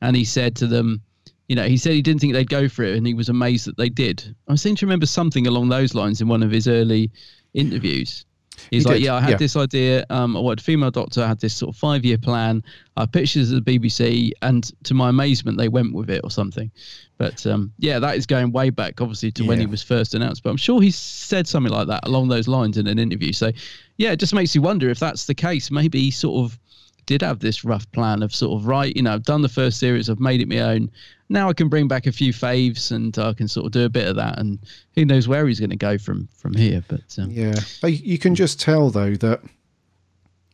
[0.01, 1.01] and he said to them.
[1.49, 3.67] You know, he said he didn't think they'd go for it, and he was amazed
[3.67, 4.35] that they did.
[4.49, 7.11] I seem to remember something along those lines in one of his early
[7.53, 8.25] interviews.
[8.71, 9.37] He's He like, did, yeah, I had yeah.
[9.37, 10.07] this idea.
[10.11, 11.23] Um, I a female doctor.
[11.23, 12.63] I had this sort of five year plan.
[12.97, 16.31] I pitched it to the BBC, and to my amazement, they went with it or
[16.31, 16.71] something.
[17.19, 20.43] But um, yeah, that is going way back, obviously, to when he was first announced.
[20.43, 23.33] But I'm sure he said something like that along those lines in an interview.
[23.33, 23.53] So
[23.97, 25.71] yeah, it just makes you wonder if that's the case.
[25.71, 26.59] Maybe he sort of
[27.07, 29.79] did have this rough plan of sort of right, you know, I've done the first
[29.79, 30.91] series, I've made it my own.
[31.29, 33.89] Now I can bring back a few faves and I can sort of do a
[33.89, 34.59] bit of that, and
[34.95, 36.85] who knows where he's going to go from from here.
[36.89, 39.41] But um, Yeah, but you can just tell though that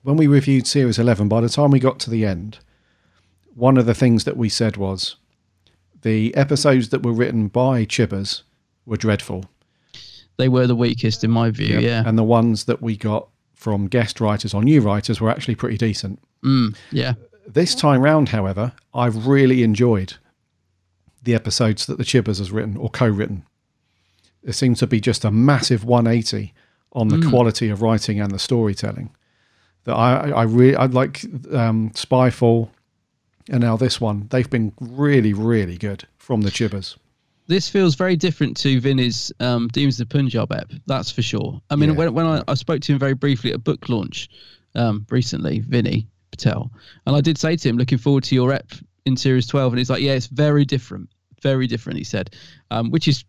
[0.02, 2.60] when we reviewed Series Eleven, by the time we got to the end,
[3.54, 5.16] one of the things that we said was
[6.02, 8.42] the episodes that were written by Chibbers
[8.86, 9.46] were dreadful.
[10.36, 11.74] they were the weakest in my view.
[11.74, 11.82] Yep.
[11.82, 15.56] Yeah, and the ones that we got from guest writers or new writers were actually
[15.56, 16.20] pretty decent.
[16.44, 17.14] Mm, yeah.
[17.46, 20.14] This time round, however, I've really enjoyed
[21.22, 23.44] the episodes that the Chibbers has written or co-written.
[24.44, 26.52] There seems to be just a massive 180
[26.92, 27.28] on the Mm.
[27.30, 29.10] quality of writing and the storytelling.
[29.84, 32.68] That I, I really, I like um, Spyfall,
[33.48, 34.26] and now this one.
[34.30, 36.96] They've been really, really good from the Chibbers.
[37.46, 40.70] this feels very different to Vinay's um, Demons of the Punjab ep.
[40.86, 41.60] That's for sure.
[41.70, 41.96] I mean, Yeah.
[41.96, 44.28] when, when I, I spoke to him very briefly at a book launch
[44.74, 46.06] um, recently, Vinny
[46.38, 46.70] Patel,
[47.06, 48.72] and I did say to him, looking forward to your ep
[49.04, 49.72] in Series 12.
[49.72, 51.08] And he's like, yeah, it's very different.
[51.42, 52.34] Very different, he said,
[52.70, 53.24] um, which is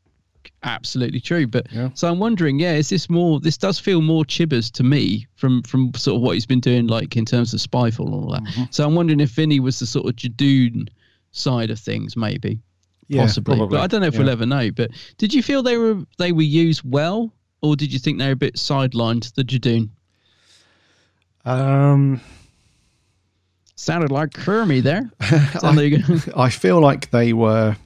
[0.63, 1.47] absolutely true.
[1.47, 5.27] But so I'm wondering, yeah, is this more, this does feel more Chibbers to me
[5.35, 8.31] from, from sort of what he's been doing, like in terms of Spyfall and all
[8.31, 8.43] that.
[8.43, 8.63] Mm-hmm.
[8.71, 10.87] So I'm wondering if Vinay was the sort of Judoon
[11.31, 12.59] side of things, maybe
[13.07, 13.57] Yeah, possibly.
[13.57, 14.71] probably, But I don't know if we'll ever know.
[14.71, 17.31] But did you feel they were they were used well,
[17.61, 19.31] or did you think they were a bit sidelined?
[19.35, 19.89] The Judoon
[21.45, 22.19] Um,
[23.79, 25.09] sounded like Kermie there.
[25.59, 26.31] So go.
[26.35, 27.77] I feel like they were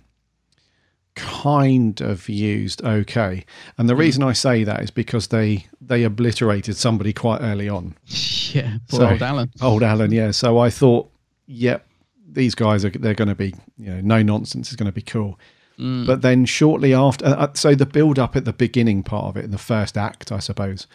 [1.15, 3.45] kind of used okay.
[3.77, 7.95] And the reason I say that is because they they obliterated somebody quite early on.
[8.53, 9.51] Yeah, poor old Alan.
[9.63, 10.29] Old Alan, yeah.
[10.29, 11.09] So I thought,
[11.47, 11.87] yep,
[12.31, 15.01] these guys are they're going to be, you know, no nonsense is going to be
[15.01, 15.39] cool.
[15.79, 16.05] Mm.
[16.05, 19.45] But then shortly after, uh, so the build up at the beginning part of it,
[19.45, 20.85] in the first act, I suppose,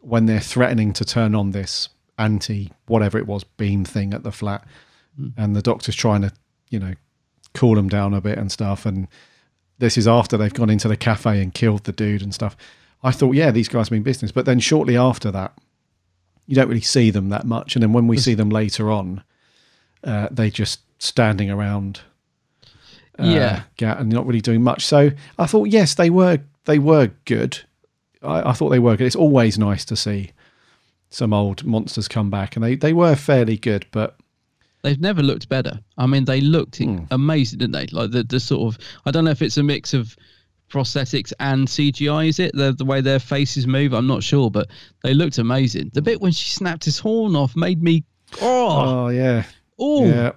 [0.00, 1.88] when they're threatening to turn on this
[2.20, 4.64] anti whatever it was beam thing at the flat,
[5.36, 6.32] and the doctor's trying to,
[6.68, 6.94] you know,
[7.54, 8.86] cool them down a bit and stuff.
[8.86, 9.08] And
[9.78, 12.56] this is after they've gone into the cafe and killed the dude and stuff.
[13.02, 14.30] I thought, yeah, these guys mean business.
[14.30, 15.54] But then shortly after that,
[16.46, 17.74] you don't really see them that much.
[17.74, 19.22] And then when we see them later on,
[20.04, 22.00] uh, they just standing around
[23.18, 23.62] uh, Yeah.
[23.80, 24.84] and not really doing much.
[24.84, 27.58] So I thought, yes, they were they were good.
[28.22, 29.06] I, I thought they were good.
[29.06, 30.32] It's always nice to see
[31.10, 33.86] some old monsters come back, and they they were fairly good.
[33.90, 34.16] But
[34.82, 35.78] They've never looked better.
[35.98, 37.00] I mean, they looked Hmm.
[37.10, 37.86] amazing, didn't they?
[37.88, 40.16] Like the, the sort of, I don't know if it's a mix of
[40.70, 42.54] prosthetics and CGI, is it?
[42.54, 44.68] The, the way their faces move, I'm not sure, but
[45.02, 45.90] they looked amazing.
[45.92, 48.04] The bit when she snapped his horn off made me,
[48.40, 49.44] oh, oh yeah,
[49.78, 50.32] oh, yeah,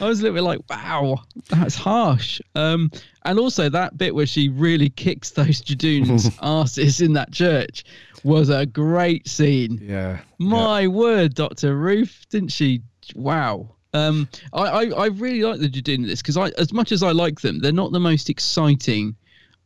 [0.00, 1.18] I was a little bit like, wow,
[1.48, 2.40] that's harsh.
[2.54, 2.90] Um,
[3.24, 7.84] and also that bit where she really kicks those Judoons' asses in that church
[8.24, 9.78] was a great scene.
[9.82, 10.20] yeah.
[10.38, 12.82] My word, Doctor Ruth, didn't she?
[13.14, 13.70] Wow.
[13.94, 17.02] Um, I, I, I really like the Judoon in this because I, as much as
[17.02, 19.16] I like them, they're not the most exciting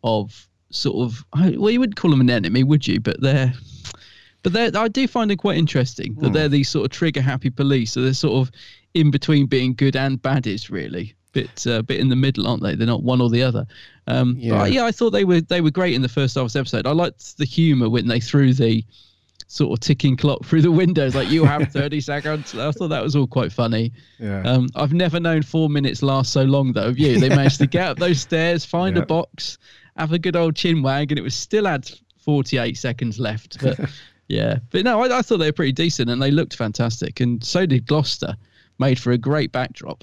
[0.04, 1.24] of sort of.
[1.58, 3.00] Well, you wouldn't call them an enemy, would you?
[3.00, 3.52] But they're,
[4.42, 6.32] but they I do find it quite interesting that Hmm.
[6.32, 7.92] they're these sort of trigger happy police.
[7.92, 8.52] So they're sort of
[8.94, 11.14] in between being good and baddies, really.
[11.32, 12.74] Bit, uh, bit in the middle, aren't they?
[12.74, 13.64] They're not one or the other.
[14.08, 14.64] Um, yeah.
[14.64, 14.66] Yeah.
[14.66, 16.86] yeah, I thought they were they were great in the first half of this episode.
[16.86, 18.84] I liked the humour when they threw the
[19.50, 22.54] sort of ticking clock through the windows, like you have 30 seconds.
[22.54, 23.92] I thought that was all quite funny.
[24.18, 24.42] Yeah.
[24.42, 26.90] Um, I've never known four minutes last so long, though.
[26.90, 27.18] You?
[27.18, 29.58] They managed to get up those stairs, find a box,
[29.96, 33.60] have a good old chin wag, and it was still had 48 seconds left.
[33.60, 33.78] But
[34.28, 37.18] yeah, but no, I, I thought they were pretty decent and they looked fantastic.
[37.20, 38.36] And so did Gloucester,
[38.80, 40.02] made for a great backdrop.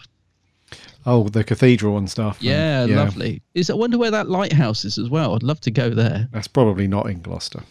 [1.06, 2.38] Oh, the cathedral and stuff.
[2.40, 3.42] and- Yeah, lovely.
[3.54, 5.36] Is I wonder where that lighthouse is as well.
[5.36, 6.28] I'd love to go there.
[6.32, 7.64] That's probably not in Gloucester.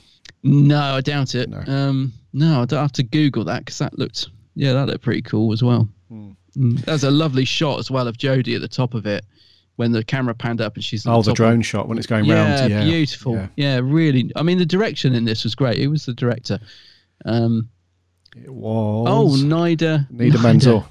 [0.42, 1.48] No, I doubt it.
[1.50, 5.02] No, um, no I don't have to Google that because that looked, yeah, that looked
[5.02, 5.88] pretty cool as well.
[6.10, 6.36] Mm.
[6.84, 9.24] There's a lovely shot as well of Jodie at the top of it
[9.76, 11.06] when the camera panned up and she's.
[11.06, 12.70] Oh, the top drone of, shot when it's going yeah, round.
[12.70, 13.34] Yeah, beautiful.
[13.34, 13.48] Yeah.
[13.56, 13.80] Yeah.
[13.82, 14.32] really.
[14.34, 15.78] I mean, the direction in this was great.
[15.78, 16.58] It was the director.
[17.26, 17.68] Um,
[18.34, 19.06] It was.
[19.08, 20.10] oh, Nida.
[20.10, 20.86] Nida Manzoor.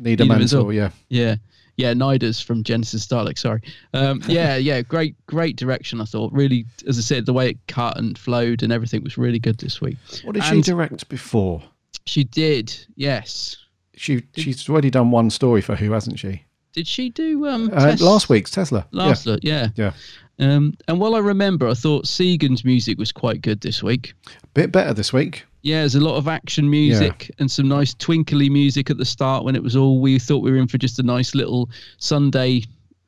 [0.00, 0.90] Nida Manzoor, yeah.
[1.08, 1.36] Yeah.
[1.76, 3.60] Yeah, Nida's from Genesis Dalek, sorry.
[3.92, 6.32] Um, yeah, yeah, great, great direction, I thought.
[6.32, 9.58] Really, as I said, the way it cut and flowed and everything was really good
[9.58, 9.96] this week.
[10.22, 11.62] What did And she direct before?
[12.06, 13.56] She did, yes.
[13.96, 16.42] She she's already done one story for Who, hasn't she?
[16.72, 18.86] Did she do um Uh, Tes- last week's Tesla.
[18.90, 19.36] Last yeah.
[19.42, 19.68] yeah.
[19.76, 19.92] Yeah.
[20.40, 24.14] Um, and while I remember, I thought Segun's music was quite good this week.
[24.42, 25.44] A bit better this week.
[25.64, 29.44] Yeah, there's a lot of action music and some nice twinkly music at the start
[29.44, 32.64] when it was all we thought we were in for just a nice little Sunday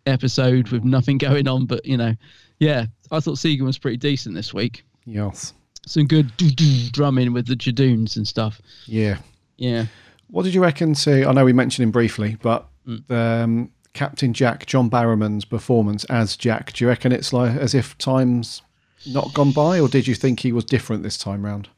[0.07, 1.67] episode with nothing going on.
[1.67, 2.15] But you know,
[2.59, 4.85] yeah, I thought Segun was pretty decent this week.
[5.05, 5.53] Yes.
[5.87, 6.33] Some good
[6.93, 8.61] drumming with the Judoons and stuff.
[8.87, 9.19] Yeah.
[9.59, 9.87] Yeah.
[10.29, 11.29] What did you reckon to?
[11.29, 13.11] I know we mentioned him briefly, but Mm.
[13.11, 16.73] um, Captain Jack, John Barrowman's performance as Jack.
[16.73, 18.63] Do you reckon it's like as if time's
[19.07, 21.69] not gone by, or did you think he was different this time round?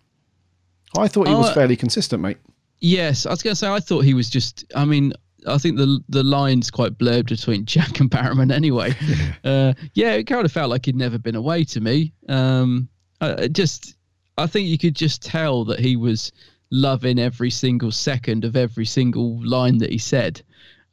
[0.96, 2.38] I thought he was Uh, fairly consistent, mate.
[2.80, 4.64] Yes, I was going to say I thought he was just.
[4.74, 5.12] I mean,
[5.46, 8.94] I think the the line's quite blurred between Jack and Barrowman anyway.
[9.44, 12.12] Yeah, uh, yeah it kind of felt like he'd never been away to me.
[12.28, 12.88] Um,
[13.20, 13.96] I, just,
[14.36, 16.30] I think you could just tell that he was
[16.70, 20.40] loving every single second of every single line that he said.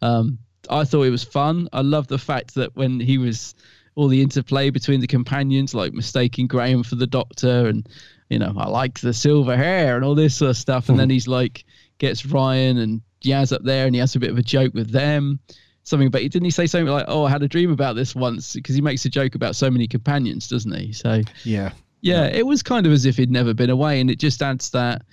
[0.02, 0.40] Um,
[0.70, 1.70] I thought it was fun.
[1.72, 3.54] I love the fact that when he was
[3.94, 7.88] all the interplay between the companions, like mistaking Graham for the Doctor, and
[8.30, 10.90] you know, I like the silver hair and all this sort of stuff.
[10.90, 11.66] And then he's like,
[11.98, 14.92] gets Ryan and Yaz up there, and he has a bit of a joke with
[14.92, 15.40] them.
[15.84, 18.54] Something about didn't he say something like, "Oh, I had a dream about this once,"
[18.54, 20.92] because he makes a joke about so many companions, doesn't he?
[20.92, 21.72] So Yeah.
[22.02, 24.72] yeah, it was kind of as if he'd never been away, and it just adds
[24.72, 25.04] that.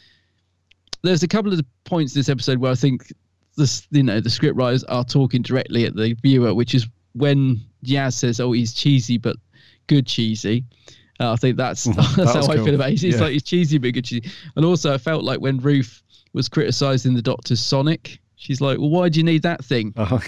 [1.02, 3.12] There's a couple of points in this episode where I think
[3.56, 7.60] this, you know, the script writers are talking directly at the viewer, which is when
[7.84, 9.36] Yaz says, "Oh, he's cheesy but
[9.88, 10.64] good cheesy."
[11.22, 12.00] Uh, I think that's mm-hmm.
[12.20, 12.64] that's That how I cool.
[12.64, 13.00] feel about it.
[13.00, 13.20] He's Yeah.
[13.20, 17.14] like he's cheesy but good cheesy, and also I felt like when Ruth was criticizing
[17.14, 20.20] the Doctor's Sonic, she's like, "Well, why do you need that thing?" Oh,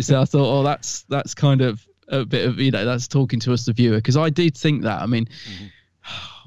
[0.00, 3.40] so I thought, oh, that's that's kind of a bit of you know that's talking
[3.40, 5.00] to us the viewer because I did think that.
[5.00, 5.66] I mean, mm-hmm.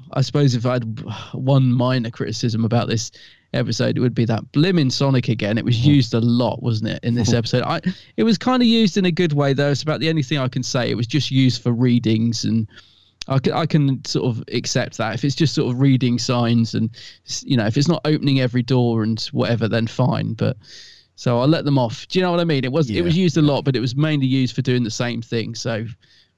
[0.12, 3.10] I suppose if I had one minor criticism about this
[3.52, 5.58] episode, it would be that blimmin' Sonic again.
[5.58, 5.90] It was mm-hmm.
[5.90, 7.64] used a lot, wasn't it, in this episode?
[7.64, 7.80] I
[8.16, 9.70] it was kind of used in a good way though.
[9.70, 10.90] It's about the only thing I can say.
[10.90, 12.68] It was just used for readings and.
[13.28, 16.74] I can, I can sort of accept that if it's just sort of reading signs
[16.74, 16.90] and
[17.42, 20.56] you know if it's not opening every door and whatever then fine but
[21.16, 22.06] so I'll let them off.
[22.08, 22.62] Do you know what I mean?
[22.64, 24.90] It was it was used a lot, but it was mainly used for doing the
[24.90, 25.54] same thing.
[25.54, 25.86] So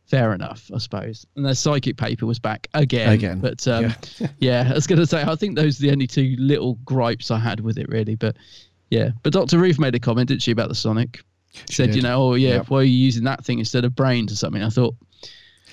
[0.06, 1.26] fair enough, I suppose.
[1.36, 3.12] And the psychic paper was back again.
[3.12, 3.92] Again, but um,
[4.38, 4.66] yeah.
[4.70, 7.38] I was going to say I think those are the only two little gripes I
[7.38, 8.14] had with it really.
[8.14, 8.36] But
[8.90, 11.22] yeah, but Doctor Ruth made a comment, didn't she, about the Sonic?
[11.68, 11.96] She said, did.
[11.96, 12.70] you know, oh yeah, Yep.
[12.70, 14.62] why are you using that thing instead of brains or something?
[14.62, 14.94] I thought.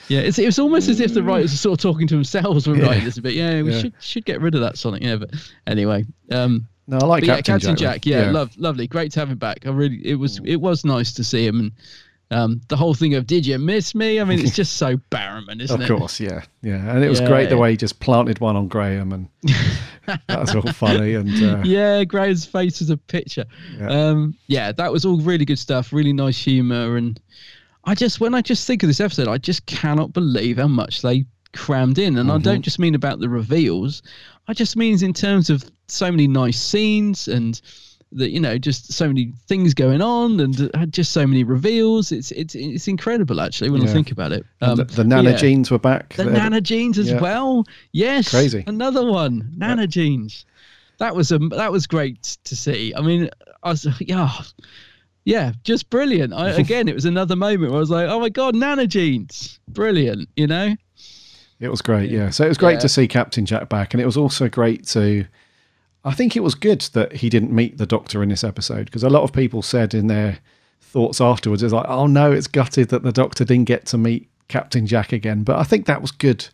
[0.07, 2.67] Yeah, it's, it was almost as if the writers were sort of talking to themselves
[2.67, 2.87] when Yeah.
[2.87, 3.33] writing this a bit.
[3.33, 3.79] Yeah, we Yeah.
[3.81, 5.01] should should get rid of that Sonic.
[5.03, 5.31] Yeah, but
[5.67, 8.05] anyway, um, No, I like but yeah, Captain Captain Jack, Jack.
[8.05, 8.31] yeah, yeah.
[8.31, 9.65] love, lovely, great to have him back.
[9.65, 11.71] I really, it was, it was nice to see him, and
[12.31, 15.61] um, the whole thing of "Did you miss me?" I mean, it's just so Barrowman,
[15.61, 15.91] isn't Of it?
[15.91, 18.55] Of course, yeah, yeah, and it was Yeah, great the way he just planted one
[18.55, 19.27] on Graham, and
[20.05, 21.13] that was all funny.
[21.15, 23.45] And uh, yeah, Graham's face was a picture.
[23.79, 23.87] Yeah.
[23.89, 25.91] Um, yeah, that was all really good stuff.
[25.93, 27.19] Really nice humor, and
[27.85, 31.01] I just when I just think of this episode, I just cannot believe how much
[31.01, 32.17] they crammed in.
[32.17, 32.43] And I Mm-hmm.
[32.43, 34.01] don't just mean about the reveals.
[34.47, 37.59] I just means in terms of so many nice scenes and
[38.11, 42.11] that you know just so many things going on and uh, just so many reveals.
[42.11, 44.45] It's it's it's incredible actually when I think about it.
[44.61, 45.35] Um, the, the Nana yeah.
[45.37, 46.13] jeans were back.
[46.13, 47.19] The They're- nanogenes as yeah.
[47.19, 47.65] well.
[47.91, 48.63] Yes, Crazy.
[48.67, 50.45] Another one, nanogenes.
[50.97, 52.93] That was um, that was great to see.
[52.95, 53.29] I mean,
[53.63, 54.31] I was yeah,
[55.25, 56.33] yeah, just brilliant.
[56.33, 60.29] I, again, it was another moment where I was like, oh my god, nanogenes, brilliant.
[60.35, 60.75] You know,
[61.59, 62.29] It was great, yeah.
[62.29, 62.79] So it was great Yeah.
[62.79, 65.25] to see Captain Jack back, and it was also great to.
[66.03, 69.01] I think it was good that he didn't meet the Doctor in this episode because
[69.03, 70.37] a lot of people said in their
[70.79, 74.29] thoughts afterwards, "It's like, oh no, it's gutted that the Doctor didn't get to meet
[74.47, 76.47] Captain Jack again." But I think that was good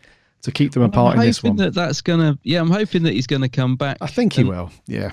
[0.43, 1.57] to keep them apart I'm in this one.
[1.57, 2.39] that that's gonna.
[2.43, 3.97] Yeah, I'm hoping that he's gonna come back.
[3.99, 4.71] I think he and- will.
[4.87, 5.11] Yeah,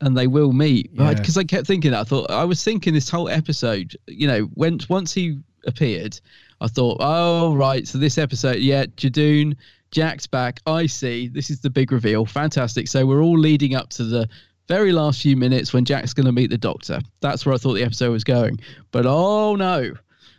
[0.00, 0.90] and they will meet.
[0.92, 1.14] Yeah.
[1.14, 2.00] because I kept thinking that.
[2.00, 6.20] I thought I was thinking this whole episode you know when once he appeared
[6.60, 9.56] I thought oh right so this episode yeah Judoon
[9.92, 10.60] Jack's back.
[10.66, 11.28] I see.
[11.28, 12.26] This is the big reveal.
[12.26, 12.88] Fantastic.
[12.88, 14.28] So we're all leading up to the
[14.68, 17.00] very last few minutes when Jack's going to meet the doctor.
[17.20, 18.58] That's where I thought the episode was going.
[18.90, 19.94] But oh no.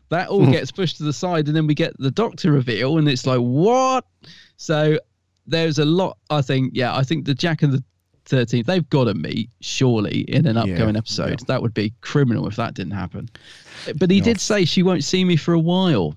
[0.10, 0.52] That all hmm.
[0.52, 3.40] gets pushed to the side and then we get the doctor reveal and it's like
[3.40, 4.06] what?
[4.58, 5.00] So
[5.48, 7.84] there's a lot i think yeah i think the jack and the
[8.28, 12.56] 13th they've got to meet surely in an upcoming episode that would be criminal if
[12.56, 13.30] that didn't happen
[13.96, 16.14] but he did say she won't see me for a while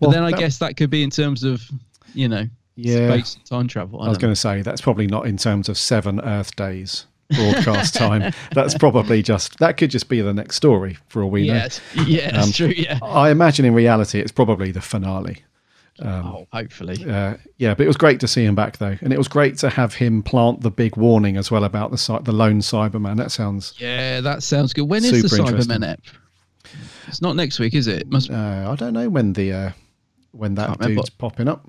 [0.00, 1.62] Well, then i that- guess that could be in terms of
[2.14, 2.46] you know
[2.76, 3.08] Yeah.
[3.08, 5.76] space and time travel I was going to say that's probably not in terms of
[5.78, 8.32] seven Earth days broadcast time.
[8.52, 11.80] That's probably just that could just be the next story for all we Yes.
[11.96, 12.02] know.
[12.04, 12.98] Yeah, that's true, yeah.
[13.02, 15.38] I imagine in reality it's probably the finale.
[16.00, 19.12] Um, oh hopefully uh, yeah, but it was great to see him back though, and
[19.12, 22.32] it was great to have him plant the big warning as well about the the
[22.32, 23.16] lone Cyberman.
[23.16, 26.00] That sounds yeah that sounds good when is the Cyberman app?
[27.06, 29.70] it's not next week is it must uh, I don't know when the uh,
[30.32, 31.02] when that Can't remember.
[31.02, 31.68] dude's popping up.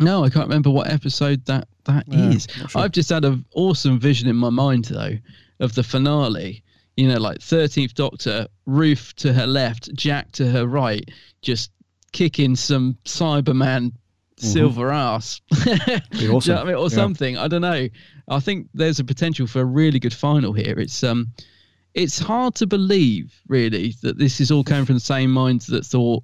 [0.00, 2.48] No, I can't remember what episode that that Yeah, is.
[2.68, 2.80] sure.
[2.80, 5.16] I've just had an awesome vision in my mind though
[5.60, 6.64] of the finale.
[6.96, 11.08] You know, like Thirteenth Doctor, Ruth to her left, Jack to her right,
[11.42, 11.70] just
[12.12, 13.92] kicking some Cyberman
[14.36, 15.40] silver ass.
[15.64, 15.70] Be
[16.12, 16.58] you know awesome.
[16.58, 16.74] I mean?
[16.74, 16.88] Or Yeah.
[16.88, 17.36] something.
[17.36, 17.88] I don't know.
[18.28, 20.78] I think there's a potential for a really good final here.
[20.78, 21.32] It's um,
[21.94, 25.84] it's hard to believe really that this is all coming from the same minds that
[25.84, 26.22] thought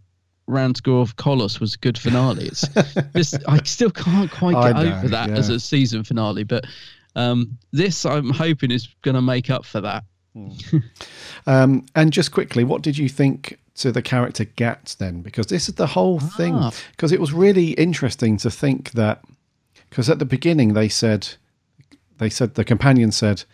[0.48, 2.46] Ranskoor Av Kolos was a good finale.
[2.46, 2.64] It's
[3.16, 5.36] just I still can't quite get know, over that yeah.
[5.36, 6.44] as a season finale.
[6.44, 6.66] But
[7.16, 10.04] um, this I'm hoping is going to make up for that.
[11.46, 15.22] Um, and just quickly, what did you think to the character Gat then?
[15.22, 16.54] Because this is the whole thing.
[16.56, 16.72] Ah.
[16.92, 19.22] Because it was really interesting to think that.
[19.88, 21.28] Because at the beginning they said,
[22.18, 23.44] they said the companion said,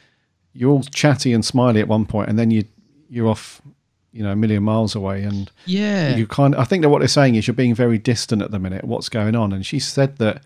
[0.55, 2.65] you're all chatty and smiley at one point, and then you
[3.11, 3.61] you're off,
[4.13, 6.17] you know, a million miles away, and Yeah.
[6.17, 6.55] you kind.
[6.57, 8.85] I think that what they're saying is you're being very distant at the minute.
[8.85, 9.53] What's going on?
[9.53, 10.43] And she said that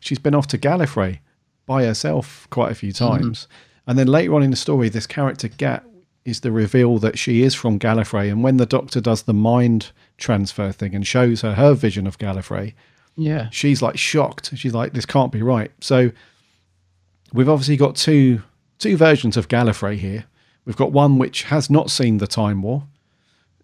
[0.00, 1.20] she's been off to Gallifrey
[1.66, 3.46] by herself quite a few times.
[3.88, 5.82] And then later on in the story, this character Gat
[6.24, 8.30] is the reveal that she is from Gallifrey.
[8.30, 12.18] And when the Doctor does the mind transfer thing and shows her her vision of
[12.18, 12.74] Gallifrey,
[13.16, 13.48] Yeah.
[13.50, 14.52] she's like shocked.
[14.56, 16.12] She's like, "This can't be right." So
[17.32, 18.42] we've obviously got two
[18.78, 20.24] two versions of Gallifrey here.
[20.64, 22.84] We've got one which has not seen the Time War,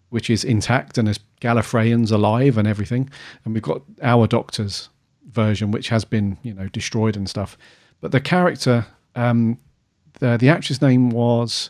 [0.09, 3.09] which is intact and has Gallifreyans alive and everything,
[3.43, 4.89] and we've got our Doctor's
[5.31, 7.57] version, which has been you know destroyed and stuff.
[8.01, 9.57] But the character, um,
[10.19, 11.69] the the actress name was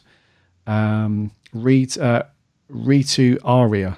[0.68, 2.24] um, Rit, uh,
[2.72, 3.98] Ritu Arya,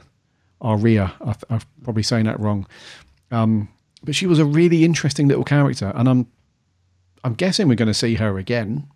[0.62, 1.14] Arya.
[1.26, 2.68] I, I'm probably saying that wrong.
[3.32, 3.70] Um,
[4.04, 6.28] but she was a really interesting little character, and I'm
[7.24, 8.88] I'm guessing we're going to see her again.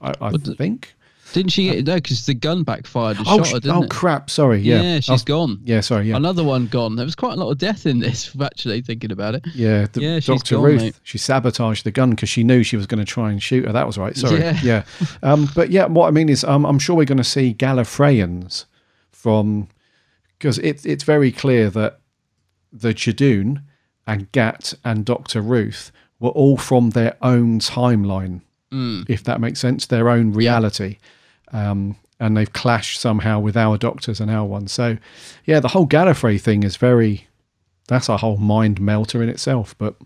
[0.00, 0.94] I, I think.
[1.34, 1.96] Didn't she get no?
[1.96, 3.90] Because the gun backfired and Oh, shot her, didn't oh it?
[3.90, 4.30] crap!
[4.30, 4.60] Sorry.
[4.60, 4.80] Yeah.
[4.80, 5.60] Yeah, she's was- gone.
[5.64, 5.80] Yeah.
[5.80, 6.08] Sorry.
[6.08, 6.16] Yeah.
[6.16, 6.96] Another one gone.
[6.96, 8.34] There was quite a lot of death in this.
[8.40, 9.44] Actually, thinking about it.
[9.52, 10.54] Yeah, the, yeah, Dr.
[10.54, 10.80] gone, Ruth.
[10.82, 10.94] mate.
[11.02, 13.72] She sabotaged the gun because she knew she was going to try and shoot her.
[13.72, 14.16] That was right.
[14.16, 14.38] Sorry.
[14.40, 14.58] Yeah.
[14.62, 14.84] Yeah.
[15.22, 18.64] Um, but yeah, what I mean is, um, I'm sure we're going to see Gallifreyans
[19.10, 19.68] from
[20.38, 21.98] because it's it's very clear that
[22.72, 23.62] the Judoon
[24.06, 25.40] and Gat and Dr.
[25.40, 25.90] Ruth
[26.20, 28.40] were all from their own timeline,
[28.72, 29.08] Mm.
[29.08, 30.98] if that makes sense, their own reality.
[31.54, 34.72] Um, and they've clashed somehow with our doctors and our ones.
[34.72, 34.98] So,
[35.46, 37.26] yeah, the whole Gallifrey thing is very,
[37.88, 39.74] that's a whole mind melter in itself.
[39.78, 39.96] But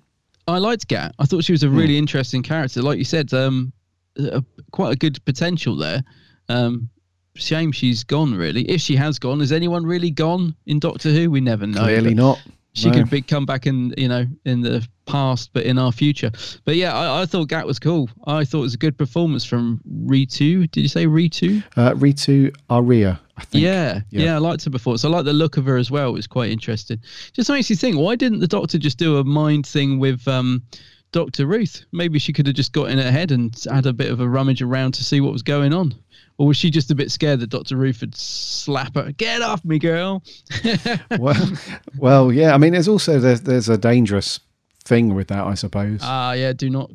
[0.47, 1.15] I liked Gat.
[1.19, 2.83] I thought she was a really interesting character.
[2.83, 3.73] Like you said, um,
[4.17, 6.03] a, quite a good potential there.
[6.49, 6.89] Um,
[7.35, 8.35] shame she's gone.
[8.35, 11.31] Really, if she has gone, has anyone really gone in Doctor Who?
[11.31, 11.83] We never know.
[11.83, 12.43] clearly but not.
[12.75, 12.95] She No.
[12.99, 16.31] could be come back in, you know, in the past, but in our future.
[16.65, 18.09] But yeah, I, I thought Gat was cool.
[18.27, 20.71] I thought it was a good performance from Ritu.
[20.71, 21.63] Did you say Ritu?
[21.77, 23.65] Uh, Ritu Arya, I think.
[23.65, 24.25] Yeah, Yeah.
[24.25, 24.97] yeah, I liked her before.
[24.99, 26.11] So I like the look of her as well.
[26.11, 27.01] It was quite interesting.
[27.33, 30.63] Just makes you think, why didn't the doctor just do a mind thing with um,
[31.11, 31.47] Dr.
[31.47, 31.85] Ruth?
[31.91, 34.29] Maybe she could have just got in her head and had a bit of a
[34.29, 35.95] rummage around to see what was going on.
[36.39, 37.77] Or was she just a bit scared that Dr.
[37.77, 39.11] Ruth would slap her?
[39.13, 40.23] Get off me, girl.
[41.19, 41.51] well,
[41.99, 42.55] well, yeah.
[42.55, 44.39] I mean, there's also there's there's a dangerous
[44.85, 46.01] thing with that, I suppose.
[46.03, 46.53] Ah, yeah.
[46.53, 46.91] Do not,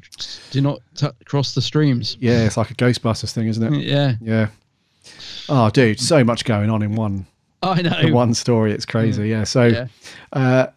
[0.51, 2.17] do not t- cross the streams.
[2.19, 3.83] yeah, it's like a Ghostbusters thing, isn't it?
[3.83, 4.13] Yeah.
[4.21, 4.47] Yeah.
[5.49, 7.25] Oh, dude, so much going on in one
[7.61, 7.99] I know.
[7.99, 8.71] in one story.
[8.71, 9.27] It's crazy.
[9.27, 9.43] Yeah.
[9.43, 9.87] So, Yeah.
[10.31, 10.67] Uh,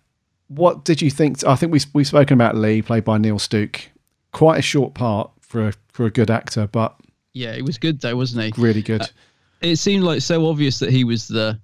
[0.49, 1.45] what did you think?
[1.47, 3.91] I think we we've spoken about Lee, played by Neil Stuke.
[4.33, 6.97] Quite a short part for a, for a good actor, but
[7.37, 8.61] Yeah, it was good though, wasn't he?
[8.63, 9.03] really good.
[9.03, 9.07] Uh,
[9.61, 11.59] it seemed like so obvious that he was the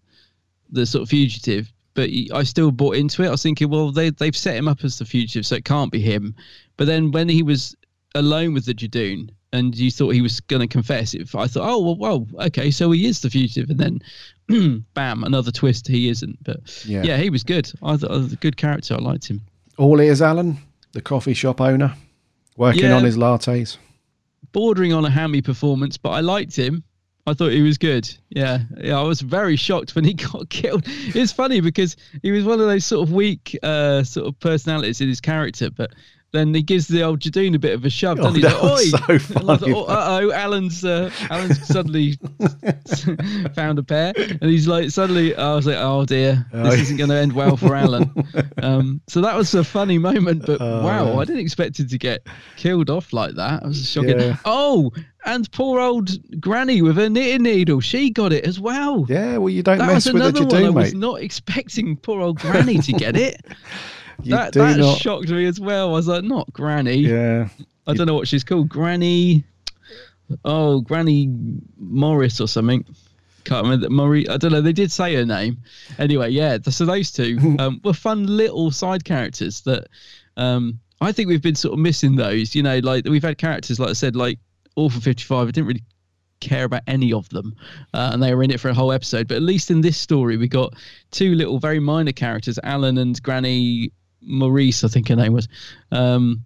[0.71, 3.29] the sort of fugitive, but he, I still bought into it.
[3.29, 5.91] I was thinking, well, they they've set him up as the fugitive, so it can't
[5.91, 6.35] be him.
[6.77, 7.75] But then when he was
[8.15, 11.69] alone with the Judoon, and you thought he was going to confess, it, I thought,
[11.69, 13.81] oh well, well, okay, so he is the fugitive, and
[14.49, 16.37] then bam, another twist, he isn't.
[16.45, 17.03] But Yeah.
[17.03, 17.71] yeah, he was good.
[17.83, 18.95] I thought was a good character.
[18.95, 19.41] I liked him.
[19.79, 20.59] All ears, Alan,
[20.93, 21.95] the coffee shop owner,
[22.59, 22.97] working Yeah.
[22.97, 23.79] on his lattes.
[24.53, 26.85] Bordering on a hammy performance, but I liked him.
[27.27, 28.13] I thought he was good.
[28.31, 28.99] Yeah, yeah.
[28.99, 30.83] I was very shocked when he got killed.
[30.87, 35.01] It's funny because he was one of those sort of weak, uh, sort of personalities
[35.01, 35.93] in his character, but
[36.33, 38.19] then he gives the old Judoon a bit of a shove.
[38.19, 38.43] Oh, doesn't he?
[38.43, 42.19] that Like, so thought, oh, uh oh, Alan's uh, Alan's suddenly
[43.55, 45.35] found a pair, and he's like suddenly.
[45.37, 46.83] I was like, oh dear, Oh, this yeah.
[46.83, 48.11] isn't going to end well for Alan.
[48.63, 51.19] Um, so that was a funny moment, but Oh, wow.
[51.19, 52.27] I didn't expect him to get
[52.57, 53.65] killed off like that.
[53.65, 54.21] I was shocking.
[54.21, 54.37] Yeah.
[54.45, 54.93] Oh,
[55.25, 56.11] and poor old
[56.41, 59.05] Granny with her knitting needle, she got it as well.
[59.09, 60.65] Yeah, well, you don't that mess was with a one.
[60.65, 63.41] I was not expecting poor old Granny to get it.
[64.23, 65.91] You that that not- shocked me as well.
[65.91, 66.97] I was like, not Granny.
[66.97, 67.49] Yeah.
[67.87, 68.69] I don't know what she's called.
[68.69, 69.45] Granny.
[70.45, 71.29] Oh, Granny
[71.79, 72.85] Morris or something.
[73.45, 73.91] Can't remember.
[73.91, 74.27] Marie.
[74.29, 74.61] I don't know.
[74.61, 75.59] They did say her name.
[75.99, 76.59] Anyway, yeah.
[76.69, 79.89] So those two um, were fun little side characters that
[80.37, 82.55] um, I think we've been sort of missing those.
[82.55, 84.39] You know, like we've had characters, like I said, like
[84.77, 85.49] Orphan 55.
[85.49, 85.83] I didn't really
[86.41, 87.55] care about any of them
[87.95, 89.97] uh, and they were in it for a whole episode but at least in this
[89.97, 90.75] story we got
[91.13, 93.93] two little very minor characters alan and granny
[94.23, 95.49] maurice i think her name was
[95.91, 96.45] um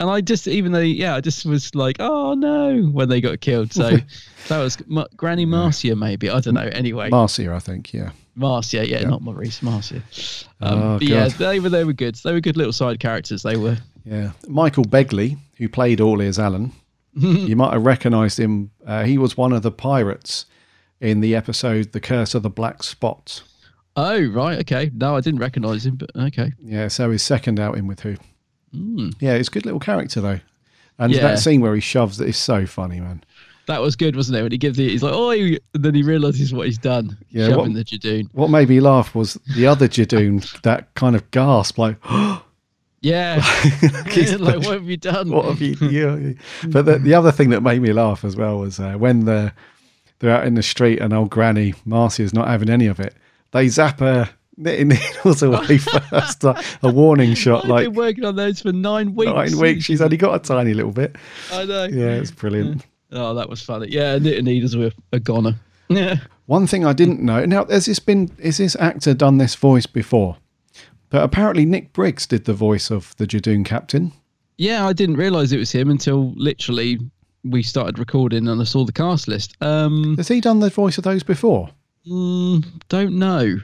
[0.00, 3.40] and i just even though yeah i just was like oh no when they got
[3.40, 3.90] killed so
[4.48, 7.92] that was Ma- granny marcia maybe i don't know anyway Marcia, I think.
[7.92, 8.10] Yeah.
[8.34, 9.08] marcia yeah, Yeah.
[9.08, 10.02] not maurice marcia
[10.60, 13.42] um, Oh, but yeah they were they were good they were good little side characters
[13.42, 14.32] they were Yeah.
[14.48, 16.72] Michael Begley, who played All Ears Alan,
[17.14, 18.70] you might have recognised him.
[18.84, 20.46] Uh, he was one of the pirates
[21.00, 23.42] in the episode The Curse of the Black Spot.
[23.96, 27.86] Oh right okay no i didn't recognize him but okay Yeah, so his second outing
[27.86, 28.16] with who?
[28.74, 29.14] Mm.
[29.20, 30.40] Yeah, it's a good little character, though.
[30.98, 31.20] And Yeah.
[31.22, 33.22] that scene where he shoves it is so funny, man.
[33.66, 34.42] That was good, wasn't it?
[34.42, 37.48] When he gives the, he's like, oh, and then he realizes what he's done, Yeah,
[37.48, 38.28] shoving what- the Judoon.
[38.32, 41.96] What made me laugh was the other Judoon, that kind of gasp, like,
[43.02, 43.40] Yeah,
[44.08, 45.30] He's like what have you done?
[45.30, 45.74] what have you?
[45.88, 46.32] Yeah.
[46.68, 49.52] But the, the other thing that made me laugh as well was uh, when they're
[50.20, 53.14] they're out in the street and old Granny Marcia's not having any of it.
[53.52, 54.88] They zap her knitting
[55.24, 57.64] needles away first, like a warning shot.
[57.64, 59.32] I've Like been working on those for nine weeks.
[59.32, 61.16] nine weeks, she's only got a tiny little bit.
[61.52, 61.84] I know.
[61.84, 62.84] Yeah, it's brilliant.
[63.12, 63.88] Oh, that was funny.
[63.90, 65.54] Yeah, knitting needles were a goner.
[65.88, 66.16] Yeah.
[66.46, 69.86] One thing I didn't know now has this been is this actor done this voice
[69.86, 70.36] before?
[71.10, 74.12] But apparently Nick Briggs did the voice of the Judoon captain.
[74.56, 76.98] Yeah, I didn't realize it was him until literally
[77.44, 79.54] we started recording and I saw the cast list.
[79.60, 81.68] Um, Has he done the voice of those before?
[82.08, 83.56] Mm, don't know.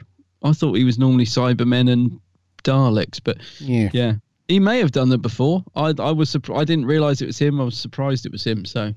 [0.43, 2.19] I thought he was normally Cybermen and
[2.63, 3.89] Daleks, but Yeah.
[3.93, 4.13] yeah.
[4.47, 5.63] He may have done that before.
[5.75, 6.61] I I was surprised.
[6.61, 7.61] I didn't realize it was him.
[7.61, 8.65] I was surprised it was him.
[8.65, 8.93] So,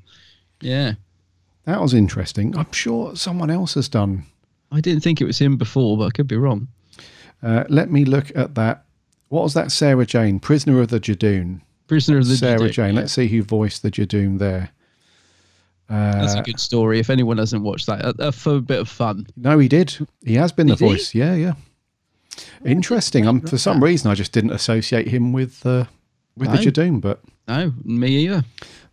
[0.60, 0.94] yeah,
[1.64, 2.56] That was interesting.
[2.56, 4.24] I'm sure someone else has done.
[4.70, 6.68] I didn't think it was him before, but I could be wrong.
[7.42, 8.84] Uh, let me look at that.
[9.28, 9.70] What was that?
[9.72, 11.60] Sarah Jane, Prisoner of the Judoon.
[11.88, 12.94] Prisoner of the Sarah Judoon, Jane.
[12.94, 13.00] yeah.
[13.00, 14.70] Let's see who voiced the Judoon there.
[15.92, 16.98] That's Uh, a good story.
[17.00, 19.26] If anyone hasn't watched that, uh, uh, for a bit of fun.
[19.36, 19.96] no, he did.
[20.24, 20.90] He has been the Did he?
[20.92, 21.14] voice.
[21.14, 21.52] Yeah, yeah.
[22.64, 23.26] Interesting.
[23.26, 25.84] I'm, for some reason, I just didn't associate him with uh,
[26.36, 26.62] with the No.
[26.62, 28.44] Judoon, but No, me either.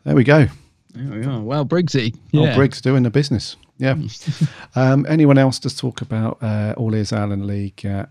[0.03, 0.47] there we go.
[0.93, 1.39] There we are.
[1.39, 2.15] Well, Briggsy.
[2.33, 2.55] Oh, Yeah.
[2.55, 3.55] Briggs doing the business.
[3.77, 3.95] Yeah.
[4.75, 7.85] um, anyone else to talk about uh, All Ears Alan League?
[7.85, 8.05] Uh,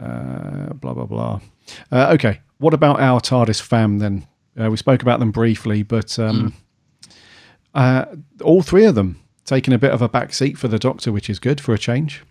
[0.00, 1.40] uh, blah, blah, blah.
[1.92, 2.40] Uh, okay.
[2.58, 4.26] What about our TARDIS fam then?
[4.58, 6.54] Uh, we spoke about them briefly, but um,
[7.74, 8.06] uh,
[8.42, 11.28] all three of them taking a bit of a back seat for the Doctor, which
[11.28, 12.22] is good for a change.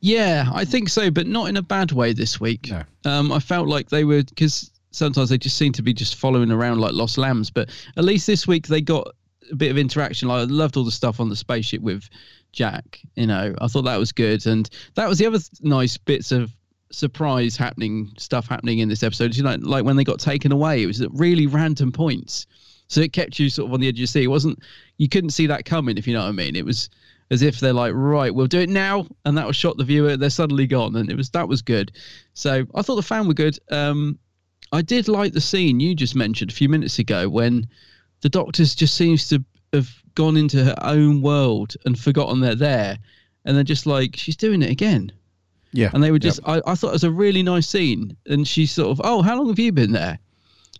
[0.00, 2.68] Yeah, I think so, but not in a bad way this week.
[3.06, 6.50] Um, I felt like they were because sometimes they just seem to be just following
[6.50, 9.08] around like lost lambs, but at least this week they got
[9.50, 10.28] a bit of interaction.
[10.28, 12.08] Like I loved all the stuff on the spaceship with
[12.52, 13.00] Jack.
[13.16, 16.52] You know, I thought that was good, and that was the other nice bits of
[16.90, 19.34] surprise happening stuff happening in this episode.
[19.34, 22.46] You know, like when they got taken away, it was at really random points.
[22.88, 24.24] So it kept you sort of on the edge of your seat.
[24.24, 24.58] It wasn't
[24.98, 26.56] you couldn't see that coming, if you know what I mean.
[26.56, 26.90] It was
[27.30, 30.16] as if they're like, right, we'll do it now, and that was shot the viewer.
[30.16, 31.92] They're suddenly gone, and it was that was good.
[32.34, 33.58] So I thought the fan were good.
[33.70, 34.18] Um,
[34.72, 37.66] I did like the scene you just mentioned a few minutes ago when
[38.20, 42.98] the Doctor's just seems to have gone into her own world and forgotten they're there,
[43.44, 45.12] and they're just like, she's doing it again.
[45.72, 45.90] Yeah.
[45.92, 48.16] And they were just, I, I thought it was a really nice scene.
[48.26, 50.20] And she's sort of, oh, how long have you been there?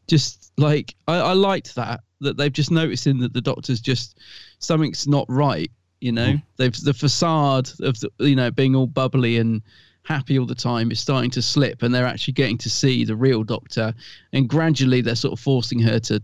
[0.07, 4.19] Just like, I, I liked that, that they've just noticing that the doctor's just,
[4.59, 5.71] something's not right,
[6.01, 6.29] you know?
[6.29, 6.47] Mm-hmm.
[6.57, 9.63] They've, the facade of, the, you know, being all bubbly and
[10.03, 13.17] happy all the time is starting to slip and they're actually getting to see the
[13.17, 13.95] real doctor.
[14.33, 16.23] And gradually they're sort of forcing her to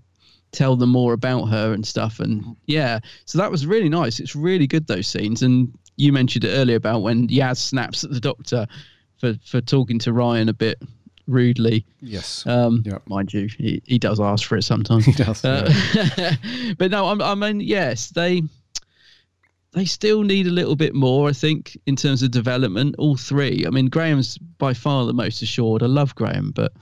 [0.53, 2.21] tell them more about her and stuff.
[2.21, 2.53] And mm-hmm.
[2.67, 4.21] yeah, so that was really nice.
[4.21, 5.43] It's really good, those scenes.
[5.43, 8.67] And you mentioned it earlier about when Yaz snaps at the doctor
[9.19, 10.83] for, for talking to Ryan a bit
[11.31, 11.87] rudely.
[12.01, 12.47] Yes.
[12.47, 15.07] Um, Mind you, he, he does ask for it sometimes.
[15.07, 15.43] He does.
[16.79, 18.43] but no, I'm, I mean, yes, they
[19.73, 22.97] they still need a little bit more, I think, in terms of development.
[22.99, 23.65] All three.
[23.67, 25.83] I mean, Graham's by far the most assured.
[25.83, 26.73] I love Graham, but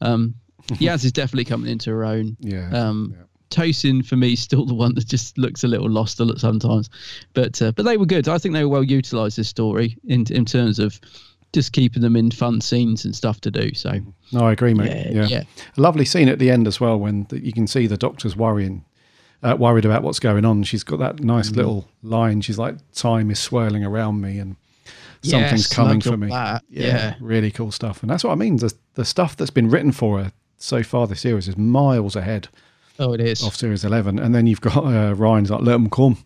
[0.00, 0.34] um,
[0.68, 2.36] Yaz is definitely coming into her own.
[2.40, 2.70] Yeah.
[2.70, 3.16] Um,
[3.50, 6.38] Tosin for me is still the one that just looks a little lost a lot
[6.38, 6.88] sometimes,
[7.34, 8.28] but uh, but they were good.
[8.28, 11.00] I think they were well utilised this story in in terms of
[11.52, 13.74] just keeping them in fun scenes and stuff to do.
[13.74, 13.98] So
[14.32, 14.90] No, I agree, mate.
[15.10, 15.42] Yeah, Yeah, yeah.
[15.76, 18.36] A lovely scene at the end as well when the, you can see the doctor's
[18.36, 18.84] worrying,
[19.42, 20.62] uh, worried about what's going on.
[20.62, 21.56] She's got that nice Mm.
[21.56, 22.40] little line.
[22.40, 24.56] She's like, "Time is swirling around me, and
[25.22, 26.62] something's coming for me." that.
[26.70, 27.14] Yeah.
[27.20, 28.02] really cool stuff.
[28.02, 28.56] And that's what I mean.
[28.56, 32.48] The the stuff that's been written for her so far this series is miles ahead.
[32.98, 35.88] Oh, it is off series eleven, and then you've got uh, Ryan's like, "Let them
[35.90, 36.18] come."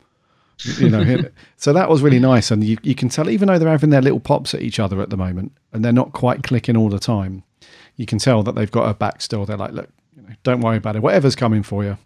[0.78, 1.24] You know,
[1.56, 4.02] so that was really nice, and you you can tell even though they're having their
[4.02, 6.98] little pops at each other at the moment, and they're not quite clicking all the
[6.98, 7.42] time,
[7.96, 9.46] you can tell that they've got her back still.
[9.46, 11.02] They're like, look, you know, don't worry about it.
[11.02, 11.98] Whatever's coming for you,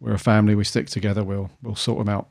[0.00, 0.54] we're a family.
[0.54, 1.24] We stick together.
[1.24, 2.30] We'll we'll sort them out.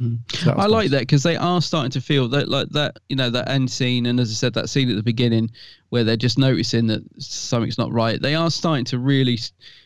[0.00, 0.18] Mm.
[0.32, 2.98] So that was I like that because they are starting to feel that like that
[3.08, 5.50] you know that end scene and as I said that scene at the beginning
[5.90, 8.20] where they're just noticing that something's not right.
[8.20, 9.38] They are starting to really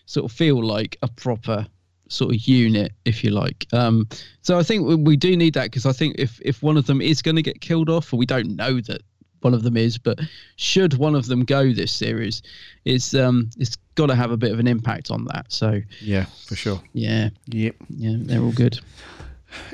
[0.07, 1.67] sort of feel like a proper
[2.09, 3.67] sort of unit, if you like.
[3.73, 4.09] Um,
[4.43, 6.87] so I think we- we do need that because I think if if one of
[6.87, 9.03] them is going to get killed off, or we don't know that
[9.41, 10.19] one of them is, but
[10.57, 12.43] should one of them go this series,
[12.85, 15.47] it's um it's got to have a bit of an impact on that.
[15.49, 16.81] So Yeah, for sure.
[16.93, 17.77] yeah, Yep.
[17.97, 18.81] yeah, they're all good.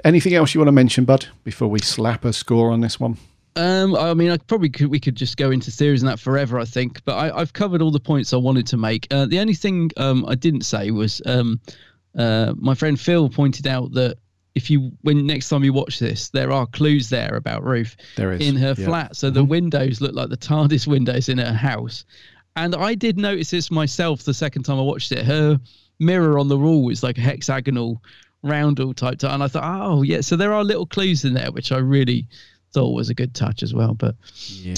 [0.04, 3.16] Anything else you want to mention, Bud, before we slap a score on this one?
[3.56, 4.88] Um, I mean, I probably could.
[4.88, 7.04] We could just go into theories and that forever, I think.
[7.04, 9.06] But I, I've covered all the points I wanted to make.
[9.12, 11.60] Uh, the only thing um, I didn't say was um,
[12.16, 14.16] uh, my friend Phil pointed out that
[14.54, 18.32] if you, when next time you watch this, there are clues there about Ruth There
[18.32, 18.84] is, in her yeah.
[18.86, 19.16] flat.
[19.16, 22.04] So the windows look like the TARDIS windows in her house.
[22.56, 25.24] And I did notice this myself the second time I watched it.
[25.24, 25.58] Her
[25.98, 28.00] mirror on the wall is like a hexagonal
[28.44, 29.24] roundel type.
[29.24, 32.28] And I thought, oh yeah, so there are little clues in there, which I really
[32.72, 33.94] thought was a good touch as well.
[33.94, 34.14] But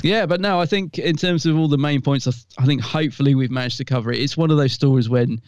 [0.02, 2.64] yeah, but no, I think in terms of all the main points, I, th- I
[2.64, 4.20] think hopefully we've managed to cover it.
[4.20, 5.42] It's one of those stories when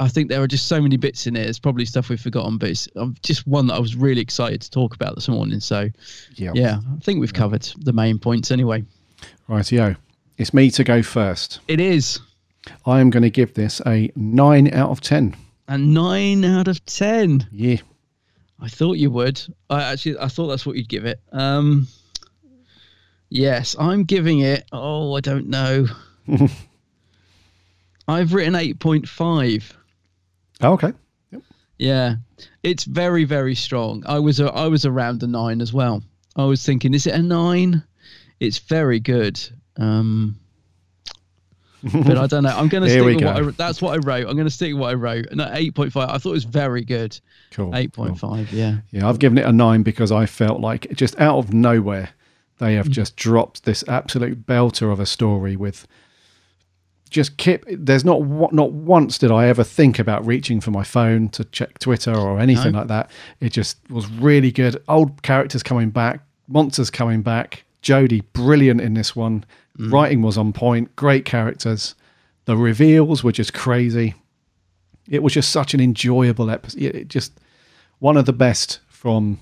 [0.00, 1.46] I think there are just so many bits in it.
[1.48, 4.60] It's probably stuff we've forgotten, but it's um, just one that I was really excited
[4.62, 5.60] to talk about this morning.
[5.60, 5.88] So
[6.36, 6.52] Yeah.
[6.54, 8.84] yeah, I think we've covered the main points anyway.
[9.48, 9.96] Rightio.
[10.38, 11.60] It's me to go first.
[11.68, 12.18] It is.
[12.86, 15.36] I am going to give this a nine out of ten.
[15.68, 17.46] A nine out of ten.
[17.52, 17.76] Yeah.
[18.60, 19.40] I thought you would.
[19.70, 21.20] I actually, I thought that's what you'd give it.
[21.32, 21.88] Um,
[23.28, 24.64] yes, I'm giving it.
[24.72, 25.86] Oh, I don't know.
[28.08, 29.76] I've written eight point five.
[30.60, 30.92] Oh, okay.
[31.78, 32.16] Yeah,
[32.62, 34.02] it's very very strong.
[34.06, 36.02] I was a, I was around a nine as well.
[36.36, 37.82] I was thinking, is it a nine?
[38.40, 39.40] It's very good.
[39.76, 40.36] Um,
[41.82, 42.56] but I don't know.
[42.56, 43.48] I'm going to Here stick we with what go.
[43.48, 44.28] I, that's what I wrote.
[44.28, 45.26] I'm going to stick with what I wrote.
[45.30, 47.18] And at 8.5, I thought it was very good.
[47.50, 47.72] Cool.
[47.72, 48.78] 8.5, yeah.
[48.92, 52.10] Yeah, I've given it a nine because I felt like just out of nowhere
[52.58, 52.76] they Mm.
[52.76, 55.88] have just dropped this absolute belter of a story with
[57.12, 57.64] just Kip.
[57.70, 58.20] There's not
[58.52, 62.38] not once did I ever think about reaching for my phone to check Twitter or
[62.40, 62.80] anything No.
[62.80, 63.10] like that.
[63.40, 64.82] It just was really good.
[64.88, 67.64] Old characters coming back, monsters coming back.
[67.82, 69.44] Jodie brilliant in this one.
[69.78, 69.92] Mm.
[69.92, 70.94] Writing was on point.
[70.96, 71.94] Great characters.
[72.44, 74.14] The reveals were just crazy.
[75.08, 76.82] It was just such an enjoyable episode.
[76.82, 77.32] It just
[77.98, 79.40] one of the best from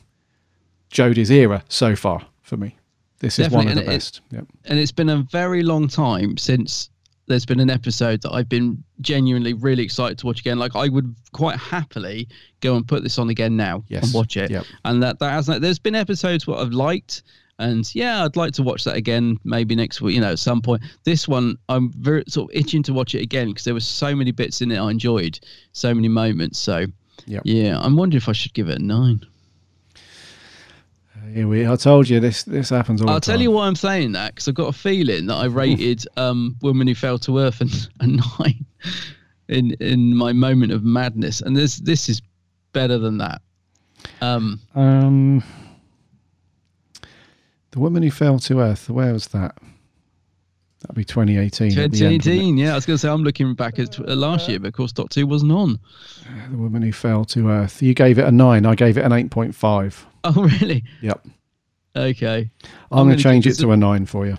[0.91, 2.77] Jodie's era so far for me.
[3.21, 4.21] This is one of the Definitely, and it- best.
[4.31, 4.47] Yep.
[4.65, 6.89] And it's been a very long time since
[7.31, 10.59] there's been an episode that I've been genuinely really excited to watch again.
[10.59, 12.29] Like I would quite happily
[12.61, 14.05] go and put this on again now Yes.
[14.05, 14.51] and watch it.
[14.51, 14.65] Yep.
[14.85, 17.23] And that that has like there's been episodes what I've liked.
[17.61, 20.61] And yeah, I'd like to watch that again, maybe next week, you know, at some
[20.63, 20.83] point.
[21.05, 24.17] This one, I'm very sort of itching to watch it again because there were so
[24.17, 25.39] many bits in it I enjoyed,
[25.73, 26.59] so many moments.
[26.59, 26.87] So,
[27.27, 27.43] Yep.
[27.45, 29.21] yeah, I'm wondering if I should give it a nine.
[31.33, 31.67] Here we.
[31.67, 32.43] I told you this.
[32.45, 34.73] This happens all I'll the tell you why I'm saying that because I've got a
[34.73, 38.65] feeling that I rated um, Woman Who Fell to Earth and a nine
[39.49, 42.21] in in my moment of madness, and this this is
[42.73, 43.43] better than that.
[44.21, 45.43] Um, Um,
[47.71, 48.89] the woman who fell to earth.
[48.89, 49.57] Where was that?
[50.81, 51.73] That'd be 2018.
[51.73, 54.59] at end, 2018, yeah, I was going to say I'm looking back at last year,
[54.59, 55.79] but of course, Dot Two wasn't on.
[56.51, 57.83] The woman who fell to earth.
[57.83, 58.65] You gave it a nine.
[58.65, 60.07] I gave it an 8.5.
[60.25, 60.85] Oh, really?
[61.01, 61.27] Yep.
[61.97, 62.51] Okay.
[62.91, 64.37] I'm, going gonna change it to a nine for you.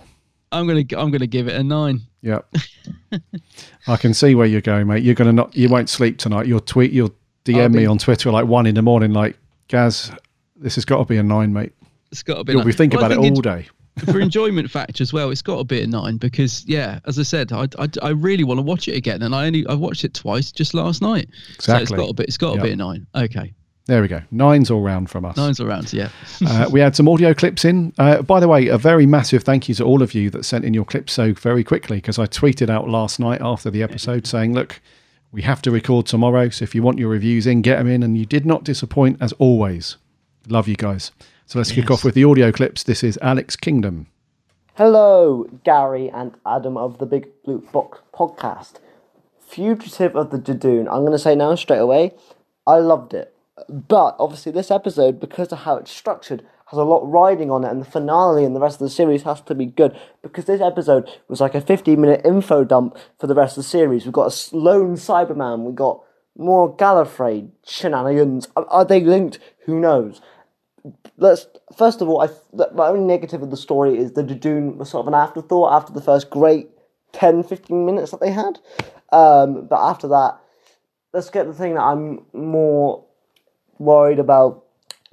[0.52, 2.00] I'm gonna I'm gonna give it a nine.
[2.22, 2.46] Yep.
[3.88, 5.02] I can see where you're going, mate.
[5.02, 5.56] You're gonna not.
[5.56, 6.46] You won't sleep tonight.
[6.46, 6.92] You'll tweet.
[6.92, 7.14] You'll
[7.44, 9.12] DM I'll me on Twitter like one in the morning.
[9.12, 9.36] Like
[9.68, 10.12] Gaz,
[10.56, 11.72] this has got to be a nine, mate.
[12.10, 12.52] It's got to be.
[12.52, 12.76] You'll a be nine.
[12.76, 13.68] thinking Well, about it all day.
[14.06, 17.22] for enjoyment factor as well, it's got to be a nine because yeah, as I
[17.24, 20.04] said, I, I, I really want to watch it again, and I only I watched
[20.04, 21.28] it twice just last night.
[21.58, 21.96] So it's Exactly.
[21.96, 22.64] got to be it's got to Yep.
[22.64, 23.06] be a nine.
[23.14, 23.52] Okay,
[23.86, 24.22] There we go.
[24.30, 25.36] Nines all round from us.
[25.36, 25.92] nines around.
[25.92, 26.10] Yeah.
[26.46, 27.92] uh, we had some audio clips in.
[27.98, 30.64] Uh, by the way, a very massive thank you to all of you that sent
[30.64, 34.26] in your clips so very quickly because I tweeted out last night after the episode
[34.28, 34.80] saying, look,
[35.32, 36.48] we have to record tomorrow.
[36.50, 38.04] So if you want your reviews in, get them in.
[38.04, 39.96] And you did not disappoint as always.
[40.48, 41.10] Love you guys.
[41.46, 42.84] So let's kick off with the audio clips.
[42.84, 44.06] This is Alex Kingdom.
[44.74, 48.74] Hello, Gary and Adam of the Big Blue Box podcast.
[49.40, 50.88] Fugitive of the Judoon.
[50.90, 52.12] I'm going to say now straight away,
[52.66, 53.31] I loved it.
[53.68, 57.70] But obviously, this episode, because of how it's structured, has a lot riding on it,
[57.70, 59.98] and the finale and the rest of the series has to be good.
[60.22, 63.68] Because this episode was like a 15 minute info dump for the rest of the
[63.68, 64.04] series.
[64.04, 66.02] We've got a lone Cyberman, we've got
[66.36, 68.48] more Gallifrey shenanigans.
[68.56, 69.38] Are, are they linked?
[69.66, 70.20] Who knows?
[71.16, 72.28] let's first of all, I
[72.74, 75.92] my only negative of the story is the Judoon was sort of an afterthought after
[75.92, 76.68] the first great
[77.12, 78.58] 10, 15 minutes that they had.
[79.12, 80.38] Um, but after that,
[81.12, 83.04] let's get the thing that I'm more
[83.84, 84.64] worried about.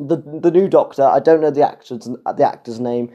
[0.02, 1.04] The the new Doctor.
[1.04, 3.12] I don't know the actor's the actor's name.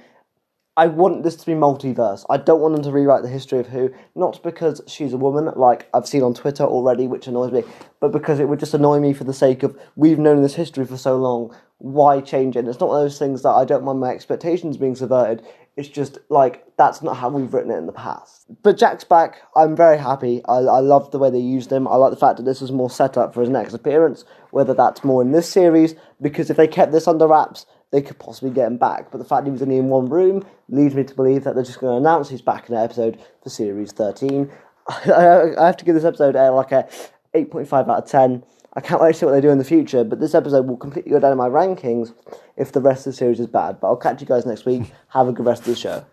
[0.77, 2.27] I want this to be multiverse.
[2.29, 5.53] I don't want them to rewrite the history of Who, not because she's a woman,
[5.55, 7.63] like I've seen on Twitter already, which annoys me,
[8.01, 10.85] but because it would just annoy me for the sake of we've known this history
[10.85, 11.55] for so long.
[11.79, 12.61] Why change it?
[12.61, 15.47] And it's not one of those things that I don't mind my expectations being subverted.
[15.77, 18.47] It's just like that's not how we've written it in the past.
[18.63, 19.43] But Jack's back.
[19.57, 20.41] I'm very happy.
[20.47, 21.89] I, I love the way they used him.
[21.89, 24.25] I like the fact that this is more set up for his next appearance.
[24.51, 28.19] Whether that's more in this series, because if they kept this under wraps, they could
[28.19, 29.11] possibly get him back.
[29.11, 31.65] But the fact he was only in one room leads me to believe that they're
[31.65, 34.51] just going to announce he's back in an episode for series 13.
[34.89, 36.89] I, have to give this episode a, like a
[37.35, 38.45] 8.5 out of 10.
[38.77, 40.77] I can't wait to see what they do in the future, but this episode will
[40.77, 42.13] completely go down in my rankings
[42.57, 43.81] if the rest of the series is bad.
[43.81, 44.83] But I'll catch you guys next week.
[45.09, 46.05] Have a good rest of the show.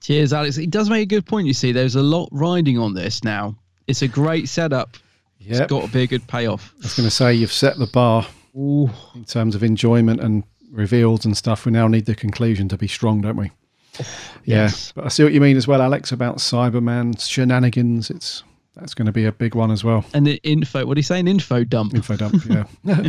[0.00, 0.56] Cheers, Alex.
[0.58, 1.46] It does make a good point.
[1.46, 3.56] You see, there's a lot riding on this now.
[3.86, 4.96] It's a great setup.
[5.40, 5.60] Yep.
[5.60, 6.72] It's got to be a good payoff.
[6.80, 10.42] I was going to say you've set the bar in terms of enjoyment and
[10.72, 11.66] reveals and stuff.
[11.66, 13.50] We now need the conclusion to be strong, don't we?
[13.98, 14.04] Yeah,
[14.44, 14.92] Yes.
[14.92, 18.10] but I see what you mean as well, Alex, about Cyberman shenanigans.
[18.10, 18.42] It's
[18.76, 20.04] that's going to be a big one as well.
[20.12, 21.26] And the info, what are you saying?
[21.26, 21.94] Info dump.
[21.94, 22.64] Info dump, yeah.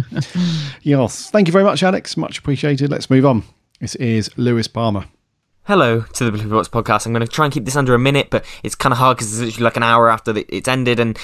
[0.81, 1.29] yes.
[1.29, 2.15] Thank you very much, Alex.
[2.15, 2.89] Much appreciated.
[2.89, 3.43] Let's move on.
[3.79, 5.05] This is Lewis Palmer.
[5.63, 7.05] Hello to the Blue Box podcast.
[7.05, 9.17] I'm going to try and keep this under a minute, but it's kind of hard
[9.17, 11.19] because it's literally like an hour after it's ended, and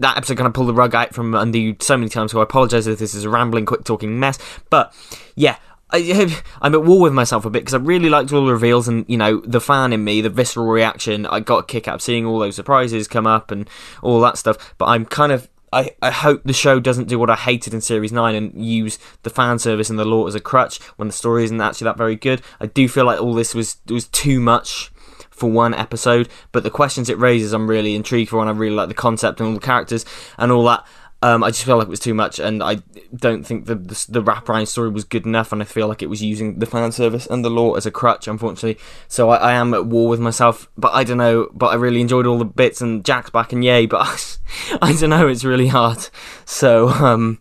[0.00, 2.32] that episode kind of pulled the rug out from under you so many times.
[2.32, 4.38] So I apologise if this is a rambling, quick talking mess.
[4.68, 4.92] But
[5.36, 5.56] yeah,
[5.92, 8.88] I, I'm at war with myself a bit because I really liked all the reveals
[8.88, 11.26] and you know the fan in me, the visceral reaction.
[11.26, 13.68] I got a kick out of seeing all those surprises come up and
[14.02, 14.74] all that stuff.
[14.78, 17.80] But I'm kind of I, I hope the show doesn't do what I hated in
[17.80, 21.14] series nine and use the fan service and the lore as a crutch when the
[21.14, 22.42] story isn't actually that very good.
[22.60, 24.90] I do feel like all this was was too much
[25.30, 28.74] for one episode, but the questions it raises I'm really intrigued for and I really
[28.74, 30.04] like the concept and all the characters
[30.36, 30.84] and all that.
[31.22, 32.78] Um, I just felt like it was too much, and I
[33.14, 36.08] don't think the the, the wraparound story was good enough, and I feel like it
[36.08, 38.82] was using the fan service and the law as a crutch, unfortunately.
[39.06, 41.48] So I, I am at war with myself, but I don't know.
[41.52, 43.84] But I really enjoyed all the bits, and Jack's back, and yay!
[43.84, 44.38] But
[44.82, 45.28] I, don't know.
[45.28, 46.08] It's really hard.
[46.46, 47.38] So um,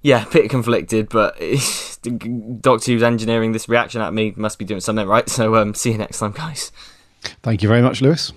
[0.00, 1.36] yeah, a bit conflicted, but
[2.60, 5.28] Doctor Who's engineering this reaction at me must be doing something right.
[5.28, 6.70] So um, see you next time, guys.
[7.42, 8.32] Thank you very much, Lewis.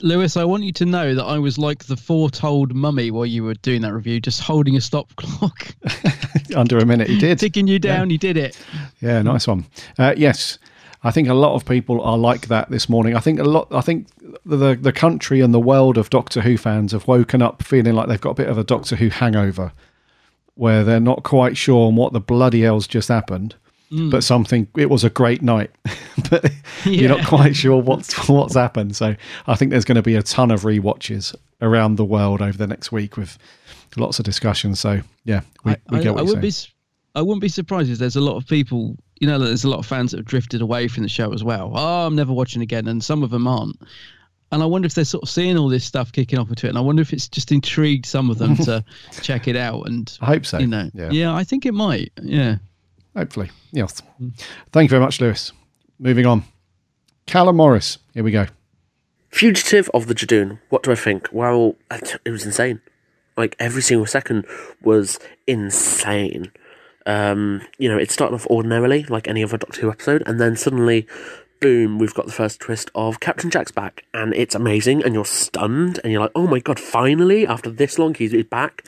[0.00, 3.44] Lewis, I want you to know that I was like the foretold mummy while you
[3.44, 5.68] were doing that review, just holding a stop clock.
[6.56, 7.38] Under a minute, he did.
[7.38, 8.14] Ticking you down, Yeah.
[8.14, 8.58] he did it.
[9.00, 9.66] Yeah, nice one.
[9.98, 10.58] Uh, yes,
[11.04, 13.16] I think a lot of people are like that this morning.
[13.16, 13.68] I think a lot.
[13.72, 14.06] I think
[14.44, 18.08] the the country and the world of Doctor Who fans have woken up feeling like
[18.08, 19.72] they've got a bit of a Doctor Who hangover,
[20.54, 23.54] where they're not quite sure on what the bloody hell's just happened.
[23.92, 24.10] Mm.
[24.10, 24.68] But something.
[24.76, 25.70] It was a great night,
[26.30, 26.50] but
[26.84, 28.96] you're not quite sure what's what's happened.
[28.96, 29.14] So
[29.46, 32.66] I think there's going to be a ton of rewatches around the world over the
[32.66, 33.36] next week with
[33.96, 34.74] lots of discussion.
[34.74, 36.52] So yeah, we, we I, get I what you're wouldn't be.
[37.14, 38.96] I wouldn't be surprised if there's a lot of people.
[39.20, 41.44] You know, there's a lot of fans that have drifted away from the show as
[41.44, 41.72] well.
[41.74, 43.76] Oh, I'm never watching again, and some of them aren't.
[44.50, 46.70] And I wonder if they're sort of seeing all this stuff kicking off into it,
[46.70, 48.84] and I wonder if it's just intrigued some of them to
[49.22, 49.86] check it out.
[49.86, 50.58] And I hope so.
[50.58, 51.10] You know, Yeah.
[51.10, 52.12] yeah, I think it might.
[52.22, 52.56] Yeah.
[53.16, 53.50] Hopefully.
[53.72, 54.02] Yes.
[54.72, 55.52] Thank you very much, Lewis.
[55.98, 56.44] Moving on.
[57.26, 57.98] Callum Morris.
[58.14, 58.46] Here we go.
[59.28, 60.58] Fugitive of the Judoon.
[60.68, 61.28] What do I think?
[61.32, 62.80] Well, it was insane.
[63.36, 64.46] Like every single second
[64.82, 66.52] was insane.
[67.06, 70.56] Um, you know, it started off ordinarily, like any other Doctor Who episode, and then
[70.56, 71.06] suddenly,
[71.60, 75.24] boom, we've got the first twist of Captain Jack's back, and it's amazing, and you're
[75.24, 78.86] stunned, and you're like, oh my god, finally, after this long, he's he's back,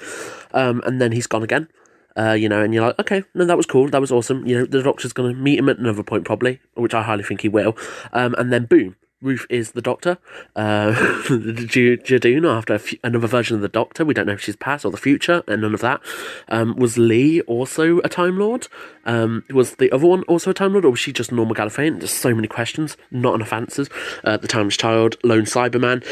[0.52, 1.68] um, and then he's gone again.
[2.16, 4.46] Uh, you know, and you're like, okay, no, that was cool, that was awesome.
[4.46, 7.24] You know, the Doctor's going to meet him at another point, probably, which I highly
[7.24, 7.76] think he will.
[8.12, 10.18] Um, and then, boom, Ruth is the Doctor.
[10.54, 10.92] Uh,
[11.24, 14.04] Judoon after f- another version of the Doctor.
[14.04, 16.00] We don't know if she's past or the future, and none of that.
[16.48, 18.68] Um, was Lee also a Time Lord?
[19.06, 22.00] Um, was the other one also a Time Lord, or was she just normal Gallifreyan?
[22.00, 23.88] There's so many questions, not enough answers.
[24.22, 26.04] Uh, the Timeless Child, Lone Cyberman.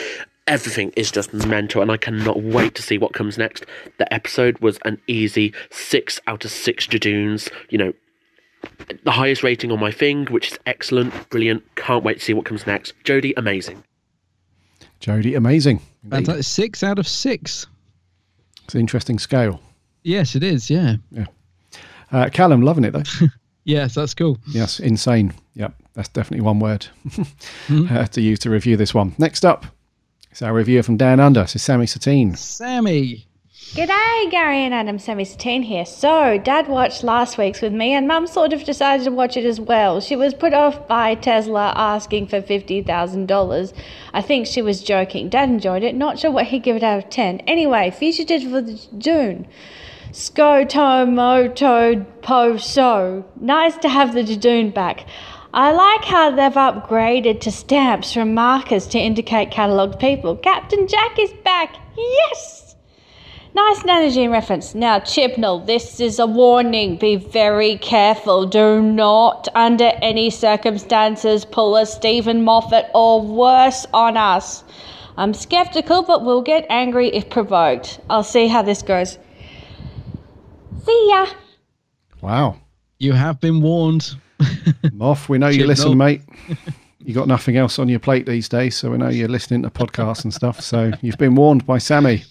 [0.46, 3.64] Everything is just mental, and I cannot wait to see what comes next.
[3.98, 7.50] The episode was an easy six out of six Judoons.
[7.70, 7.92] You know,
[9.04, 11.62] the highest rating on my thing, which is excellent, brilliant.
[11.76, 12.92] Can't wait to see what comes next.
[13.04, 13.84] Jodie, amazing.
[15.00, 15.80] Jodie, amazing.
[16.10, 16.44] Fantastic.
[16.44, 17.66] Six out of six.
[18.64, 19.60] It's an interesting scale.
[20.02, 20.68] Yes, it is.
[20.70, 20.96] Yeah.
[21.12, 21.26] Yeah.
[22.10, 23.02] Uh, Callum, loving it though.
[23.64, 24.38] Yes, that's cool.
[24.48, 25.32] yes, insane.
[25.54, 26.84] Yep, that's definitely one word
[27.68, 27.86] Hmm.
[27.88, 29.14] uh, to use to review this one.
[29.18, 29.66] Next up,
[30.32, 31.46] it's our review from Down Under.
[31.46, 32.34] So Sammy Satine.
[32.36, 33.26] Sammy.
[33.74, 35.84] G'day, Gary and Adam, Sammy Satine here.
[35.84, 39.44] So, Dad watched last week's with me, and Mum sort of decided to watch it
[39.44, 40.00] as well.
[40.00, 43.72] She was put off by Tesla asking for $50,000.
[44.12, 45.28] I think she was joking.
[45.28, 47.40] Dad enjoyed it, not sure what he'd give it out of 10.
[47.40, 49.46] Anyway, Fugitive for the Dune.
[50.12, 53.24] Skoto Moto Po So.
[53.40, 55.06] Nice to have the Judoon back.
[55.54, 60.34] I like how they've upgraded to stamps from markers to indicate catalogued people.
[60.36, 61.76] Captain Jack is back.
[61.94, 62.74] Yes!
[63.54, 64.74] Nice energy reference.
[64.74, 66.96] Now, Chibnall, this is a warning.
[66.96, 68.46] Be very careful.
[68.46, 74.64] Do not, under any circumstances, pull a Steven Moffat or worse on us.
[75.18, 78.00] I'm skeptical, but we'll get angry if provoked.
[78.08, 79.18] I'll see how this goes.
[80.86, 81.26] See ya.
[82.22, 82.56] Wow.
[82.98, 84.16] You have been warned.
[84.86, 85.66] Moff, we know you Chibnall.
[85.68, 86.22] listen, mate.
[87.04, 89.70] You got nothing else on your plate these days, so we know you're listening to
[89.70, 90.60] podcasts and stuff.
[90.60, 92.22] So you've been warned by Sammy.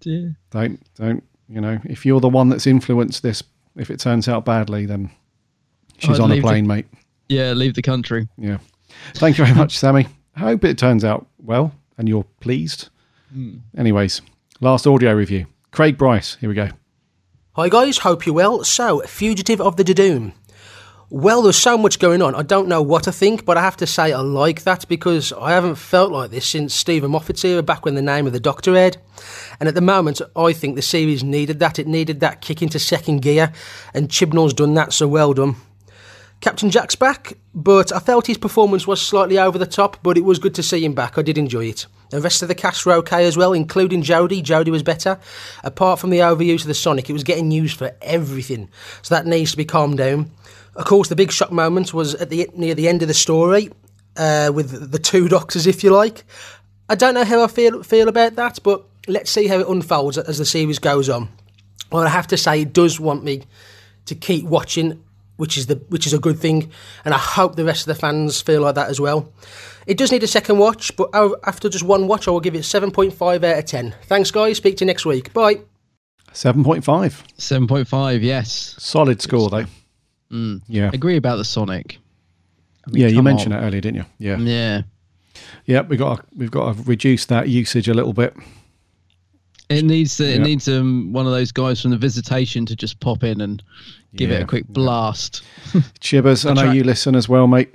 [0.00, 0.36] dear.
[0.50, 3.42] Don't, don't, you know, if you're the one that's influenced this,
[3.76, 5.10] if it turns out badly, then
[5.96, 6.86] she's I'd on a leave the- plane, mate.
[7.30, 8.28] Yeah, leave the country.
[8.36, 8.58] Yeah.
[9.14, 10.06] Thank you very much, Sammy.
[10.36, 12.90] I hope it turns out well and you're pleased.
[13.32, 13.58] Hmm.
[13.78, 14.20] Anyways,
[14.60, 15.46] last audio review.
[15.70, 16.34] Craig Bryce.
[16.34, 16.68] Here we go.
[17.54, 18.62] Hi guys, hope you're well.
[18.62, 20.32] So, Fugitive of the Judoon.
[21.12, 22.36] Well, there's so much going on.
[22.36, 25.32] I don't know what to think, but I have to say I like that because
[25.32, 28.38] I haven't felt like this since Steven Moffat's era, back when the name of the
[28.38, 28.96] Doctor aired.
[29.58, 31.80] And at the moment, I think the series needed that.
[31.80, 33.52] It needed that kick into second gear,
[33.92, 35.56] and Chibnall's done that, so well done.
[36.40, 40.24] Captain Jack's back, but I felt his performance was slightly over the top, but it
[40.24, 41.18] was good to see him back.
[41.18, 41.86] I did enjoy it.
[42.10, 44.44] The rest of the cast were okay as well, including Jodie.
[44.44, 45.18] Jodie was better.
[45.64, 48.68] Apart from the overuse of the Sonic, it was getting used for everything,
[49.02, 50.30] so that needs to be calmed down.
[50.76, 53.70] Of course, the big shock moment was at the near the end of the story,
[54.16, 56.24] uh, with the two doctors, if you like.
[56.88, 60.18] I don't know how I feel feel about that, but let's see how it unfolds
[60.18, 61.28] as the series goes on.
[61.90, 63.42] Well, I have to say, it does want me
[64.06, 65.02] to keep watching,
[65.36, 66.70] which is the which is a good thing,
[67.04, 69.32] and I hope the rest of the fans feel like that as well.
[69.86, 72.64] It does need a second watch, but after just one watch, I will give it
[72.64, 73.94] seven point five out of ten.
[74.04, 74.58] Thanks, guys.
[74.58, 75.32] Speak to you next week.
[75.32, 75.62] Bye.
[76.32, 76.84] 7.5.
[76.84, 78.76] 7.5, yes.
[78.78, 79.64] Solid score, though.
[80.32, 80.62] Mm.
[80.68, 80.90] Yeah.
[80.92, 81.98] Agree about the Sonic.
[82.86, 83.62] I mean, yeah, you mentioned on.
[83.62, 84.04] it earlier, didn't you?
[84.18, 84.36] Yeah.
[84.38, 84.82] Yeah.
[85.66, 88.34] Yeah, we got to, we've got to reduce that usage a little bit.
[89.68, 90.42] It needs to, it Yeah.
[90.44, 93.62] needs um, one of those guys from the visitation to just pop in and
[94.16, 95.42] give it a quick blast.
[96.00, 97.72] Chibbers, I know you listen as well, mate.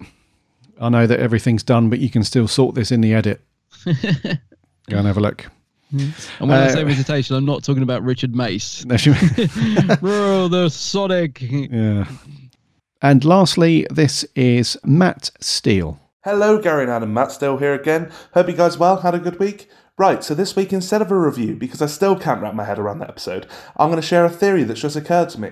[0.81, 3.41] I know that everything's done, but you can still sort this in the edit.
[3.85, 5.45] Go and have a look.
[5.91, 8.83] And when I Uh, say visitation, I'm not talking about Richard Mace.
[8.85, 9.11] No, she-
[10.01, 11.39] Bro, the Sonic.
[11.41, 12.05] yeah.
[13.05, 15.99] And lastly, this is Matt Steele.
[16.23, 17.13] Hello, Gary and Adam.
[17.13, 18.11] Matt Still here again.
[18.33, 19.01] Hope you guys well.
[19.01, 19.69] Had a good week.
[19.95, 22.79] Right, so this week, instead of a review, because I still can't wrap my head
[22.79, 23.45] around that episode,
[23.77, 25.51] I'm going to share a theory that's just occurred to me.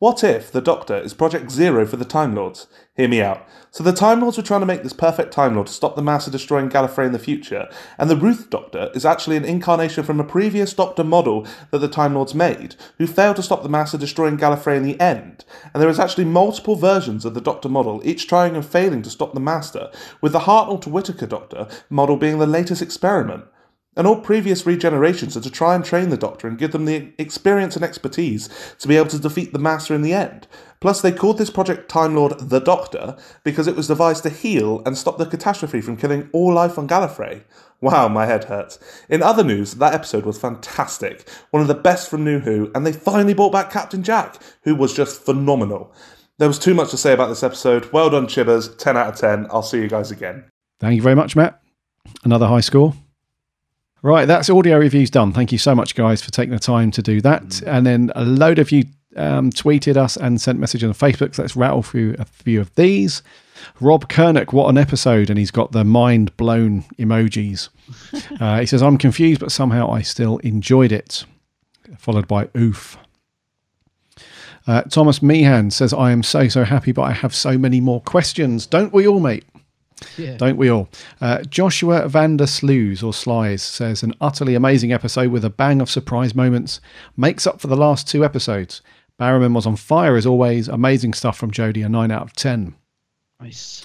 [0.00, 2.68] What if the Doctor is Project Zero for the Time Lords?
[2.94, 3.44] Hear me out.
[3.72, 6.02] So the Time Lords were trying to make this perfect Time Lord to stop the
[6.02, 7.68] Master destroying Gallifrey in the future,
[7.98, 11.88] and the Ruth Doctor is actually an incarnation from a previous Doctor model that the
[11.88, 15.44] Time Lords made, who failed to stop the Master destroying Gallifrey in the end.
[15.74, 19.10] And there is actually multiple versions of the Doctor model, each trying and failing to
[19.10, 23.46] stop the Master, with the Hartnell to Whitaker Doctor model being the latest experiment.
[23.98, 27.12] And all previous regenerations are to try and train the Doctor and give them the
[27.18, 28.48] experience and expertise
[28.78, 30.46] to be able to defeat the Master in the end.
[30.80, 34.82] Plus, they called this project Time Lord the Doctor because it was devised to heal
[34.86, 37.42] and stop the catastrophe from killing all life on Gallifrey.
[37.80, 38.78] Wow, my head hurts.
[39.08, 42.86] In other news, that episode was fantastic, one of the best from New Who, and
[42.86, 45.92] they finally brought back Captain Jack, who was just phenomenal.
[46.38, 47.92] There was too much to say about this episode.
[47.92, 48.78] Well done, Chibbers.
[48.78, 49.48] 10 out of 10.
[49.50, 50.44] I'll see you guys again.
[50.78, 51.60] Thank you very much, Matt.
[52.22, 52.94] Another high score.
[54.02, 55.32] Right, that's audio reviews done.
[55.32, 57.60] Thank you so much, guys, for taking the time to do that.
[57.62, 58.84] And then a load of you
[59.16, 61.34] um, tweeted us and sent messages on Facebook.
[61.34, 63.22] So let's rattle through a few of these.
[63.80, 65.30] Rob Kernick, what an episode!
[65.30, 67.70] And he's got the mind blown emojis.
[68.40, 71.24] uh, he says, "I'm confused, but somehow I still enjoyed it."
[71.98, 72.98] Followed by oof.
[74.66, 78.00] Uh, Thomas Meehan says, "I am so so happy, but I have so many more
[78.00, 78.64] questions.
[78.64, 79.44] Don't we all, mate?"
[80.16, 80.36] Yeah.
[80.36, 80.88] Don't we all?
[81.20, 85.88] Uh, Joshua Vander Slews or Slies says an utterly amazing episode with a bang of
[85.88, 86.80] surprise moments
[87.16, 88.82] makes up for the last two episodes.
[89.20, 90.68] Barrowman was on fire as always.
[90.68, 91.84] Amazing stuff from Jodie.
[91.84, 92.74] A nine out of ten.
[93.40, 93.84] Nice.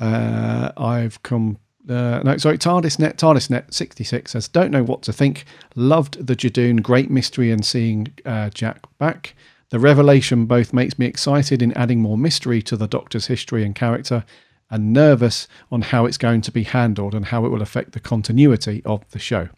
[0.00, 1.58] Uh, I've come.
[1.88, 5.44] Uh, no, sorry, TARDISnet, TARDISnet 66 says, Don't know what to think.
[5.76, 9.36] Loved the Judoon, great mystery and seeing uh, Jack back.
[9.70, 13.74] The revelation both makes me excited in adding more mystery to the Doctor's history and
[13.74, 14.24] character,
[14.70, 18.00] and nervous on how it's going to be handled and how it will affect the
[18.00, 19.48] continuity of the show.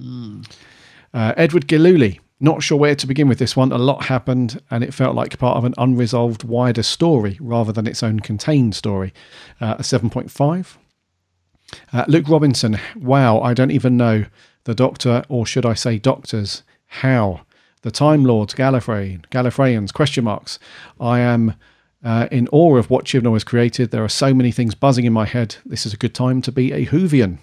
[0.00, 3.72] Uh, Edward Giluli, not sure where to begin with this one.
[3.72, 7.86] A lot happened, and it felt like part of an unresolved wider story rather than
[7.86, 9.12] its own contained story.
[9.60, 10.76] Uh, a 7.5.
[11.92, 14.26] Uh, Luke Robinson, wow, I don't even know
[14.64, 17.42] the Doctor, or should I say doctors, how.
[17.82, 20.58] The Time Lords, Gallifrey, Gallifreyans, question marks.
[20.98, 21.54] I am
[22.04, 23.90] uh, in awe of what Chibnall has created.
[23.90, 25.56] There are so many things buzzing in my head.
[25.64, 27.38] This is a good time to be a Whovian.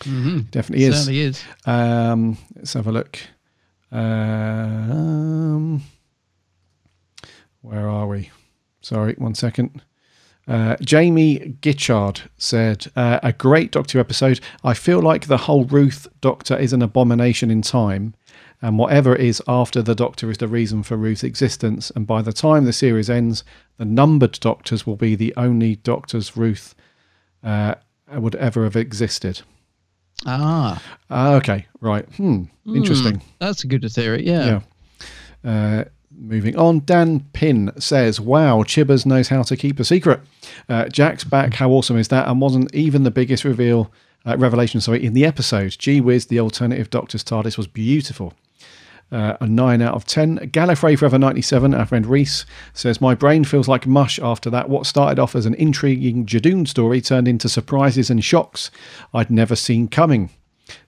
[0.00, 0.40] Mm-hmm.
[0.50, 0.96] Definitely is.
[0.96, 1.44] Certainly is.
[1.64, 3.18] Um, let's have a look.
[3.92, 5.82] Um,
[7.60, 8.30] where are we?
[8.80, 9.82] Sorry, one second.
[10.48, 14.40] Uh, Jamie Gitchard said, uh, A great Doctor episode.
[14.62, 18.14] I feel like the whole Ruth Doctor is an abomination in time,
[18.62, 21.90] and whatever it is after the Doctor is the reason for Ruth's existence.
[21.94, 23.44] And by the time the series ends,
[23.76, 26.74] the numbered Doctors will be the only Doctors Ruth
[27.44, 27.74] uh,
[28.12, 29.42] would ever have existed.
[30.24, 30.82] Ah.
[31.10, 32.06] Ah, okay, right.
[32.16, 32.44] Hmm.
[32.66, 33.16] Interesting.
[33.16, 34.26] Hmm, that's a good theory.
[34.26, 34.60] Yeah.
[35.44, 35.50] Yeah.
[35.50, 40.20] Uh, moving on, Dan Pin says, "Wow, Chibbers knows how to keep a secret."
[40.68, 41.54] Uh, Jack's back.
[41.54, 42.26] How awesome is that?
[42.28, 43.92] And wasn't even the biggest reveal,
[44.24, 45.76] uh, revelation, sorry, in the episode.
[45.78, 48.32] Gee whiz, the alternative Doctor's TARDIS was beautiful.
[49.12, 50.50] Uh, a 9 out of 10.
[50.50, 54.68] Gallifrey Forever 97, our friend Reese, says, My brain feels like mush after that.
[54.68, 58.70] What started off as an intriguing Judoon story turned into surprises and shocks
[59.14, 60.30] I'd never seen coming.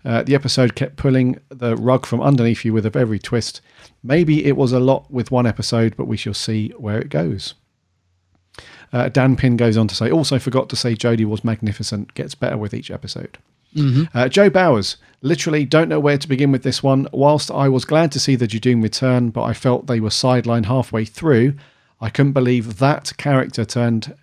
[0.05, 3.61] Uh, the episode kept pulling the rug from underneath you with every twist.
[4.03, 7.55] Maybe it was a lot with one episode, but we shall see where it goes.
[8.93, 12.35] Uh, Dan Pin goes on to say, also forgot to say Jodie was magnificent, gets
[12.35, 13.39] better with each episode.
[13.77, 14.09] Mhm.
[14.15, 17.09] Uh, Joe Bowers, literally don't know where to begin with this one.
[17.13, 20.67] Whilst I was glad to see the Judoon return, but I felt they were sidelined
[20.67, 21.55] halfway through,
[22.01, 24.15] I couldn't believe that character turned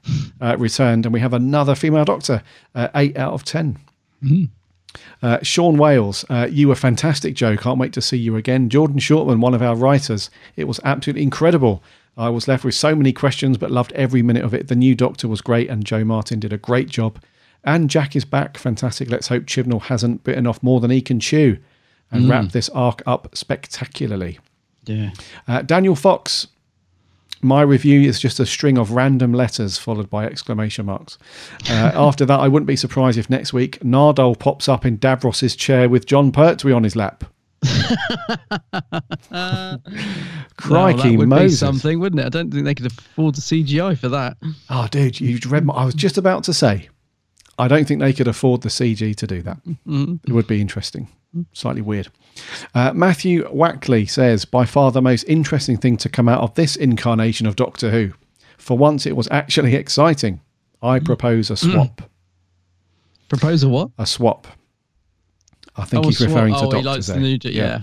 [0.42, 2.42] uh, returned, and we have another female Doctor.
[2.74, 3.78] Uh, eight out of ten.
[5.22, 7.58] Uh, Sean Wales, uh, you were fantastic, Joe.
[7.58, 8.70] Can't wait to see you again.
[8.70, 10.30] Jordan Shortman, one of our writers.
[10.56, 11.84] It was absolutely incredible.
[12.18, 14.70] I was left with so many questions, but loved every minute of it.
[14.70, 17.20] The new Doctor was great, and Jo Martin did a great job.
[17.66, 18.58] And Jack is back.
[18.58, 19.10] Fantastic.
[19.10, 21.58] Let's hope Chibnall hasn't bitten off more than he can chew
[22.12, 22.30] and Mm.
[22.30, 24.38] wrap this arc up spectacularly.
[24.86, 25.10] Yeah.
[25.48, 26.48] Uh, Daniel Fox,
[27.42, 31.18] my review is just a string of random letters followed by exclamation marks.
[31.70, 35.56] Uh, after that, I wouldn't be surprised if next week Nardole pops up in Davros's
[35.56, 37.24] chair with Jon Pertwee on his lap.
[40.58, 41.52] Crikey, that would Moses.
[41.54, 42.26] be something, wouldn't it?
[42.26, 44.38] I don't think they could afford the CGI for that.
[44.70, 45.66] Oh, dude, you read.
[45.66, 46.90] My, I was just about to say,
[47.58, 49.58] I don't think they could afford the CG to do that.
[49.88, 50.20] Mhm.
[50.28, 51.08] It would be interesting,
[51.54, 52.10] slightly weird.
[52.74, 56.76] Uh, Matthew Wackley says, by far the most interesting thing to come out of this
[56.76, 58.12] incarnation of Doctor Who.
[58.58, 60.42] For once, it was actually exciting.
[60.82, 62.02] I propose a swap.
[63.30, 63.90] Propose a what?
[63.98, 64.48] A swap.
[65.78, 66.30] I think Oh, he's swap.
[66.30, 67.20] referring to Oh, he Doctor likes the Who.
[67.22, 67.82] new- yeah,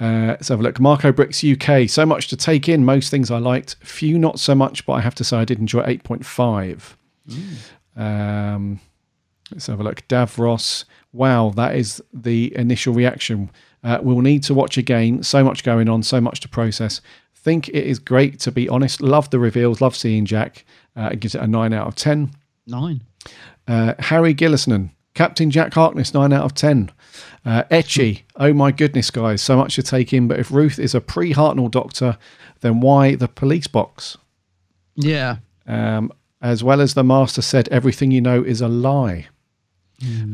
[0.00, 0.80] Uh, let's have a look.
[0.80, 1.88] Marco Bricks UK.
[1.88, 2.84] So much to take in.
[2.84, 3.76] Most things I liked.
[3.82, 6.96] Few not so much, but I have to say I did enjoy 8.5.
[7.96, 8.80] Um,
[9.54, 10.06] let's have a look.
[10.08, 10.84] Davros.
[11.12, 13.50] Wow, that is the initial reaction.
[13.82, 15.22] Uh, we'll need to watch again.
[15.22, 17.00] So much going on, so much to process.
[17.34, 19.00] Think it is great to be honest.
[19.00, 19.80] Love the reveals.
[19.80, 20.64] Love seeing Jack.
[20.96, 22.32] Uh, it gives it a 9 out of 10.
[22.66, 23.02] Nine.
[23.68, 26.90] Uh, Harry Gillisnan, Captain Jack Harkness, 9 out of 10.
[27.44, 30.26] Uh, Etchy, oh my goodness, guys, so much to take in.
[30.28, 32.18] But if Ruth is a pre Hartnell doctor,
[32.60, 34.16] then why the police box?
[34.96, 35.36] Yeah.
[35.66, 39.28] Um, as well as the master said, everything you know is a lie.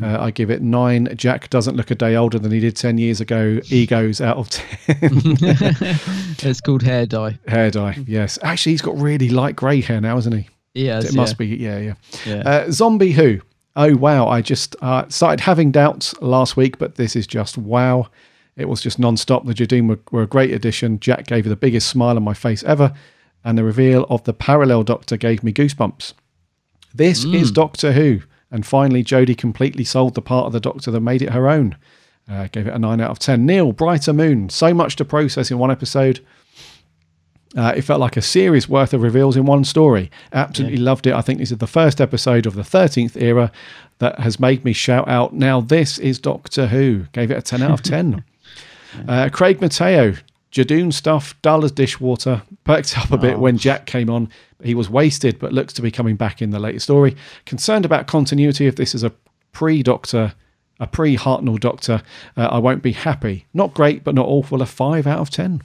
[0.03, 1.09] Uh, I give it nine.
[1.17, 3.61] Jack doesn't look a day older than he did 10 years ago.
[3.71, 4.67] Egos out of 10.
[6.43, 7.39] it's called hair dye.
[7.47, 8.39] hair dye, yes.
[8.43, 10.35] Actually, he's got really light grey hair now, hasn't
[10.75, 10.87] he?
[10.87, 11.37] Has, It must yeah.
[11.39, 11.95] be, yeah, yeah.
[12.27, 12.43] Yeah.
[12.49, 13.41] Uh, Zombie Who.
[13.77, 14.27] Oh, wow.
[14.29, 18.09] I just uh, started having doubts last week, but this is just wow.
[18.57, 19.47] It was just non stop.
[19.47, 20.99] The Judoon were, were a great addition.
[21.01, 22.93] Jack gave the biggest smile on my face ever,
[23.45, 26.15] and the reveal of the parallel Doctor gave me goosebumps.
[26.95, 27.55] This is Mm.
[27.55, 28.21] Doctor Who.
[28.51, 31.77] And finally, Jodie completely sold the part of the Doctor that made it her own.
[32.29, 33.45] Uh, gave it a 9 out of 10.
[33.47, 34.49] Neil, Brighter Moon.
[34.51, 36.21] So much to process in one episode.
[37.57, 40.09] Uh, it felt like a series worth of reveals in one story.
[40.33, 41.15] Absolutely loved it.
[41.15, 43.51] I think this is the first episode of the 13th era
[43.99, 47.07] that has made me shout out, now this is Doctor Who.
[47.13, 48.23] Gave it a 10 out of 10.
[49.09, 50.15] uh, Craig Mateo,
[50.53, 52.43] Judoon stuff, dull as dishwater.
[52.63, 53.41] Perked up a bit Oh.
[53.41, 54.29] when Jack came on.
[54.63, 57.17] He was wasted, but looks to be coming back in the later story.
[57.47, 59.13] Concerned about continuity if this is a
[59.53, 60.35] pre Doctor,
[60.79, 62.03] a pre Hartnell Doctor,
[62.37, 63.47] uh, I won't be happy.
[63.55, 64.63] Not great, but not awful.
[64.63, 65.63] A 5 out of 10.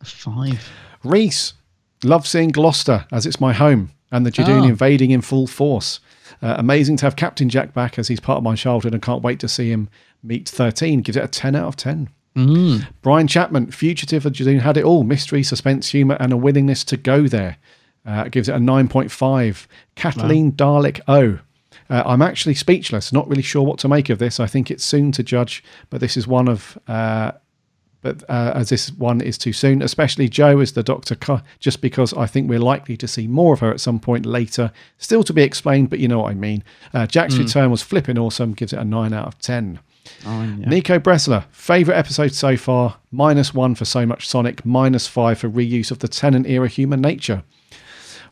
[0.00, 0.68] A Five.
[1.02, 1.54] Reese,
[2.02, 4.68] love seeing Gloucester as it's my home and the Judoon Ah.
[4.68, 6.00] invading in full force.
[6.42, 9.22] Uh, amazing to have Captain Jack back as he's part of my childhood and can't
[9.22, 9.88] wait to see him
[10.22, 11.00] meet 13.
[11.00, 12.08] Gives it a 10 out of 10.
[12.36, 12.86] Mm.
[13.02, 16.96] Brian Chapman, Fugitive of Judoon had it all mystery, suspense, humour, and a willingness to
[16.96, 17.58] go there.
[18.06, 19.66] Uh, gives it a 9.5.
[19.94, 21.38] Kathleen Dalek O.
[21.90, 24.40] Uh, I'm actually speechless, not really sure what to make of this.
[24.40, 26.78] I think it's soon to judge, but this is one of.
[26.88, 27.32] Uh,
[28.02, 31.16] but uh, as this one is too soon, especially Jo as the Doctor,
[31.58, 34.70] just because I think we're likely to see more of her at some point later.
[34.98, 36.62] Still to be explained, but you know what I mean.
[36.92, 37.38] Uh, Jack's Mm.
[37.46, 39.78] return was flipping awesome, gives it a 9 out of 10.
[40.22, 40.68] Nine, yeah.
[40.68, 45.48] Nico Bressler, favourite episode so far, minus one for so much Sonic, minus five for
[45.48, 47.42] reuse of the Tennant era human nature.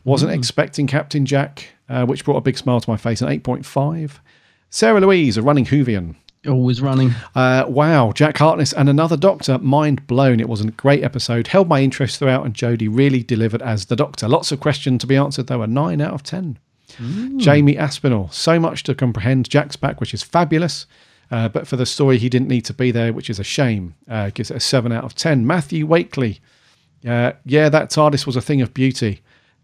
[0.05, 0.35] Wasn't Mm.
[0.37, 4.19] expecting Captain Jack, uh, which brought a big smile to my face, an 8.5.
[4.69, 6.15] Sarah Louise, a running Whovian.
[6.45, 7.13] Always running.
[7.35, 10.41] Uh, wow, Jack Harkness and another Doctor, mind blown.
[10.41, 13.95] It was a great episode, held my interest throughout, and Jodie really delivered as the
[13.95, 14.27] Doctor.
[14.27, 16.57] Lots of questions to be answered, though, a 9 out of 10.
[17.37, 19.49] Jamie Aspinall, so much to comprehend.
[19.49, 20.85] Jack's back, which is fabulous.
[21.31, 23.95] Uh, but for the story, he didn't need to be there, which is a shame.
[24.07, 25.47] Uh, gives it a 7 out of 10.
[25.47, 26.39] Matthew Wakely,
[27.07, 29.21] uh, yeah, that TARDIS was a thing of beauty.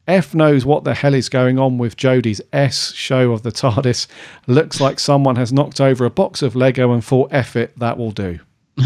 [0.09, 4.07] F knows what the hell is going on with Jodie's S show of the TARDIS.
[4.47, 7.97] Looks like someone has knocked over a box of Lego and thought, F it, that
[7.97, 8.39] will do.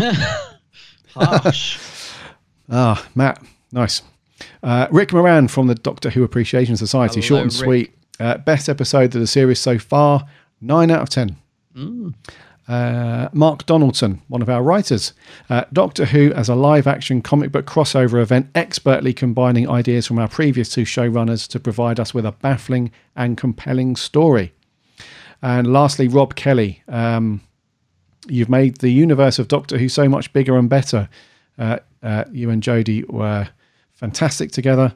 [1.15, 1.79] Harsh.
[2.69, 3.43] Ah, Matt,
[3.73, 4.01] nice.
[4.63, 7.63] Uh, Rick Moran from the Doctor Who Appreciation Society, Hello, short and Rick.
[7.65, 7.93] sweet.
[8.21, 10.25] Uh, best episode of the series so far,
[10.61, 11.35] 9 out of 10.
[11.75, 12.13] Mm.
[12.67, 15.13] Uh, Mark Donaldson, one of our writers.
[15.49, 20.17] Uh, Doctor Who as a live action comic book crossover event, expertly combining ideas from
[20.17, 24.53] our previous two showrunners to provide us with a baffling and compelling story.
[25.41, 26.83] And lastly, Rob Kelly.
[26.87, 27.41] Um,
[28.27, 31.09] you've made the universe of Doctor Who so much bigger and better.
[31.57, 33.49] Uh, uh, you and Jodie were
[33.91, 34.93] fantastic together.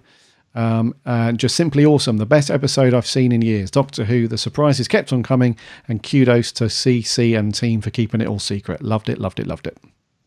[0.55, 2.17] Um, and just simply awesome.
[2.17, 3.69] The best episode I've seen in years.
[3.69, 5.55] Doctor Who, the surprises kept on coming,
[5.87, 8.81] and kudos to CC and team for keeping it all secret.
[8.81, 9.77] Loved it, loved it, loved it.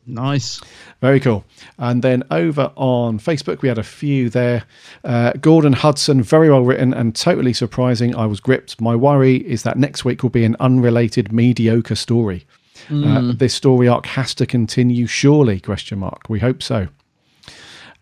[0.06, 0.60] Nice.
[1.00, 1.44] Very cool.
[1.78, 4.64] And then over on Facebook, we had a few there.
[5.04, 8.14] Uh, Gordon Hudson, very well written and totally surprising.
[8.16, 8.80] I was gripped.
[8.80, 12.46] My worry is that next week will be an unrelated mediocre story.
[12.88, 13.38] Uh, Mm.
[13.38, 15.60] this story arc has to continue, surely?
[15.60, 16.28] Question mark.
[16.28, 16.88] We hope so.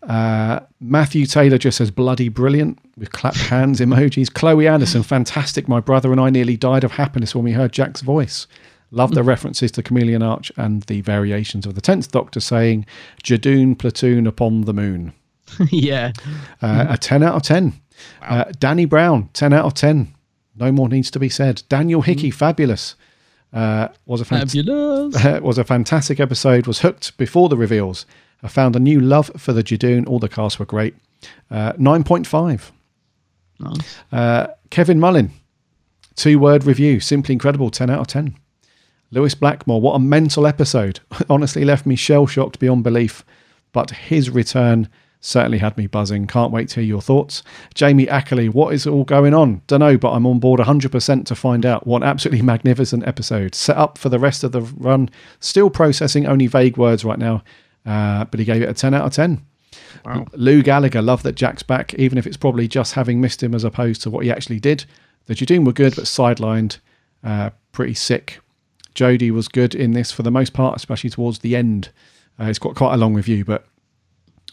[0.09, 4.33] Uh, Matthew Taylor just says bloody brilliant with clapped hands emojis.
[4.33, 5.69] Chloe Anderson, fantastic.
[5.69, 8.47] My brother and I nearly died of happiness when we heard Jack's voice.
[8.91, 12.87] Love the references to Chameleon Arch and the variations of the Tenth Doctor saying
[13.23, 15.13] Judoon platoon upon the moon.
[15.71, 16.13] yeah.
[16.63, 17.75] Uh, a 10 out of 10.
[18.23, 20.15] Uh, Danny Brown, 10 out of 10.
[20.57, 21.63] No more needs to be said.
[21.69, 22.95] Daniel Hickey, fabulous.
[23.53, 25.43] Uh, was a fant- Fabulous.
[25.43, 26.67] was a fantastic episode.
[26.67, 28.07] Was hooked before the reveals.
[28.43, 30.07] I found a new love for the Judoon.
[30.07, 30.95] All the cast were great.
[31.51, 32.71] Uh, 9.5.
[33.61, 33.99] Nice.
[34.13, 35.33] Uh, Kevin Mullin,
[36.15, 37.01] two word review.
[37.01, 37.71] Simply incredible.
[37.71, 38.37] 10 out of 10.
[39.11, 41.01] Lewis Blackmore, what a mental episode.
[41.31, 43.25] Honestly left me shell shocked beyond belief.
[43.73, 44.89] But his return
[45.21, 46.27] certainly had me buzzing.
[46.27, 47.43] Can't wait to hear your thoughts.
[47.75, 49.63] Jamie Ackley, what is all going on?
[49.67, 51.87] Don't know, but I'm on board 100% to find out.
[51.87, 53.55] What an absolutely magnificent episode.
[53.55, 55.11] Set up for the rest of the run.
[55.41, 57.43] Still processing only vague words right now,
[57.89, 59.45] uh, but he gave it a 10 out of 10.
[60.05, 60.27] Wow.
[60.35, 63.65] Lou Gallagher, love that Jack's back, even if it's probably just having missed him as
[63.65, 64.85] opposed to what he actually did.
[65.27, 66.79] The Judoon were good, but sidelined,
[67.25, 68.41] uh, pretty sick.
[68.95, 71.91] Jodie was good in this for the most part, especially towards the end.
[72.39, 73.67] Uh, it's got quite a long review, but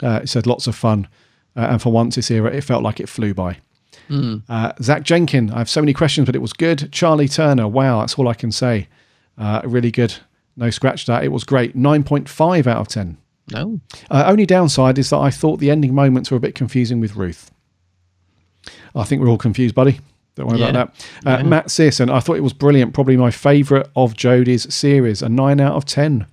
[0.02, 1.06] uh, it said lots of fun.
[1.54, 3.58] Uh, and for once this era, it felt like it flew by.
[4.08, 4.42] Mm.
[4.48, 6.90] Uh, Zach Jenkin, I have so many questions, but it was good.
[6.92, 8.88] Charlie Turner, wow, that's all I can say.
[9.36, 10.14] Uh, really good.
[10.56, 11.24] No scratch that.
[11.24, 11.76] It was great.
[11.76, 13.18] 9.5 out of 10.
[13.52, 13.80] No.
[14.10, 17.16] Uh, only downside is that I thought the ending moments were a bit confusing with
[17.16, 17.50] Ruth.
[18.94, 20.00] I think we're all confused, buddy.
[20.34, 20.68] Don't worry Yeah.
[20.70, 21.28] about that.
[21.28, 21.48] Uh, Yeah.
[21.48, 22.92] Matt Searson, I thought it was brilliant.
[22.92, 25.22] Probably my favourite of Jodie's series.
[25.22, 26.26] A 9 out of 10.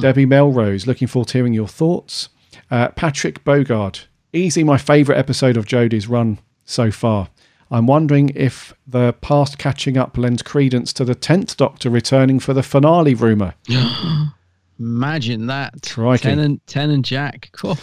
[0.00, 2.28] Debbie Melrose, looking forward to hearing your thoughts.
[2.70, 7.28] Uh, Patrick Bogard, easy my favourite episode of Jodie's run so far.
[7.70, 12.52] I'm wondering if the past catching up lends credence to the 10th Doctor returning for
[12.52, 13.54] the finale rumour.
[14.80, 15.88] Imagine that.
[15.88, 16.22] Crikey.
[16.22, 17.50] Ten and ten and Jack.
[17.52, 17.78] Cool.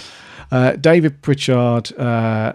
[0.52, 1.98] Uh, David Pritchard.
[1.98, 2.54] Uh,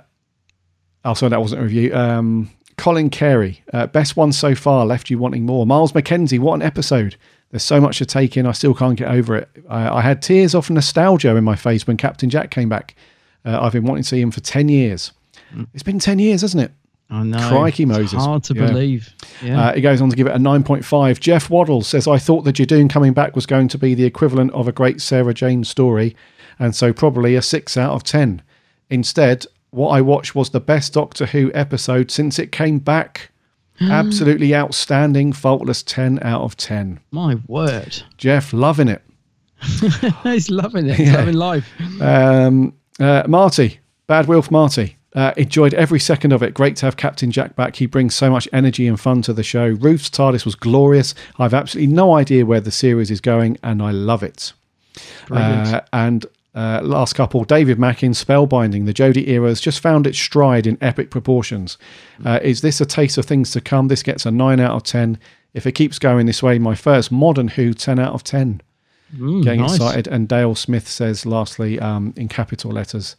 [1.05, 1.95] oh, sorry, that wasn't a review.
[1.95, 4.85] Um, Colin Carey, uh, best one so far.
[4.85, 5.65] Left you wanting more.
[5.65, 7.17] Miles McKenzie, what an episode!
[7.51, 8.47] There's so much to take in.
[8.47, 9.49] I still can't get over it.
[9.69, 12.97] I, I had tears of nostalgia in my face when Captain Jack came back.
[13.45, 15.13] Uh, I've been wanting to see him for ten years.
[15.75, 16.73] It's been ten years, hasn't it?
[17.13, 17.49] I know.
[17.49, 18.25] Crikey, It's Moses.
[18.25, 18.67] hard to Yeah.
[18.69, 19.15] believe.
[19.45, 19.61] Yeah.
[19.69, 21.21] Uh, he goes on to give it a 9.5.
[21.21, 24.51] Jeff Waddle says, I thought the Judoon coming back was going to be the equivalent
[24.53, 26.17] of a great Sarah Jane story,
[26.59, 28.41] and so probably a 6 out of 10.
[28.89, 33.31] Instead, what I watched was the best Doctor Who episode since it came back.
[33.81, 36.99] Absolutely outstanding, faultless 10 out of 10.
[37.11, 38.03] My word.
[38.17, 39.03] Jeff, loving it.
[40.23, 40.97] He's loving it.
[40.97, 41.19] He's Yeah.
[41.19, 41.69] loving life.
[42.01, 44.97] Um, uh, Marty, Bad Wilf Marty.
[45.15, 46.55] Uh, enjoyed every second of it.
[46.55, 47.77] Great to have Captain Jack back.
[47.77, 49.67] He brings so much energy and fun to the show.
[49.67, 51.15] Ruth's TARDIS was glorious.
[51.39, 54.55] I've absolutely no idea where the series is going, and I love it.
[55.31, 56.25] Uh, and
[56.55, 58.87] uh, last couple, David Mackin, Spellbinding.
[58.87, 61.77] The Jodie era has just found its stride in epic proportions.
[62.25, 63.89] Uh, is this a taste of things to come?
[63.89, 65.19] This gets a 9 out of 10.
[65.55, 68.61] If it keeps going this way, my first modern Who 10 out of 10.
[69.15, 69.77] Mm, Getting nice.
[69.77, 70.09] excited.
[70.09, 73.17] And Dale Smith says, lastly, um, in capital letters,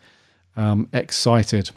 [0.56, 1.70] um, excited.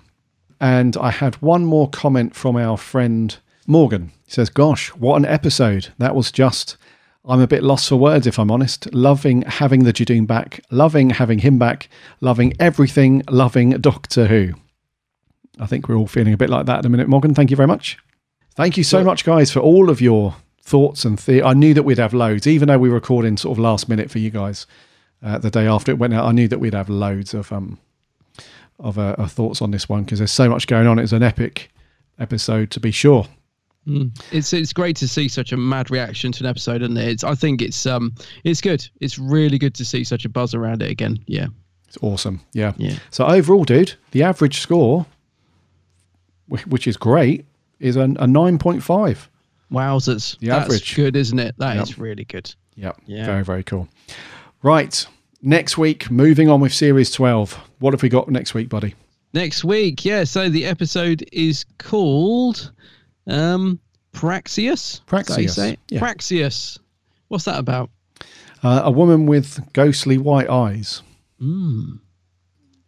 [0.61, 4.13] And I had one more comment from our friend Morgan.
[4.27, 5.89] He says, Gosh, what an episode.
[5.99, 6.77] That was just,
[7.25, 8.93] I'm a bit lost for words, if I'm honest.
[8.95, 11.89] Loving having the Judoon back, loving having him back,
[12.21, 14.55] loving everything, loving Doctor Who.
[15.59, 17.35] I think we're all feeling a bit like that at the minute, Morgan.
[17.35, 17.99] Thank you very much.
[18.55, 21.83] Thank you so much, guys, for all of your thoughts and the- I knew that
[21.85, 24.67] we'd have loads, even though we were recording sort of last minute for you guys.
[25.23, 27.79] Uh, the day after it went out, I knew that we'd have loads of um
[28.79, 30.99] of, uh, of thoughts on this one because there's so much going on.
[30.99, 31.71] It's an epic
[32.19, 33.27] episode to be sure.
[33.87, 34.11] Mm.
[34.33, 37.07] It's it's great to see such a mad reaction to an episode, and it?
[37.09, 38.13] it's I think it's um
[38.43, 38.85] it's good.
[39.01, 41.19] It's really good to see such a buzz around it again.
[41.27, 41.47] Yeah.
[41.87, 42.41] It's awesome.
[42.53, 42.73] Yeah.
[42.79, 42.99] Yeah.
[43.11, 45.07] So overall, dude, the average score,
[46.49, 47.45] which is great,
[47.79, 49.29] is a, a 9.5.
[49.73, 50.39] Wowzers.
[50.39, 50.97] The That's average.
[50.97, 51.55] good, isn't it?
[51.59, 51.99] That is Yep.
[51.99, 52.53] really good.
[52.77, 53.01] Yep.
[53.07, 53.27] Yeah.
[53.27, 53.89] Very, very cool.
[54.63, 55.07] Right.
[55.43, 57.53] Next week, moving on with series 12.
[57.79, 58.95] What have we got next week, buddy?
[59.35, 60.25] Next week, yeah.
[60.25, 62.73] So the episode is called
[63.27, 63.79] um
[64.13, 65.03] Praxeus.
[65.07, 66.01] Praxeus, yeah.
[66.01, 66.79] Praxeus.
[67.29, 67.91] What's that about?
[68.63, 71.03] Uh, a woman with ghostly white eyes.
[71.41, 72.01] Mm.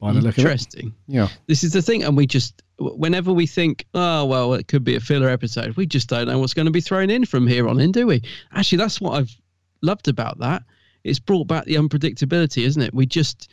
[0.00, 0.38] by the look.
[0.38, 0.94] Interesting.
[1.06, 1.28] Yeah.
[1.46, 4.96] This is the thing, and we just whenever we think, oh well, it could be
[4.96, 7.68] a filler episode, we just don't know what's going to be thrown in from here
[7.68, 8.22] on in, do we?
[8.54, 9.36] Actually, that's what I've
[9.82, 10.62] loved about that.
[11.08, 12.92] It's brought back the unpredictability, isn't it?
[12.94, 13.50] We just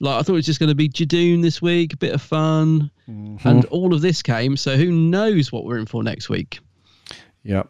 [0.00, 2.22] like I thought it was just going to be Judoon this week, a bit of
[2.22, 3.46] fun, Mm-hmm.
[3.48, 4.56] and all of this came.
[4.56, 6.58] So who knows what we're in for next week?
[7.44, 7.68] Yep.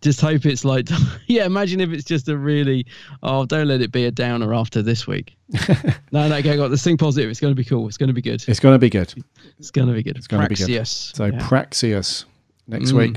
[0.00, 0.88] Just hope it's like,
[1.26, 1.44] yeah.
[1.44, 2.86] Imagine if it's just a really,
[3.24, 5.34] oh, don't let it be a downer after this week.
[6.12, 6.66] no, no, go, go.
[6.66, 7.28] Let's think positive.
[7.30, 7.88] It's going to be cool.
[7.88, 8.44] It's going to be good.
[8.46, 9.12] It's going to be good.
[9.58, 10.16] It's going to be good.
[10.16, 10.86] It's going to be good.
[10.86, 11.38] So Yeah.
[11.40, 12.24] Praxeus
[12.68, 12.98] next Mm.
[12.98, 13.16] week.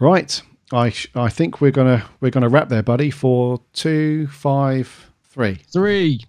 [0.00, 0.42] Right.
[0.72, 3.10] I sh- I think we're gonna we're gonna wrap there, buddy.
[3.10, 5.60] For two, five, three.
[5.72, 6.20] Three.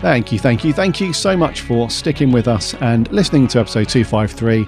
[0.00, 3.60] Thank you, thank you, thank you so much for sticking with us and listening to
[3.60, 4.66] episode 253.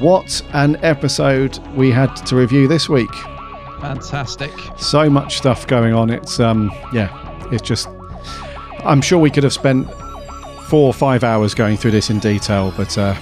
[0.00, 3.12] What an episode we had to review this week.
[3.80, 4.52] Fantastic.
[4.76, 6.08] So much stuff going on.
[6.10, 7.08] It's um yeah,
[7.50, 7.88] it's just
[8.84, 9.90] I'm sure we could have spent
[10.68, 13.16] four or five hours going through this in detail, but uh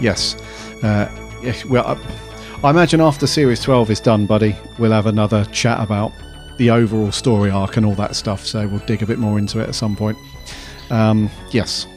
[0.00, 0.36] yes.
[0.84, 1.08] Uh
[1.42, 2.00] yes, well I,
[2.62, 6.12] I imagine after series 12 is done, buddy, we'll have another chat about
[6.58, 9.58] the overall story arc and all that stuff, so we'll dig a bit more into
[9.58, 10.16] it at some point.
[10.90, 11.88] Um yes.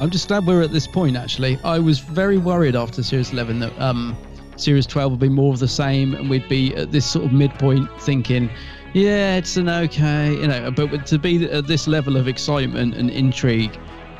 [0.00, 1.16] I'm just glad we're at this point.
[1.16, 4.16] Actually, I was very worried after Series 11 that um,
[4.56, 7.32] Series 12 would be more of the same, and we'd be at this sort of
[7.32, 8.50] midpoint, thinking,
[8.92, 10.70] "Yeah, it's an okay," you know.
[10.70, 13.78] But to be at this level of excitement and intrigue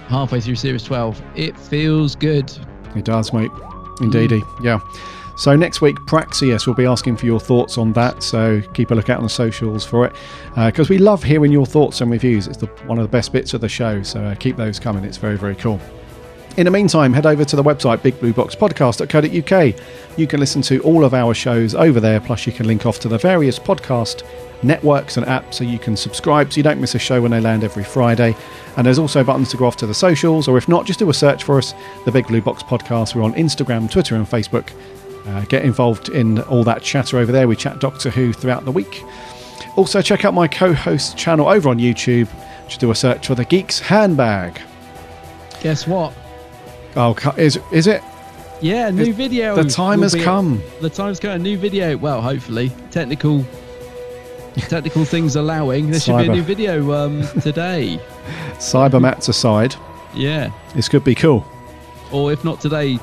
[0.09, 2.51] halfway through Series 12, it feels good.
[2.95, 3.51] It does, mate.
[4.01, 4.43] Indeedy.
[4.63, 4.81] Yeah.
[5.37, 8.23] So next week, Praxeus will be asking for your thoughts on that.
[8.23, 10.15] So keep a lookout on the socials for it,
[10.55, 12.47] because we love hearing your thoughts and reviews.
[12.47, 14.03] It's the, one of the best bits of the show.
[14.03, 15.05] So uh, keep those coming.
[15.05, 15.79] It's very very cool.
[16.57, 20.19] In the meantime, head over to the website bigblueboxpodcast.co.uk.
[20.19, 22.99] You can listen to all of our shows over there, plus you can link off
[23.01, 24.23] to the various podcast
[24.63, 27.43] networks and apps so you can subscribe so you don't miss a show when they
[27.43, 28.35] land every Friday.
[28.79, 31.11] And there's also buttons to go off to the socials, or if not, just do
[31.11, 31.75] a search for us,
[32.07, 33.15] the Big Blue Box Podcast.
[33.15, 34.73] We're on Instagram, Twitter, and Facebook.
[35.27, 37.49] Uh, get involved in all that chatter over there.
[37.49, 39.03] We chat Doctor Who throughout the week.
[39.77, 42.29] Also, check out my co host channel over on YouTube.
[42.69, 44.61] Just do a search for the Geeks Handbag.
[45.61, 46.13] Guess what?
[46.95, 48.03] Oh, is is it?
[48.63, 49.55] Yeah, new video.
[49.55, 50.63] the time has come.
[50.81, 51.33] The time's come.
[51.33, 51.97] A new video.
[51.97, 53.45] Well, hopefully, technical
[54.63, 58.01] technical things allowing, there should be a new video um, today.
[58.55, 59.75] Cybermats aside,
[60.15, 61.47] Yeah, this could be cool.
[62.11, 62.99] or if not today,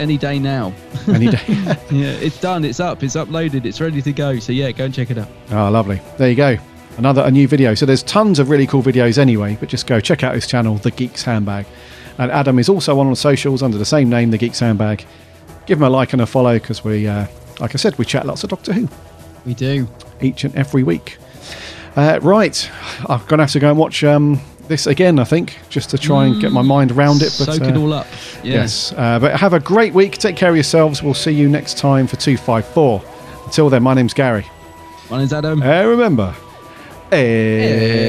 [0.00, 0.72] any day now.
[1.08, 1.40] Any day.
[1.90, 2.64] yeah, it's done.
[2.64, 3.02] It's up.
[3.02, 3.64] It's uploaded.
[3.64, 4.38] It's ready to go.
[4.38, 5.28] So yeah, go and check it out.
[5.50, 6.00] Oh, lovely.
[6.18, 6.56] There you go.
[6.98, 7.74] Another a new video.
[7.74, 10.76] So there's tons of really cool videos anyway, but just go check out his channel,
[10.76, 11.66] The Geeks Handbag.
[12.18, 15.04] And Adam is also on the socials under the same name, The Geeks Handbag.
[15.66, 17.26] Give him a like and a follow because we, uh,
[17.60, 18.88] like I said, we chat lots of Doctor Who.
[19.46, 19.88] We do.
[20.20, 21.16] Each and every week.
[21.96, 22.70] Uh, right.
[23.06, 24.40] I'm to have to go and watch um,
[24.70, 26.68] this again, I think, just to try mm, and get my mm.
[26.68, 27.36] mind around it.
[27.38, 28.06] But, Soak it uh, all up.
[28.42, 28.54] Yeah.
[28.54, 28.94] Yes.
[28.96, 30.16] Uh, but have a great week.
[30.16, 31.02] Take care of yourselves.
[31.02, 33.02] We'll see you next time for 254.
[33.44, 34.46] Until then, my name's Gary.
[35.10, 35.62] My name's Adam.
[35.62, 36.34] And remember,
[37.12, 38.00] El